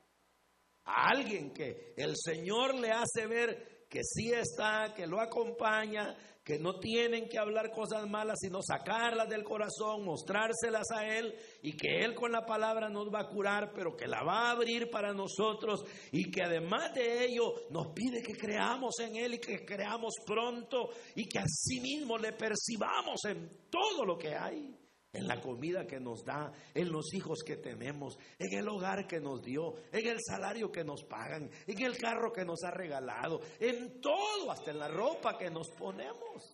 a 0.87 1.11
alguien 1.11 1.53
que 1.53 1.93
el 1.97 2.15
Señor 2.17 2.75
le 2.75 2.91
hace 2.91 3.27
ver 3.27 3.87
que 3.89 4.01
sí 4.03 4.33
está, 4.33 4.93
que 4.95 5.07
lo 5.07 5.21
acompaña, 5.21 6.17
que 6.47 6.61
no 6.61 6.79
tienen 6.79 7.29
que 7.29 7.39
hablar 7.39 7.73
cosas 7.73 8.09
malas, 8.09 8.39
sino 8.41 8.63
sacarlas 8.63 9.29
del 9.29 9.43
corazón, 9.43 10.05
mostrárselas 10.05 10.87
a 10.95 11.05
Él 11.05 11.35
y 11.63 11.77
que 11.77 12.05
Él 12.05 12.15
con 12.15 12.31
la 12.31 12.47
palabra 12.47 12.89
nos 12.89 13.13
va 13.13 13.23
a 13.23 13.29
curar, 13.29 13.73
pero 13.75 13.97
que 13.97 14.07
la 14.07 14.23
va 14.23 14.47
a 14.47 14.51
abrir 14.53 14.89
para 14.89 15.13
nosotros 15.13 15.85
y 16.13 16.31
que 16.31 16.45
además 16.45 16.95
de 16.95 17.25
ello 17.25 17.53
nos 17.71 17.89
pide 17.89 18.23
que 18.23 18.37
creamos 18.37 18.95
en 19.01 19.17
Él 19.17 19.35
y 19.35 19.39
que 19.41 19.65
creamos 19.65 20.15
pronto 20.25 20.91
y 21.17 21.27
que 21.29 21.41
asimismo 21.41 22.17
le 22.17 22.33
percibamos 22.33 23.25
en 23.25 23.51
todo 23.69 24.05
lo 24.05 24.17
que 24.17 24.37
hay 24.37 24.86
en 25.17 25.27
la 25.27 25.41
comida 25.41 25.87
que 25.87 25.99
nos 25.99 26.25
da, 26.25 26.53
en 26.75 26.93
los 26.93 27.15
hijos 27.15 27.43
que 27.43 27.57
tenemos, 27.57 28.19
en 28.39 28.59
el 28.59 28.69
hogar 28.69 29.07
que 29.07 29.19
nos 29.19 29.43
dio, 29.43 29.75
en 29.91 30.07
el 30.07 30.19
salario 30.21 30.71
que 30.71 30.85
nos 30.85 31.05
pagan, 31.05 31.51
en 31.67 31.83
el 31.83 31.97
carro 31.97 32.33
que 32.33 32.45
nos 32.45 32.63
ha 32.65 32.71
regalado, 32.71 33.41
en 33.59 34.01
todo, 34.01 34.51
hasta 34.51 34.71
en 34.71 34.79
la 34.79 34.89
ropa 34.89 35.39
que 35.39 35.51
nos 35.51 35.71
ponemos. 35.71 36.53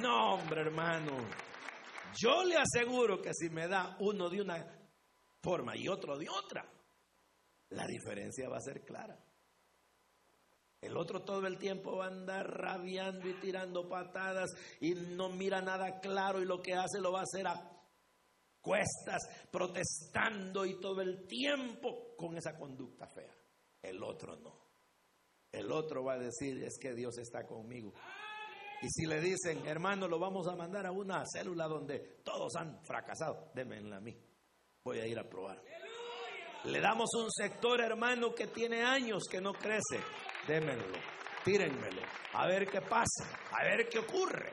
No, 0.00 0.34
hombre, 0.34 0.60
hermano. 0.60 1.16
Yo 2.16 2.44
le 2.44 2.56
aseguro 2.56 3.22
que 3.22 3.32
si 3.32 3.48
me 3.48 3.66
da 3.66 3.96
uno 4.00 4.28
de 4.28 4.42
una 4.42 4.66
forma 5.42 5.76
y 5.76 5.88
otro 5.88 6.18
de 6.18 6.28
otra, 6.28 6.64
la 7.70 7.86
diferencia 7.86 8.48
va 8.48 8.58
a 8.58 8.60
ser 8.60 8.84
clara. 8.84 9.16
El 10.80 10.96
otro 10.96 11.22
todo 11.22 11.46
el 11.46 11.58
tiempo 11.58 11.96
va 11.96 12.06
a 12.06 12.08
andar 12.08 12.46
rabiando 12.46 13.28
y 13.28 13.34
tirando 13.34 13.88
patadas 13.88 14.50
y 14.80 14.94
no 14.94 15.28
mira 15.28 15.60
nada 15.60 16.00
claro 16.00 16.40
y 16.40 16.46
lo 16.46 16.62
que 16.62 16.74
hace 16.74 17.00
lo 17.00 17.12
va 17.12 17.20
a 17.20 17.24
hacer 17.24 17.46
a 17.46 17.70
cuestas, 18.62 19.22
protestando 19.50 20.64
y 20.64 20.80
todo 20.80 21.02
el 21.02 21.26
tiempo 21.26 22.14
con 22.16 22.36
esa 22.36 22.56
conducta 22.56 23.06
fea. 23.06 23.34
El 23.82 24.02
otro 24.02 24.36
no. 24.36 24.58
El 25.52 25.72
otro 25.72 26.04
va 26.04 26.14
a 26.14 26.18
decir, 26.18 26.62
es 26.62 26.78
que 26.80 26.94
Dios 26.94 27.18
está 27.18 27.46
conmigo. 27.46 27.92
Y 28.82 28.88
si 28.88 29.06
le 29.06 29.20
dicen, 29.20 29.66
hermano, 29.66 30.08
lo 30.08 30.18
vamos 30.18 30.46
a 30.48 30.56
mandar 30.56 30.86
a 30.86 30.92
una 30.92 31.24
célula 31.30 31.66
donde 31.66 32.20
todos 32.24 32.54
han 32.56 32.82
fracasado, 32.84 33.50
démenla 33.54 33.96
a 33.96 34.00
mí. 34.00 34.16
Voy 34.84 35.00
a 35.00 35.06
ir 35.06 35.18
a 35.18 35.28
probar. 35.28 35.62
Le 36.64 36.80
damos 36.80 37.10
un 37.14 37.30
sector, 37.30 37.80
hermano, 37.80 38.34
que 38.34 38.46
tiene 38.46 38.82
años 38.82 39.24
que 39.30 39.40
no 39.40 39.52
crece. 39.52 39.98
Démenlo, 40.50 40.98
tírenmelo, 41.44 42.02
a 42.32 42.48
ver 42.48 42.66
qué 42.66 42.80
pasa, 42.80 43.38
a 43.52 43.62
ver 43.62 43.88
qué 43.88 44.00
ocurre. 44.00 44.50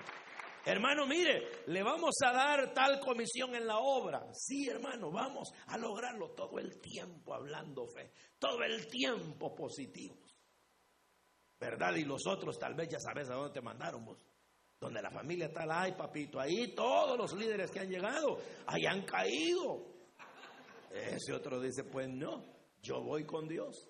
Hermano, 0.63 1.07
mire, 1.07 1.63
le 1.65 1.81
vamos 1.81 2.13
a 2.23 2.31
dar 2.31 2.71
tal 2.71 2.99
comisión 2.99 3.55
en 3.55 3.65
la 3.65 3.79
obra. 3.79 4.27
Sí, 4.31 4.69
hermano, 4.69 5.09
vamos 5.09 5.49
a 5.65 5.75
lograrlo 5.75 6.35
todo 6.35 6.59
el 6.59 6.79
tiempo 6.79 7.33
hablando 7.33 7.87
fe, 7.87 8.11
todo 8.37 8.61
el 8.61 8.85
tiempo 8.85 9.55
positivos. 9.55 10.37
¿Verdad? 11.59 11.95
Y 11.95 12.05
los 12.05 12.27
otros 12.27 12.59
tal 12.59 12.75
vez 12.75 12.89
ya 12.89 12.99
sabes 12.99 13.27
a 13.31 13.33
dónde 13.33 13.53
te 13.53 13.61
mandaron 13.61 14.05
vos. 14.05 14.23
Donde 14.79 15.01
la 15.01 15.09
familia 15.09 15.51
tal, 15.51 15.71
ay 15.71 15.93
papito, 15.93 16.39
ahí 16.39 16.75
todos 16.75 17.17
los 17.17 17.33
líderes 17.33 17.71
que 17.71 17.79
han 17.79 17.89
llegado, 17.89 18.37
ahí 18.67 18.85
han 18.85 19.01
caído. 19.01 19.83
Ese 20.91 21.33
otro 21.33 21.59
dice, 21.59 21.85
pues 21.85 22.07
no, 22.07 22.45
yo 22.83 23.01
voy 23.01 23.25
con 23.25 23.47
Dios, 23.47 23.89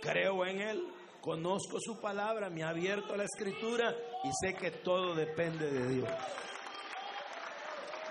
creo 0.00 0.46
en 0.46 0.60
Él, 0.60 0.88
conozco 1.28 1.78
su 1.78 2.00
palabra, 2.00 2.48
me 2.48 2.62
ha 2.62 2.70
abierto 2.70 3.14
la 3.14 3.24
escritura 3.24 3.94
y 4.24 4.30
sé 4.40 4.54
que 4.54 4.70
todo 4.82 5.14
depende 5.14 5.70
de 5.70 5.86
Dios. 5.86 6.08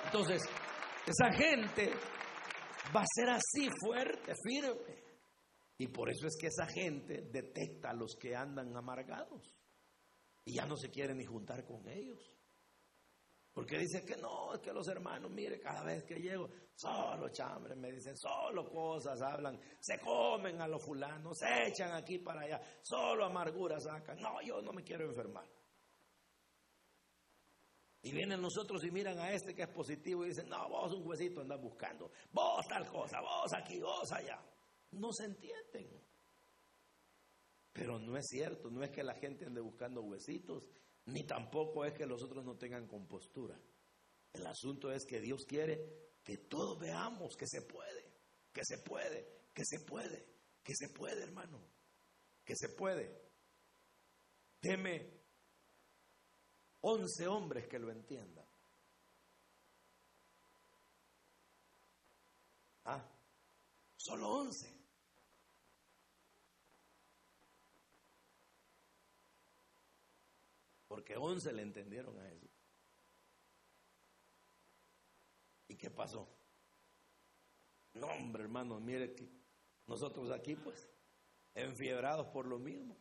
Entonces, 0.06 0.44
esa 1.04 1.34
gente 1.34 1.94
va 2.96 3.02
a 3.02 3.06
ser 3.16 3.30
así 3.30 3.70
fuerte, 3.84 4.36
firme. 4.44 5.04
Y 5.80 5.88
por 5.88 6.12
eso 6.12 6.28
es 6.28 6.38
que 6.40 6.46
esa 6.46 6.68
gente 6.68 7.24
detecta 7.32 7.90
a 7.90 7.96
los 7.96 8.16
que 8.20 8.36
andan 8.36 8.78
amargados 8.78 9.52
y 10.46 10.54
ya 10.54 10.68
no 10.68 10.78
se 10.78 10.92
quieren 10.92 11.18
ni 11.18 11.26
juntar 11.26 11.66
con 11.66 11.88
ellos. 11.90 12.37
Porque 13.58 13.80
dice 13.80 14.06
que 14.06 14.16
no, 14.18 14.54
es 14.54 14.60
que 14.60 14.72
los 14.72 14.88
hermanos, 14.88 15.32
mire, 15.32 15.60
cada 15.60 15.84
vez 15.84 16.04
que 16.04 16.14
llego, 16.22 16.48
solo 16.76 17.30
chambres, 17.30 17.76
me 17.76 17.92
dicen, 17.92 18.16
solo 18.16 18.70
cosas 18.70 19.20
hablan, 19.20 19.60
se 19.80 20.00
comen 20.00 20.62
a 20.62 20.68
los 20.68 20.86
fulanos, 20.86 21.40
se 21.40 21.70
echan 21.70 21.92
aquí 21.94 22.20
para 22.20 22.42
allá, 22.42 22.62
solo 22.84 23.26
amargura 23.26 23.80
sacan. 23.80 24.22
No, 24.22 24.40
yo 24.44 24.62
no 24.62 24.72
me 24.74 24.84
quiero 24.84 25.06
enfermar. 25.06 25.50
Y 28.04 28.12
vienen 28.12 28.40
nosotros 28.40 28.84
y 28.84 28.92
miran 28.92 29.18
a 29.18 29.32
este 29.32 29.56
que 29.56 29.64
es 29.64 29.70
positivo 29.70 30.24
y 30.24 30.28
dicen, 30.28 30.50
no, 30.50 30.70
vos 30.70 30.94
un 30.94 31.08
huesito 31.08 31.42
andas 31.42 31.60
buscando, 31.60 32.12
vos 32.32 32.64
tal 32.68 32.86
cosa, 32.86 33.20
vos 33.22 33.52
aquí, 33.56 33.80
vos 33.80 34.12
allá 34.12 34.40
no 34.92 35.12
se 35.12 35.26
entienden. 35.26 36.00
Pero 37.74 37.98
no 37.98 38.16
es 38.18 38.28
cierto, 38.28 38.70
no 38.70 38.84
es 38.84 38.92
que 38.92 39.02
la 39.02 39.16
gente 39.16 39.48
ande 39.48 39.62
buscando 39.62 40.04
huesitos, 40.04 40.64
ni 41.08 41.24
tampoco 41.24 41.86
es 41.86 41.94
que 41.94 42.06
los 42.06 42.22
otros 42.22 42.44
no 42.44 42.58
tengan 42.58 42.88
compostura. 42.88 43.60
El 44.34 44.46
asunto 44.46 44.92
es 44.92 45.06
que 45.06 45.20
Dios 45.22 45.46
quiere 45.46 46.20
que 46.24 46.38
todos 46.38 46.78
veamos 46.80 47.36
que 47.38 47.48
se 47.48 47.62
puede, 47.62 48.14
que 48.52 48.62
se 48.66 48.80
puede, 48.80 49.48
que 49.54 49.64
se 49.66 49.80
puede, 49.80 50.26
que 50.64 50.74
se 50.76 50.90
puede, 50.90 51.24
hermano, 51.24 51.62
que 52.44 52.56
se 52.56 52.70
puede. 52.70 53.22
Deme 54.62 55.18
11 56.82 57.28
hombres 57.28 57.68
que 57.68 57.80
lo 57.80 57.90
entiendan. 57.90 58.46
Ah, 62.84 63.04
solo 63.96 64.30
11. 64.30 64.77
Porque 70.88 71.18
once 71.18 71.52
le 71.52 71.62
entendieron 71.62 72.18
a 72.20 72.30
eso. 72.30 72.48
¿Y 75.68 75.76
qué 75.76 75.90
pasó? 75.90 76.28
No, 77.94 78.08
hombre, 78.08 78.44
hermano, 78.44 78.80
mire 78.80 79.14
que 79.14 79.28
nosotros 79.88 80.32
aquí, 80.32 80.56
pues, 80.56 80.88
enfiebrados 81.54 82.28
por 82.28 82.46
lo 82.46 82.60
mismo. 82.60 82.98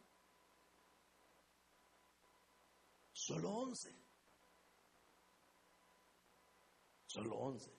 Solo 3.12 3.50
once. 3.50 3.94
Solo 7.06 7.36
once. 7.36 7.76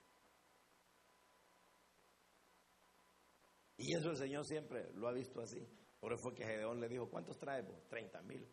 Y 3.76 3.94
eso 3.94 4.10
el 4.10 4.16
Señor 4.16 4.44
siempre 4.44 4.92
lo 4.94 5.06
ha 5.08 5.12
visto 5.12 5.40
así. 5.40 5.66
Por 6.00 6.12
eso 6.12 6.22
fue 6.22 6.34
que 6.34 6.44
Gedeón 6.44 6.80
le 6.80 6.88
dijo, 6.88 7.08
¿cuántos 7.08 7.38
traemos? 7.38 7.86
Treinta 7.88 8.20
mil. 8.22 8.46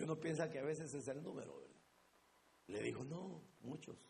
Y 0.00 0.02
uno 0.02 0.18
piensa 0.18 0.50
que 0.50 0.58
a 0.58 0.62
veces 0.62 0.94
es 0.94 1.08
el 1.08 1.22
número. 1.22 1.62
Le 2.68 2.82
dijo, 2.82 3.04
no, 3.04 3.42
muchos. 3.60 4.08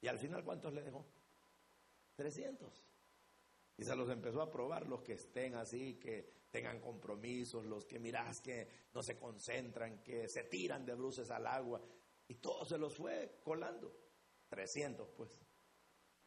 Y 0.00 0.08
al 0.08 0.18
final, 0.18 0.42
¿cuántos 0.42 0.72
le 0.72 0.82
dejó? 0.82 1.04
300. 2.14 2.82
Y 3.76 3.84
se 3.84 3.94
los 3.94 4.08
empezó 4.08 4.40
a 4.40 4.50
probar 4.50 4.88
los 4.88 5.02
que 5.02 5.12
estén 5.12 5.54
así, 5.56 5.98
que 5.98 6.46
tengan 6.50 6.80
compromisos, 6.80 7.66
los 7.66 7.84
que 7.84 7.98
mirás 7.98 8.40
que 8.40 8.66
no 8.94 9.02
se 9.02 9.18
concentran, 9.18 10.02
que 10.02 10.26
se 10.26 10.44
tiran 10.44 10.86
de 10.86 10.94
bruces 10.94 11.30
al 11.30 11.46
agua. 11.46 11.82
Y 12.28 12.36
todo 12.36 12.64
se 12.64 12.78
los 12.78 12.96
fue 12.96 13.38
colando. 13.44 13.94
300, 14.48 15.10
pues. 15.10 15.38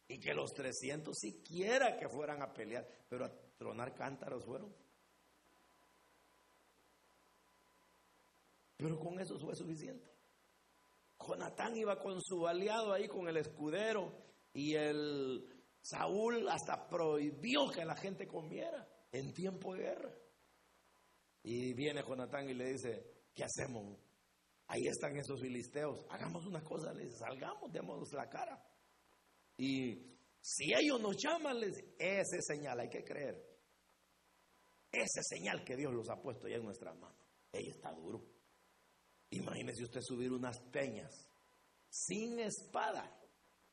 Y 0.08 0.20
que 0.20 0.36
los 0.36 0.54
300 0.54 1.18
siquiera 1.18 1.98
que 1.98 2.08
fueran 2.08 2.44
a 2.44 2.54
pelear, 2.54 2.88
pero 3.10 3.26
a 3.26 3.32
tronar 3.58 3.96
cántaros 3.96 4.46
fueron. 4.46 4.72
Pero 8.80 8.98
con 8.98 9.20
eso 9.20 9.38
fue 9.38 9.54
suficiente. 9.56 10.10
Jonatán 11.20 11.76
iba 11.76 12.00
con 12.00 12.22
su 12.22 12.48
aliado 12.48 12.94
ahí, 12.94 13.10
con 13.10 13.28
el 13.28 13.36
escudero, 13.36 14.10
y 14.54 14.74
el 14.74 15.46
Saúl 15.82 16.48
hasta 16.48 16.88
prohibió 16.88 17.70
que 17.76 17.84
la 17.84 17.98
gente 17.98 18.26
comiera 18.26 18.88
en 19.12 19.34
tiempo 19.34 19.74
de 19.74 19.82
guerra. 19.82 20.16
Y 21.44 21.74
viene 21.74 22.04
Jonatán 22.08 22.50
y 22.50 22.54
le 22.54 22.72
dice, 22.72 23.26
¿qué 23.36 23.44
hacemos? 23.44 24.00
Ahí 24.68 24.88
están 24.88 25.18
esos 25.18 25.42
filisteos, 25.42 26.06
hagamos 26.10 26.46
una 26.46 26.64
cosa, 26.64 26.94
les 26.94 27.18
salgamos, 27.18 27.74
démonos 27.74 28.14
la 28.14 28.30
cara. 28.30 28.66
Y 29.58 30.16
si 30.40 30.74
ellos 30.74 31.02
nos 31.02 31.18
llaman, 31.22 31.60
les, 31.60 31.76
ese 31.98 32.42
señal 32.42 32.80
hay 32.80 32.90
que 32.90 33.04
creer. 33.04 33.46
Ese 34.90 35.22
señal 35.22 35.66
que 35.66 35.76
Dios 35.76 35.94
los 35.94 36.10
ha 36.10 36.22
puesto 36.22 36.48
ya 36.48 36.56
en 36.56 36.64
nuestras 36.64 36.98
manos. 36.98 37.20
Ella 37.52 37.72
está 37.72 37.92
duro. 37.92 38.39
Imagínese 39.32 39.84
usted 39.84 40.02
subir 40.02 40.32
unas 40.32 40.60
peñas 40.72 41.30
sin 41.90 42.40
espada, 42.40 43.20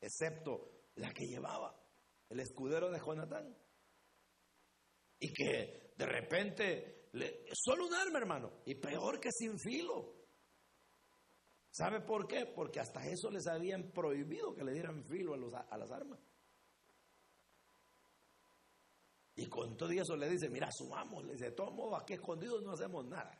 excepto 0.00 0.90
la 0.96 1.12
que 1.12 1.26
llevaba 1.26 1.74
el 2.28 2.40
escudero 2.40 2.90
de 2.90 3.00
Jonatán. 3.00 3.56
Y 5.18 5.32
que 5.32 5.94
de 5.96 6.06
repente, 6.06 7.08
solo 7.54 7.86
un 7.86 7.94
arma, 7.94 8.18
hermano, 8.18 8.52
y 8.66 8.74
peor 8.74 9.18
que 9.18 9.30
sin 9.32 9.58
filo. 9.58 10.14
¿Sabe 11.70 12.00
por 12.00 12.26
qué? 12.26 12.46
Porque 12.46 12.80
hasta 12.80 13.06
eso 13.06 13.30
les 13.30 13.46
habían 13.46 13.90
prohibido 13.92 14.54
que 14.54 14.64
le 14.64 14.72
dieran 14.72 15.04
filo 15.04 15.34
a, 15.34 15.60
a 15.60 15.78
las 15.78 15.90
armas. 15.90 16.20
Y 19.36 19.46
con 19.46 19.76
todo 19.76 19.90
eso 19.90 20.16
le 20.16 20.30
dice, 20.30 20.48
mira, 20.48 20.70
subamos, 20.72 21.24
le 21.24 21.34
dice, 21.34 21.46
de 21.46 21.52
todos 21.52 22.00
aquí 22.00 22.14
escondidos 22.14 22.62
no 22.62 22.72
hacemos 22.72 23.04
nada. 23.04 23.38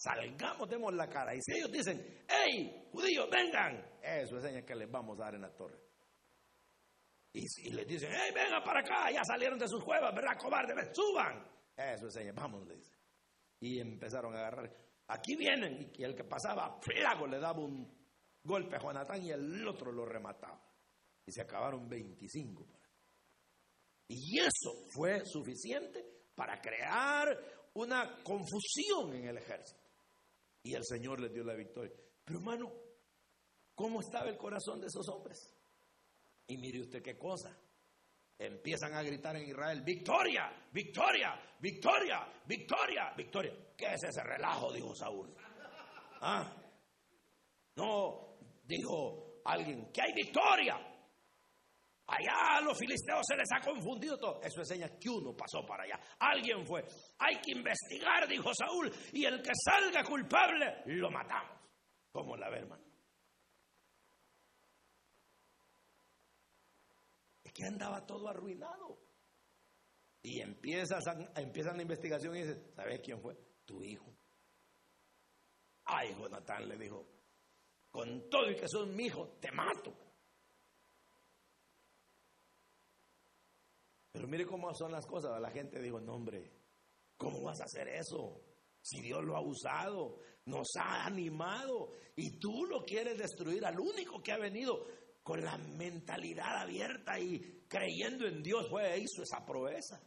Salgamos, 0.00 0.66
demos 0.66 0.94
la 0.94 1.06
cara. 1.10 1.34
Y 1.34 1.42
si 1.42 1.58
ellos 1.58 1.70
dicen, 1.70 2.24
hey, 2.26 2.88
judíos, 2.90 3.28
vengan, 3.30 3.84
eso 4.02 4.38
es 4.38 4.42
señal 4.42 4.64
que 4.64 4.74
les 4.74 4.90
vamos 4.90 5.20
a 5.20 5.24
dar 5.24 5.34
en 5.34 5.42
la 5.42 5.54
torre. 5.54 5.78
Y 7.34 7.46
si 7.46 7.70
les 7.70 7.86
dicen, 7.86 8.10
hey, 8.10 8.32
vengan 8.34 8.64
para 8.64 8.80
acá, 8.80 9.10
ya 9.10 9.22
salieron 9.22 9.58
de 9.58 9.68
sus 9.68 9.84
cuevas, 9.84 10.14
¿verdad? 10.14 10.38
Cobarde, 10.38 10.72
suban. 10.94 11.46
Eso 11.76 12.06
es 12.06 12.14
señal, 12.14 12.32
vamos, 12.32 12.66
le 12.66 12.76
dice. 12.76 12.96
Y 13.60 13.78
empezaron 13.78 14.34
a 14.34 14.38
agarrar. 14.38 14.74
Aquí 15.08 15.36
vienen, 15.36 15.92
y 15.94 16.02
el 16.02 16.16
que 16.16 16.24
pasaba, 16.24 16.80
flago, 16.80 17.26
le 17.26 17.38
daba 17.38 17.60
un 17.60 17.86
golpe 18.42 18.76
a 18.76 18.80
Jonatán 18.80 19.22
y 19.22 19.30
el 19.30 19.68
otro 19.68 19.92
lo 19.92 20.06
remataba. 20.06 20.66
Y 21.26 21.30
se 21.30 21.42
acabaron 21.42 21.86
25 21.90 22.66
Y 24.08 24.38
eso 24.38 24.72
fue 24.94 25.26
suficiente 25.26 26.02
para 26.34 26.58
crear 26.58 27.28
una 27.74 28.22
confusión 28.22 29.12
en 29.12 29.26
el 29.26 29.36
ejército. 29.36 29.79
Y 30.62 30.74
el 30.74 30.84
Señor 30.84 31.20
les 31.20 31.32
dio 31.32 31.44
la 31.44 31.54
victoria. 31.54 31.94
Pero 32.24 32.38
hermano, 32.38 32.72
¿cómo 33.74 34.00
estaba 34.00 34.28
el 34.28 34.36
corazón 34.36 34.80
de 34.80 34.86
esos 34.86 35.08
hombres? 35.08 35.54
Y 36.46 36.58
mire 36.58 36.80
usted 36.80 37.02
qué 37.02 37.16
cosa. 37.16 37.56
empiezan 38.38 38.94
a 38.94 39.02
gritar 39.02 39.36
en 39.36 39.48
Israel, 39.48 39.82
victoria, 39.82 40.50
victoria, 40.72 41.38
victoria, 41.60 42.26
victoria, 42.46 43.12
victoria. 43.16 43.52
¿Qué 43.76 43.86
es 43.94 44.02
ese 44.02 44.22
relajo? 44.22 44.72
Dijo 44.72 44.94
Saúl. 44.94 45.34
¿Ah? 46.22 46.50
No, 47.76 48.38
dijo 48.64 49.40
alguien, 49.44 49.90
que 49.92 50.00
hay 50.00 50.12
victoria. 50.14 50.89
Allá 52.10 52.58
a 52.58 52.60
los 52.60 52.76
filisteos 52.76 53.24
se 53.24 53.36
les 53.36 53.48
ha 53.52 53.60
confundido 53.60 54.18
todo. 54.18 54.40
Eso 54.42 54.60
enseña 54.60 54.88
que 54.98 55.08
uno 55.08 55.36
pasó 55.36 55.64
para 55.64 55.84
allá. 55.84 56.00
Alguien 56.18 56.66
fue. 56.66 56.84
Hay 57.18 57.40
que 57.40 57.52
investigar, 57.52 58.26
dijo 58.26 58.50
Saúl, 58.52 58.90
y 59.12 59.24
el 59.24 59.40
que 59.40 59.52
salga 59.64 60.02
culpable, 60.02 60.82
lo 60.86 61.08
matamos. 61.08 61.56
Como 62.10 62.36
la 62.36 62.50
ve, 62.50 62.58
hermano. 62.58 62.84
Es 67.44 67.52
que 67.52 67.64
andaba 67.64 68.04
todo 68.04 68.28
arruinado. 68.28 68.98
Y 70.22 70.40
empiezas 70.40 71.04
empiezan 71.36 71.76
la 71.76 71.82
investigación 71.82 72.34
y 72.34 72.40
dice, 72.40 72.72
¿sabes 72.74 73.00
quién 73.04 73.20
fue? 73.22 73.36
Tu 73.64 73.84
hijo. 73.84 74.12
Ay, 75.84 76.12
Jonatán 76.18 76.68
le 76.68 76.76
dijo, 76.76 77.06
con 77.88 78.28
todo 78.28 78.50
y 78.50 78.56
que 78.56 78.68
son 78.68 78.94
mi 78.96 79.04
hijo, 79.04 79.38
te 79.40 79.52
mato. 79.52 80.09
Pero 84.20 84.28
mire 84.28 84.44
cómo 84.44 84.74
son 84.74 84.92
las 84.92 85.06
cosas. 85.06 85.40
La 85.40 85.50
gente 85.50 85.80
dijo, 85.80 85.98
no 85.98 86.16
hombre, 86.16 86.52
¿cómo 87.16 87.40
vas 87.40 87.58
a 87.62 87.64
hacer 87.64 87.88
eso? 87.88 88.38
Si 88.82 89.00
Dios 89.00 89.24
lo 89.24 89.34
ha 89.34 89.40
usado, 89.40 90.18
nos 90.44 90.68
ha 90.78 91.06
animado 91.06 91.94
y 92.16 92.38
tú 92.38 92.66
lo 92.66 92.84
quieres 92.84 93.16
destruir 93.16 93.64
al 93.64 93.80
único 93.80 94.22
que 94.22 94.32
ha 94.32 94.36
venido 94.36 94.86
con 95.22 95.42
la 95.42 95.56
mentalidad 95.56 96.54
abierta 96.60 97.18
y 97.18 97.64
creyendo 97.66 98.26
en 98.26 98.42
Dios, 98.42 98.68
fue, 98.68 98.98
hizo 98.98 99.22
esa 99.22 99.42
proeza. 99.46 99.98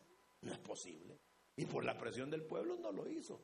No 0.42 0.54
es 0.54 0.60
posible. 0.60 1.20
Y 1.56 1.66
por 1.66 1.84
la 1.84 1.98
presión 1.98 2.30
del 2.30 2.46
pueblo 2.46 2.78
no 2.78 2.92
lo 2.92 3.10
hizo. 3.10 3.44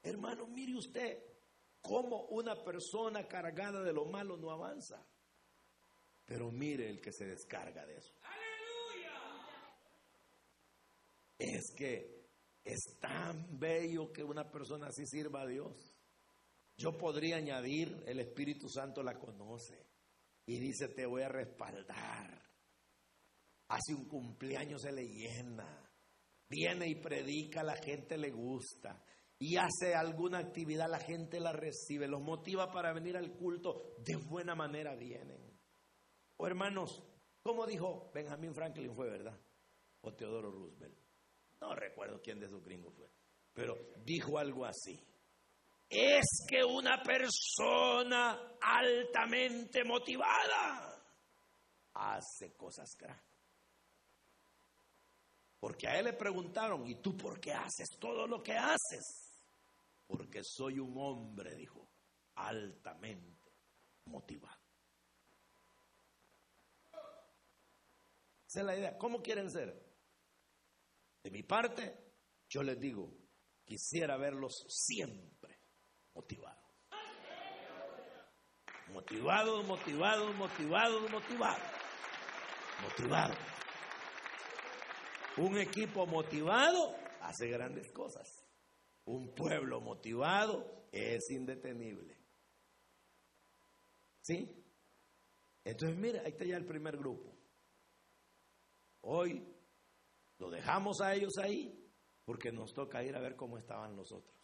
Hermano, 0.00 0.46
mire 0.46 0.76
usted 0.76 1.24
cómo 1.80 2.26
una 2.26 2.54
persona 2.62 3.26
cargada 3.26 3.82
de 3.82 3.92
lo 3.92 4.04
malo 4.04 4.36
no 4.36 4.52
avanza. 4.52 5.04
Pero 6.24 6.52
mire 6.52 6.88
el 6.88 7.00
que 7.00 7.10
se 7.10 7.26
descarga 7.26 7.84
de 7.84 7.96
eso. 7.96 8.14
Es 11.40 11.72
que 11.74 12.28
es 12.62 12.98
tan 13.00 13.58
bello 13.58 14.12
que 14.12 14.22
una 14.22 14.50
persona 14.50 14.88
así 14.88 15.06
sirva 15.06 15.40
a 15.40 15.46
Dios. 15.46 15.96
Yo 16.76 16.98
podría 16.98 17.36
añadir, 17.36 18.04
el 18.06 18.20
Espíritu 18.20 18.68
Santo 18.68 19.02
la 19.02 19.18
conoce 19.18 19.86
y 20.44 20.58
dice, 20.58 20.88
te 20.88 21.06
voy 21.06 21.22
a 21.22 21.28
respaldar. 21.28 22.42
Hace 23.68 23.94
un 23.94 24.06
cumpleaños 24.06 24.82
se 24.82 24.92
le 24.92 25.06
llena. 25.06 25.90
Viene 26.46 26.88
y 26.88 26.96
predica, 26.96 27.62
la 27.62 27.76
gente 27.76 28.18
le 28.18 28.30
gusta. 28.30 29.02
Y 29.38 29.56
hace 29.56 29.94
alguna 29.94 30.40
actividad, 30.40 30.90
la 30.90 30.98
gente 30.98 31.40
la 31.40 31.52
recibe, 31.52 32.06
los 32.06 32.20
motiva 32.20 32.70
para 32.70 32.92
venir 32.92 33.16
al 33.16 33.32
culto, 33.32 33.94
de 34.04 34.16
buena 34.16 34.54
manera 34.54 34.94
vienen. 34.94 35.58
O 36.36 36.46
hermanos, 36.46 37.02
¿cómo 37.42 37.64
dijo 37.66 38.10
Benjamin 38.12 38.54
Franklin 38.54 38.94
fue, 38.94 39.08
verdad? 39.08 39.40
O 40.02 40.12
Teodoro 40.12 40.50
Roosevelt. 40.50 41.09
No 41.60 41.74
recuerdo 41.74 42.20
quién 42.22 42.40
de 42.40 42.46
esos 42.46 42.64
gringos 42.64 42.94
fue, 42.94 43.08
pero 43.52 43.76
dijo 44.04 44.38
algo 44.38 44.64
así 44.64 44.98
es 45.90 46.46
que 46.48 46.62
una 46.62 47.02
persona 47.02 48.56
altamente 48.60 49.82
motivada 49.82 51.04
hace 51.94 52.54
cosas 52.56 52.96
grandes. 52.96 53.26
Porque 55.58 55.88
a 55.88 55.98
él 55.98 56.04
le 56.06 56.12
preguntaron, 56.12 56.86
¿y 56.86 56.94
tú 57.02 57.16
por 57.16 57.40
qué 57.40 57.52
haces 57.52 57.88
todo 57.98 58.26
lo 58.26 58.40
que 58.40 58.52
haces? 58.52 59.42
Porque 60.06 60.42
soy 60.44 60.78
un 60.78 60.94
hombre, 60.96 61.54
dijo, 61.56 61.90
altamente 62.36 63.52
motivado. 64.06 64.58
Esa 68.46 68.60
es 68.60 68.66
la 68.66 68.76
idea. 68.76 68.96
¿Cómo 68.96 69.20
quieren 69.20 69.50
ser? 69.50 69.89
De 71.22 71.30
mi 71.30 71.42
parte, 71.42 71.96
yo 72.48 72.62
les 72.62 72.78
digo, 72.80 73.12
quisiera 73.64 74.16
verlos 74.16 74.64
siempre 74.68 75.60
motivado. 76.14 76.60
Motivado, 78.92 79.62
motivado, 79.62 80.32
motivado, 80.32 81.08
motivado. 81.08 81.62
Motivado. 82.82 83.34
Un 85.36 85.58
equipo 85.58 86.06
motivado 86.06 86.96
hace 87.20 87.48
grandes 87.48 87.90
cosas. 87.92 88.44
Un 89.04 89.34
pueblo 89.34 89.80
motivado 89.80 90.88
es 90.90 91.30
indetenible. 91.30 92.18
¿Sí? 94.22 94.60
Entonces, 95.64 95.96
mira, 95.96 96.22
ahí 96.22 96.32
está 96.32 96.44
ya 96.44 96.56
el 96.56 96.66
primer 96.66 96.96
grupo. 96.96 97.36
Hoy 99.02 99.59
lo 100.40 100.50
dejamos 100.50 101.00
a 101.02 101.14
ellos 101.14 101.36
ahí 101.38 101.76
porque 102.24 102.50
nos 102.50 102.72
toca 102.72 103.04
ir 103.04 103.14
a 103.14 103.20
ver 103.20 103.36
cómo 103.36 103.58
estaban 103.58 103.94
los 103.94 104.10
otros. 104.10 104.34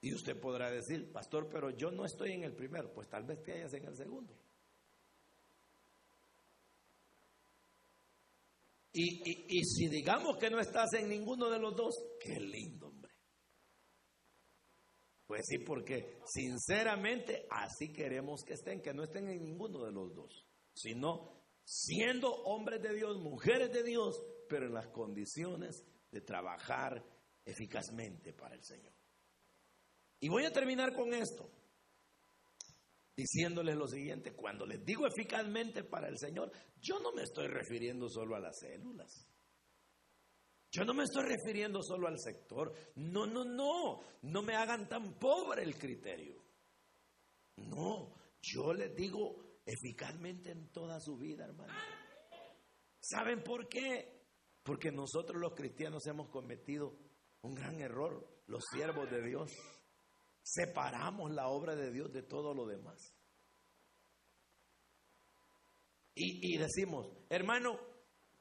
Y 0.00 0.14
usted 0.14 0.40
podrá 0.40 0.70
decir, 0.70 1.12
pastor, 1.12 1.48
pero 1.48 1.70
yo 1.70 1.90
no 1.90 2.04
estoy 2.04 2.32
en 2.32 2.44
el 2.44 2.54
primero. 2.54 2.92
Pues 2.92 3.08
tal 3.08 3.24
vez 3.24 3.42
te 3.42 3.52
hayas 3.52 3.72
en 3.74 3.86
el 3.86 3.96
segundo. 3.96 4.34
Y, 8.94 9.64
si 9.64 9.88
digamos 9.88 10.36
que 10.38 10.50
no 10.50 10.60
estás 10.60 10.92
en 10.94 11.08
ninguno 11.08 11.48
de 11.48 11.58
los 11.58 11.74
dos, 11.74 11.94
qué 12.20 12.38
lindo, 12.38 12.88
hombre. 12.88 13.12
Pues 15.26 15.42
sí, 15.46 15.58
porque 15.58 16.20
sinceramente 16.26 17.46
así 17.50 17.90
queremos 17.92 18.42
que 18.44 18.54
estén, 18.54 18.82
que 18.82 18.92
no 18.92 19.04
estén 19.04 19.28
en 19.28 19.42
ninguno 19.42 19.84
de 19.84 19.92
los 19.92 20.12
dos, 20.14 20.46
sino 20.74 21.41
siendo 21.64 22.32
hombres 22.44 22.82
de 22.82 22.94
Dios, 22.94 23.18
mujeres 23.18 23.72
de 23.72 23.82
Dios, 23.82 24.22
pero 24.48 24.66
en 24.66 24.74
las 24.74 24.88
condiciones 24.88 25.84
de 26.10 26.20
trabajar 26.20 27.04
eficazmente 27.44 28.32
para 28.32 28.54
el 28.54 28.62
Señor. 28.62 28.92
Y 30.20 30.28
voy 30.28 30.44
a 30.44 30.52
terminar 30.52 30.94
con 30.94 31.12
esto, 31.14 31.50
diciéndoles 33.16 33.76
lo 33.76 33.88
siguiente, 33.88 34.34
cuando 34.34 34.66
les 34.66 34.84
digo 34.84 35.06
eficazmente 35.06 35.82
para 35.82 36.08
el 36.08 36.18
Señor, 36.18 36.52
yo 36.80 36.98
no 37.00 37.12
me 37.12 37.22
estoy 37.22 37.48
refiriendo 37.48 38.08
solo 38.08 38.36
a 38.36 38.40
las 38.40 38.58
células. 38.58 39.26
Yo 40.70 40.84
no 40.84 40.94
me 40.94 41.04
estoy 41.04 41.24
refiriendo 41.24 41.82
solo 41.82 42.08
al 42.08 42.18
sector. 42.18 42.72
No, 42.94 43.26
no, 43.26 43.44
no. 43.44 44.00
No 44.22 44.42
me 44.42 44.54
hagan 44.54 44.88
tan 44.88 45.18
pobre 45.18 45.62
el 45.62 45.76
criterio. 45.78 46.42
No, 47.56 48.14
yo 48.40 48.72
les 48.72 48.94
digo 48.96 49.41
eficazmente 49.64 50.50
en 50.50 50.70
toda 50.72 51.00
su 51.00 51.16
vida, 51.16 51.44
hermano. 51.44 51.72
¿Saben 53.00 53.42
por 53.42 53.68
qué? 53.68 54.22
Porque 54.62 54.92
nosotros 54.92 55.40
los 55.40 55.54
cristianos 55.54 56.06
hemos 56.06 56.28
cometido 56.28 56.96
un 57.42 57.54
gran 57.54 57.80
error, 57.80 58.42
los 58.46 58.62
siervos 58.72 59.10
de 59.10 59.22
Dios. 59.22 59.50
Separamos 60.42 61.32
la 61.32 61.48
obra 61.48 61.74
de 61.74 61.90
Dios 61.92 62.12
de 62.12 62.22
todo 62.22 62.54
lo 62.54 62.66
demás. 62.66 63.14
Y, 66.14 66.58
decimos, 66.58 67.08
hermano, 67.30 67.78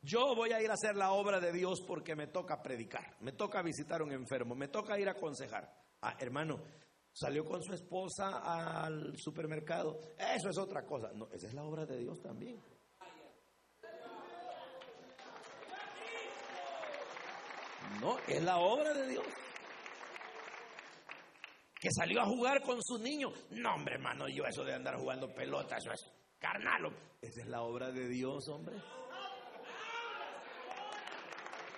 yo 0.01 0.35
voy 0.35 0.51
a 0.51 0.61
ir 0.61 0.69
a 0.69 0.73
hacer 0.73 0.95
la 0.95 1.13
obra 1.13 1.39
de 1.39 1.53
Dios 1.53 1.81
porque 1.87 2.15
me 2.15 2.27
toca 2.27 2.61
predicar, 2.61 3.15
me 3.21 3.31
toca 3.31 3.61
visitar 3.61 4.01
a 4.01 4.03
un 4.03 4.11
enfermo, 4.11 4.55
me 4.55 4.67
toca 4.67 4.99
ir 4.99 5.07
a 5.07 5.13
aconsejar. 5.13 5.73
Ah, 6.01 6.17
hermano, 6.19 6.61
salió 7.13 7.45
con 7.45 7.61
su 7.63 7.73
esposa 7.73 8.83
al 8.83 9.13
supermercado, 9.17 9.99
eso 10.17 10.49
es 10.49 10.57
otra 10.57 10.85
cosa. 10.85 11.11
No, 11.13 11.27
esa 11.31 11.47
es 11.47 11.53
la 11.53 11.63
obra 11.63 11.85
de 11.85 11.97
Dios 11.97 12.21
también. 12.21 12.61
No, 17.99 18.17
es 18.27 18.41
la 18.41 18.57
obra 18.57 18.93
de 18.93 19.07
Dios 19.09 19.25
que 21.81 21.89
salió 21.91 22.21
a 22.21 22.25
jugar 22.25 22.61
con 22.61 22.77
su 22.83 22.99
niño. 22.99 23.29
No, 23.49 23.73
hombre, 23.73 23.95
hermano, 23.95 24.27
yo 24.29 24.45
eso 24.45 24.63
de 24.63 24.75
andar 24.75 24.97
jugando 24.97 25.33
pelota, 25.33 25.77
eso 25.77 25.91
es 25.91 26.11
carnal. 26.37 26.95
Esa 27.19 27.41
es 27.41 27.47
la 27.47 27.63
obra 27.63 27.91
de 27.91 28.07
Dios, 28.07 28.47
hombre. 28.49 28.75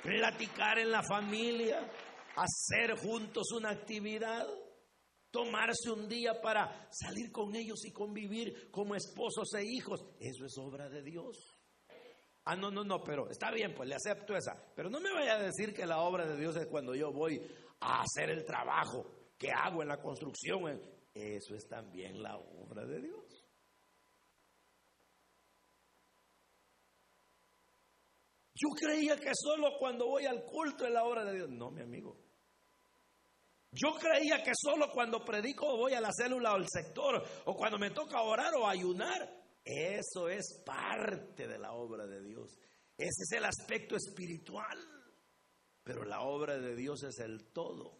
Platicar 0.03 0.79
en 0.79 0.91
la 0.91 1.01
familia, 1.03 1.89
hacer 2.35 2.97
juntos 2.97 3.49
una 3.53 3.69
actividad, 3.69 4.45
tomarse 5.33 5.89
un 5.89 6.07
día 6.07 6.39
para 6.39 6.87
salir 6.91 7.31
con 7.31 7.55
ellos 7.55 7.83
y 7.85 7.91
convivir 7.91 8.69
como 8.69 8.93
esposos 8.93 9.51
e 9.55 9.65
hijos. 9.65 10.05
Eso 10.19 10.45
es 10.45 10.55
obra 10.59 10.87
de 10.87 11.01
Dios. 11.01 11.59
Ah, 12.45 12.55
no, 12.55 12.69
no, 12.69 12.83
no, 12.83 13.03
pero 13.03 13.27
está 13.31 13.49
bien, 13.49 13.73
pues 13.73 13.89
le 13.89 13.95
acepto 13.95 14.35
esa. 14.35 14.53
Pero 14.75 14.91
no 14.91 14.99
me 14.99 15.11
vaya 15.11 15.33
a 15.33 15.41
decir 15.41 15.73
que 15.73 15.87
la 15.87 16.01
obra 16.01 16.27
de 16.27 16.37
Dios 16.37 16.55
es 16.57 16.67
cuando 16.67 16.93
yo 16.93 17.11
voy 17.11 17.41
a 17.79 18.03
hacer 18.03 18.29
el 18.29 18.45
trabajo 18.45 19.31
que 19.35 19.49
hago 19.51 19.81
en 19.81 19.87
la 19.87 19.99
construcción. 19.99 20.79
Eso 21.15 21.55
es 21.55 21.67
también 21.67 22.21
la 22.21 22.37
obra 22.37 22.85
de 22.85 23.01
Dios. 23.01 23.43
Yo 28.53 28.69
creía 28.79 29.15
que 29.17 29.31
solo 29.33 29.79
cuando 29.79 30.05
voy 30.05 30.27
al 30.27 30.43
culto 30.45 30.85
es 30.85 30.91
la 30.91 31.05
obra 31.05 31.25
de 31.25 31.33
Dios. 31.33 31.49
No, 31.49 31.71
mi 31.71 31.81
amigo. 31.81 32.22
Yo 33.73 33.95
creía 33.95 34.43
que 34.43 34.51
solo 34.55 34.91
cuando 34.91 35.25
predico 35.25 35.75
voy 35.75 35.93
a 35.93 36.01
la 36.01 36.11
célula 36.11 36.51
o 36.51 36.55
al 36.55 36.67
sector, 36.69 37.23
o 37.45 37.55
cuando 37.55 37.79
me 37.79 37.89
toca 37.89 38.21
orar 38.21 38.53
o 38.55 38.67
ayunar. 38.67 39.43
Eso 39.65 40.29
es 40.29 40.61
parte 40.63 41.47
de 41.47 41.57
la 41.57 41.73
obra 41.73 42.05
de 42.05 42.21
Dios. 42.21 42.59
Ese 42.95 43.23
es 43.23 43.31
el 43.31 43.45
aspecto 43.45 43.95
espiritual. 43.95 44.77
Pero 45.83 46.05
la 46.05 46.21
obra 46.21 46.57
de 46.57 46.75
Dios 46.75 47.03
es 47.03 47.17
el 47.19 47.51
todo. 47.51 47.97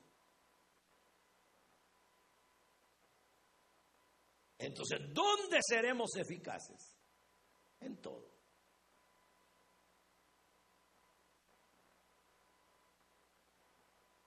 Entonces, 4.59 4.99
¿dónde 5.11 5.59
seremos 5.67 6.15
eficaces? 6.15 6.97
En 7.81 7.97
todo. 7.97 8.31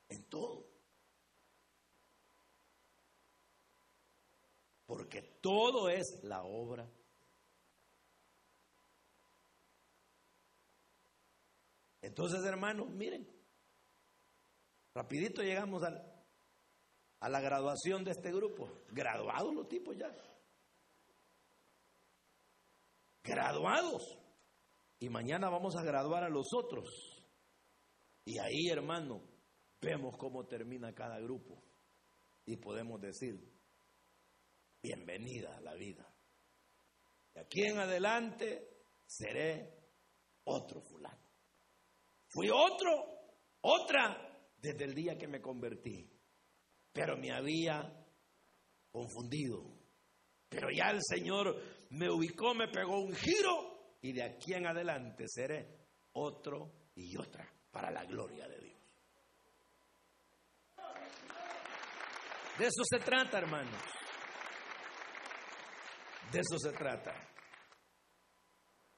En 0.09 0.25
todo. 0.29 0.66
Porque 4.97 5.21
todo 5.43 5.91
es 5.91 6.21
la 6.23 6.43
obra. 6.43 6.91
Entonces, 12.01 12.43
hermanos, 12.47 12.89
miren, 12.89 13.29
rapidito 14.95 15.43
llegamos 15.43 15.83
al, 15.83 16.03
a 17.21 17.29
la 17.29 17.43
graduación 17.43 18.05
de 18.05 18.13
este 18.13 18.33
grupo. 18.33 18.71
Graduados 18.89 19.55
los 19.55 19.69
tipos 19.69 19.95
ya. 19.99 20.11
Graduados. 23.23 24.19
Y 24.99 25.11
mañana 25.11 25.51
vamos 25.51 25.77
a 25.77 25.83
graduar 25.83 26.25
a 26.25 26.31
los 26.31 26.55
otros. 26.55 27.23
Y 28.25 28.39
ahí, 28.39 28.69
hermano, 28.71 29.21
vemos 29.83 30.17
cómo 30.17 30.47
termina 30.47 30.95
cada 30.95 31.21
grupo. 31.21 31.63
Y 32.47 32.57
podemos 32.57 32.99
decir, 32.99 33.56
bienvenida 34.83 35.57
a 35.57 35.61
la 35.61 35.75
vida. 35.75 36.07
De 37.35 37.41
aquí 37.41 37.63
en 37.63 37.79
adelante 37.79 38.69
seré 39.07 39.75
otro 40.45 40.81
fulano. 40.81 41.31
Fui 42.29 42.49
otro, 42.51 42.91
otra, 43.61 44.51
desde 44.57 44.85
el 44.85 44.95
día 44.95 45.17
que 45.17 45.29
me 45.29 45.41
convertí 45.41 46.17
pero 46.97 47.19
me 47.19 47.31
había 47.31 47.93
confundido. 48.91 49.63
Pero 50.49 50.69
ya 50.75 50.91
el 50.91 51.01
Señor 51.03 51.55
me 51.91 52.09
ubicó, 52.09 52.55
me 52.55 52.69
pegó 52.69 53.03
un 53.03 53.15
giro 53.15 53.99
y 54.01 54.15
de 54.15 54.23
aquí 54.23 54.55
en 54.55 54.67
adelante 54.67 55.25
seré 55.29 55.77
otro 56.13 56.73
y 56.95 57.15
otra 57.19 57.47
para 57.71 57.91
la 57.91 58.03
gloria 58.05 58.49
de 58.49 58.61
Dios. 58.61 58.81
De 62.59 62.65
eso 62.65 62.83
se 62.85 62.99
trata, 63.01 63.37
hermanos. 63.41 63.83
De 66.33 66.41
eso 66.41 66.59
se 66.59 66.73
trata. 66.73 67.15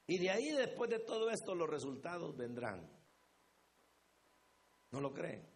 Y 0.07 0.18
de 0.18 0.31
ahí, 0.31 0.51
después 0.53 0.91
de 0.91 1.01
todo 1.01 1.29
esto, 1.31 1.55
los 1.55 1.68
resultados 1.68 2.37
vendrán. 2.37 2.91
¿No 4.91 5.01
lo 5.01 5.12
creen? 5.12 5.47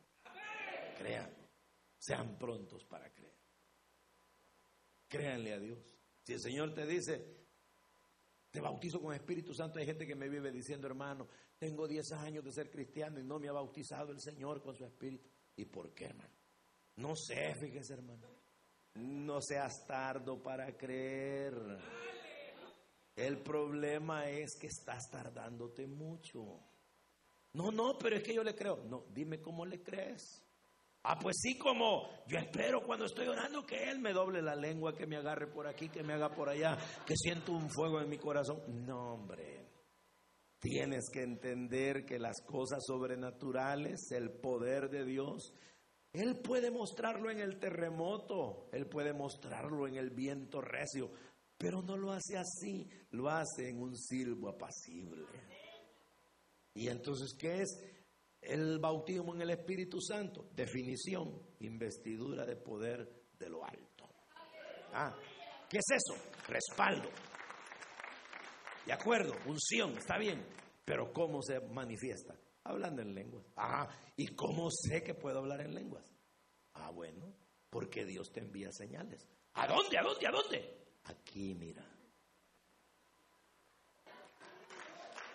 Crean. 0.98 1.34
Sean 1.98 2.36
prontos 2.38 2.84
para 2.84 3.10
creer. 3.12 3.34
Créanle 5.08 5.54
a 5.54 5.58
Dios. 5.58 5.96
Si 6.22 6.34
el 6.34 6.40
Señor 6.40 6.74
te 6.74 6.84
dice, 6.86 7.42
te 8.50 8.60
bautizo 8.60 9.00
con 9.00 9.14
Espíritu 9.14 9.54
Santo, 9.54 9.78
hay 9.78 9.86
gente 9.86 10.06
que 10.06 10.14
me 10.14 10.28
vive 10.28 10.50
diciendo, 10.52 10.86
hermano, 10.86 11.28
tengo 11.58 11.88
10 11.88 12.12
años 12.12 12.44
de 12.44 12.52
ser 12.52 12.70
cristiano 12.70 13.18
y 13.18 13.24
no 13.24 13.38
me 13.38 13.48
ha 13.48 13.52
bautizado 13.52 14.12
el 14.12 14.20
Señor 14.20 14.62
con 14.62 14.76
su 14.76 14.84
Espíritu. 14.84 15.30
¿Y 15.56 15.64
por 15.64 15.94
qué, 15.94 16.06
hermano? 16.06 16.34
No 16.96 17.16
sé, 17.16 17.54
fíjese, 17.54 17.94
hermano. 17.94 18.41
No 18.94 19.40
seas 19.40 19.86
tardo 19.86 20.42
para 20.42 20.76
creer. 20.76 21.54
El 23.16 23.42
problema 23.42 24.28
es 24.28 24.56
que 24.60 24.66
estás 24.66 25.10
tardándote 25.10 25.86
mucho. 25.86 26.60
No, 27.54 27.70
no, 27.70 27.98
pero 27.98 28.16
es 28.16 28.22
que 28.22 28.34
yo 28.34 28.42
le 28.42 28.54
creo. 28.54 28.84
No, 28.84 29.04
dime 29.12 29.40
cómo 29.40 29.64
le 29.66 29.82
crees. 29.82 30.42
Ah, 31.04 31.18
pues 31.18 31.36
sí, 31.40 31.58
como 31.58 32.08
yo 32.28 32.38
espero 32.38 32.82
cuando 32.86 33.06
estoy 33.06 33.26
orando 33.26 33.66
que 33.66 33.90
Él 33.90 33.98
me 33.98 34.12
doble 34.12 34.40
la 34.40 34.54
lengua, 34.54 34.94
que 34.94 35.06
me 35.06 35.16
agarre 35.16 35.48
por 35.48 35.66
aquí, 35.66 35.88
que 35.88 36.04
me 36.04 36.12
haga 36.12 36.32
por 36.32 36.48
allá, 36.48 36.78
que 37.04 37.16
siento 37.16 37.52
un 37.52 37.68
fuego 37.68 38.00
en 38.00 38.08
mi 38.08 38.18
corazón. 38.18 38.62
No, 38.86 39.14
hombre. 39.14 39.66
Tienes 40.60 41.10
que 41.12 41.22
entender 41.22 42.04
que 42.04 42.20
las 42.20 42.40
cosas 42.42 42.84
sobrenaturales, 42.86 44.12
el 44.12 44.30
poder 44.30 44.90
de 44.90 45.04
Dios, 45.04 45.52
Él 46.12 46.40
puede 46.40 46.70
mostrarlo 46.70 47.30
en 47.30 47.40
el 47.40 47.58
terremoto, 47.58 48.68
Él 48.72 48.86
puede 48.86 49.14
mostrarlo 49.14 49.88
en 49.88 49.96
el 49.96 50.10
viento 50.10 50.60
recio, 50.60 51.10
pero 51.56 51.80
no 51.80 51.96
lo 51.96 52.12
hace 52.12 52.36
así, 52.36 52.86
lo 53.12 53.30
hace 53.30 53.70
en 53.70 53.80
un 53.80 53.96
silbo 53.96 54.50
apacible. 54.50 55.26
Y 56.74 56.88
entonces, 56.88 57.34
¿qué 57.38 57.62
es? 57.62 57.82
El 58.42 58.78
bautismo 58.78 59.34
en 59.34 59.42
el 59.42 59.50
Espíritu 59.50 60.00
Santo, 60.00 60.50
definición, 60.54 61.40
investidura 61.60 62.44
de 62.44 62.56
poder 62.56 63.08
de 63.38 63.48
lo 63.48 63.64
alto. 63.64 64.08
Ah, 64.92 65.16
¿qué 65.70 65.78
es 65.78 65.96
eso? 65.96 66.20
Respaldo. 66.48 67.08
De 68.84 68.92
acuerdo, 68.92 69.34
unción, 69.46 69.96
está 69.96 70.18
bien, 70.18 70.44
pero 70.84 71.12
¿cómo 71.12 71.40
se 71.40 71.60
manifiesta? 71.60 72.34
Hablando 72.64 73.02
en 73.02 73.14
lenguas. 73.14 73.44
Ah, 73.56 73.88
¿y 74.16 74.28
cómo 74.28 74.70
sé 74.70 75.02
que 75.02 75.14
puedo 75.14 75.38
hablar 75.38 75.60
en 75.62 75.74
lenguas? 75.74 76.04
Ah, 76.74 76.90
bueno, 76.90 77.34
porque 77.70 78.04
Dios 78.04 78.30
te 78.32 78.40
envía 78.40 78.70
señales. 78.70 79.28
¿A 79.54 79.66
dónde? 79.66 79.98
¿A 79.98 80.02
dónde? 80.02 80.26
¿A 80.26 80.30
dónde? 80.30 80.82
Aquí, 81.04 81.54
mira. 81.54 81.84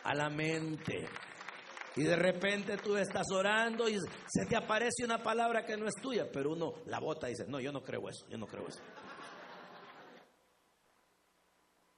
A 0.03 0.15
la 0.15 0.29
mente. 0.29 1.05
Y 1.97 2.03
de 2.03 2.15
repente 2.15 2.77
tú 2.77 2.95
estás 2.95 3.25
orando 3.31 3.89
y 3.89 3.97
se 4.27 4.45
te 4.47 4.55
aparece 4.55 5.03
una 5.03 5.21
palabra 5.21 5.65
que 5.65 5.75
no 5.75 5.87
es 5.87 5.95
tuya, 5.95 6.29
pero 6.31 6.51
uno 6.51 6.75
la 6.85 6.99
bota 6.99 7.27
y 7.27 7.31
dice, 7.31 7.45
no, 7.47 7.59
yo 7.59 7.71
no 7.71 7.83
creo 7.83 8.07
eso, 8.07 8.25
yo 8.29 8.37
no 8.37 8.45
creo 8.45 8.67
eso. 8.67 8.79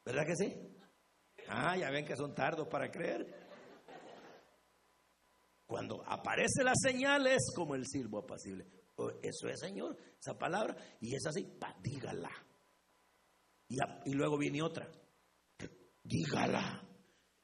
¿Verdad 0.05 0.25
que 0.25 0.35
sí? 0.35 0.55
Ah, 1.49 1.75
ya 1.77 1.91
ven 1.91 2.05
que 2.05 2.15
son 2.15 2.33
tardos 2.33 2.67
para 2.67 2.89
creer. 2.89 3.48
Cuando 5.69 6.03
aparece 6.07 6.63
la 6.63 6.73
señal 6.73 7.27
es 7.27 7.53
como 7.55 7.75
el 7.75 7.85
silbo 7.85 8.17
apacible. 8.17 8.65
Oh, 8.95 9.11
eso 9.21 9.47
es, 9.49 9.59
Señor, 9.59 9.95
esa 10.19 10.35
palabra. 10.35 10.75
Y 10.99 11.13
es 11.13 11.23
así, 11.27 11.43
pa, 11.43 11.75
dígala. 11.79 12.31
Y, 13.67 13.77
y 14.05 14.13
luego 14.13 14.35
viene 14.39 14.63
otra. 14.63 14.89
Dígala. 16.03 16.83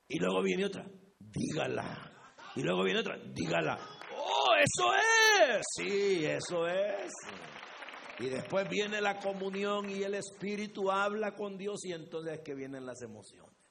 Y 0.07 0.17
luego 0.17 0.41
viene 0.41 0.65
otra. 0.65 0.89
Dígala. 1.19 2.33
Y 2.55 2.63
luego 2.63 2.83
viene 2.83 3.01
otra, 3.01 3.15
dígala. 3.31 3.77
Oh, 4.17 4.55
eso 4.55 4.91
es. 4.95 5.61
Sí, 5.75 6.25
eso 6.25 6.67
es. 6.67 7.11
Y 8.17 8.29
después 8.29 8.67
viene 8.67 9.01
la 9.01 9.19
comunión 9.19 9.87
y 9.87 10.01
el 10.01 10.15
Espíritu 10.15 10.89
habla 10.89 11.35
con 11.35 11.59
Dios 11.59 11.85
y 11.85 11.91
entonces 11.91 12.39
es 12.39 12.41
que 12.43 12.55
vienen 12.55 12.87
las 12.87 13.03
emociones. 13.03 13.64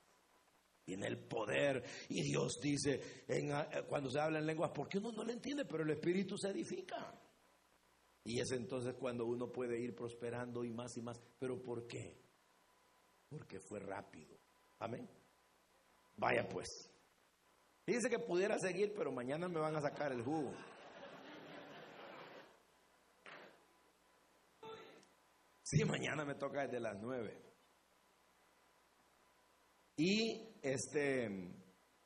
Viene 0.86 1.06
el 1.06 1.18
poder 1.18 1.82
y 2.10 2.22
Dios 2.22 2.58
dice 2.60 3.24
eh, 3.26 3.84
cuando 3.88 4.10
se 4.10 4.20
habla 4.20 4.38
en 4.38 4.46
lenguas, 4.46 4.70
porque 4.74 4.98
uno 4.98 5.12
no 5.12 5.24
le 5.24 5.32
entiende, 5.32 5.64
pero 5.64 5.82
el 5.82 5.90
Espíritu 5.90 6.36
se 6.36 6.50
edifica. 6.50 7.18
Y 8.24 8.40
es 8.40 8.50
entonces 8.52 8.94
cuando 8.94 9.26
uno 9.26 9.50
puede 9.50 9.78
ir 9.78 9.94
prosperando 9.94 10.64
y 10.64 10.70
más 10.70 10.96
y 10.96 11.02
más. 11.02 11.20
¿Pero 11.38 11.62
por 11.62 11.86
qué? 11.86 12.16
Porque 13.28 13.60
fue 13.60 13.80
rápido. 13.80 14.36
Amén. 14.78 15.08
Vaya 16.16 16.48
pues. 16.48 16.90
Dice 17.86 18.08
que 18.08 18.18
pudiera 18.18 18.58
seguir, 18.58 18.94
pero 18.96 19.12
mañana 19.12 19.46
me 19.48 19.60
van 19.60 19.76
a 19.76 19.80
sacar 19.80 20.12
el 20.12 20.22
jugo. 20.22 20.52
Sí, 25.62 25.84
mañana 25.84 26.24
me 26.24 26.34
toca 26.34 26.62
desde 26.62 26.80
las 26.80 26.96
nueve. 27.00 27.43
Y 29.96 30.54
este, 30.62 31.28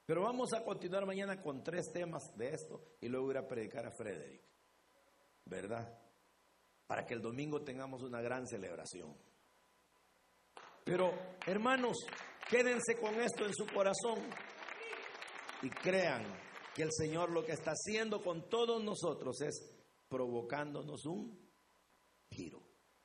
pero 0.05 0.23
vamos 0.23 0.53
a 0.55 0.65
continuar 0.65 1.07
mañana 1.07 1.41
con 1.41 1.63
tres 1.63 1.93
temas 1.93 2.23
de 2.37 2.49
esto 2.49 2.97
y 3.01 3.09
luego 3.09 3.31
ir 3.31 3.39
a 3.39 3.47
predicar 3.47 3.87
a 3.87 3.93
Frederick, 3.93 4.43
¿verdad? 5.45 5.87
Para 6.87 7.05
que 7.05 7.15
el 7.15 7.21
domingo 7.21 7.63
tengamos 7.63 8.03
una 8.03 8.21
gran 8.21 8.47
celebración. 8.47 9.15
Pero, 10.83 11.13
hermanos, 11.47 11.99
quédense 12.49 12.99
con 12.99 13.21
esto 13.21 13.45
en 13.45 13.53
su 13.55 13.67
corazón 13.67 14.19
y 15.63 15.69
crean 15.69 16.25
que 16.75 16.85
el 16.85 16.93
Señor 16.93 17.31
lo 17.31 17.45
que 17.45 17.53
está 17.53 17.73
haciendo 17.73 18.23
con 18.23 18.49
todos 18.49 18.83
nosotros 18.83 19.41
es 19.43 19.79
provocándonos 20.09 21.05
un 21.05 21.39
giro. 22.31 22.63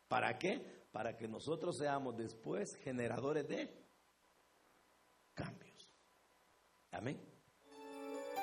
¿Para 0.07 0.37
qué? 0.37 0.87
Para 0.91 1.17
que 1.17 1.27
nosotros 1.27 1.75
seamos 1.77 2.15
después 2.15 2.69
generadores 2.81 3.47
de 3.47 3.82
cambios. 5.33 5.89
Amén. 6.91 7.19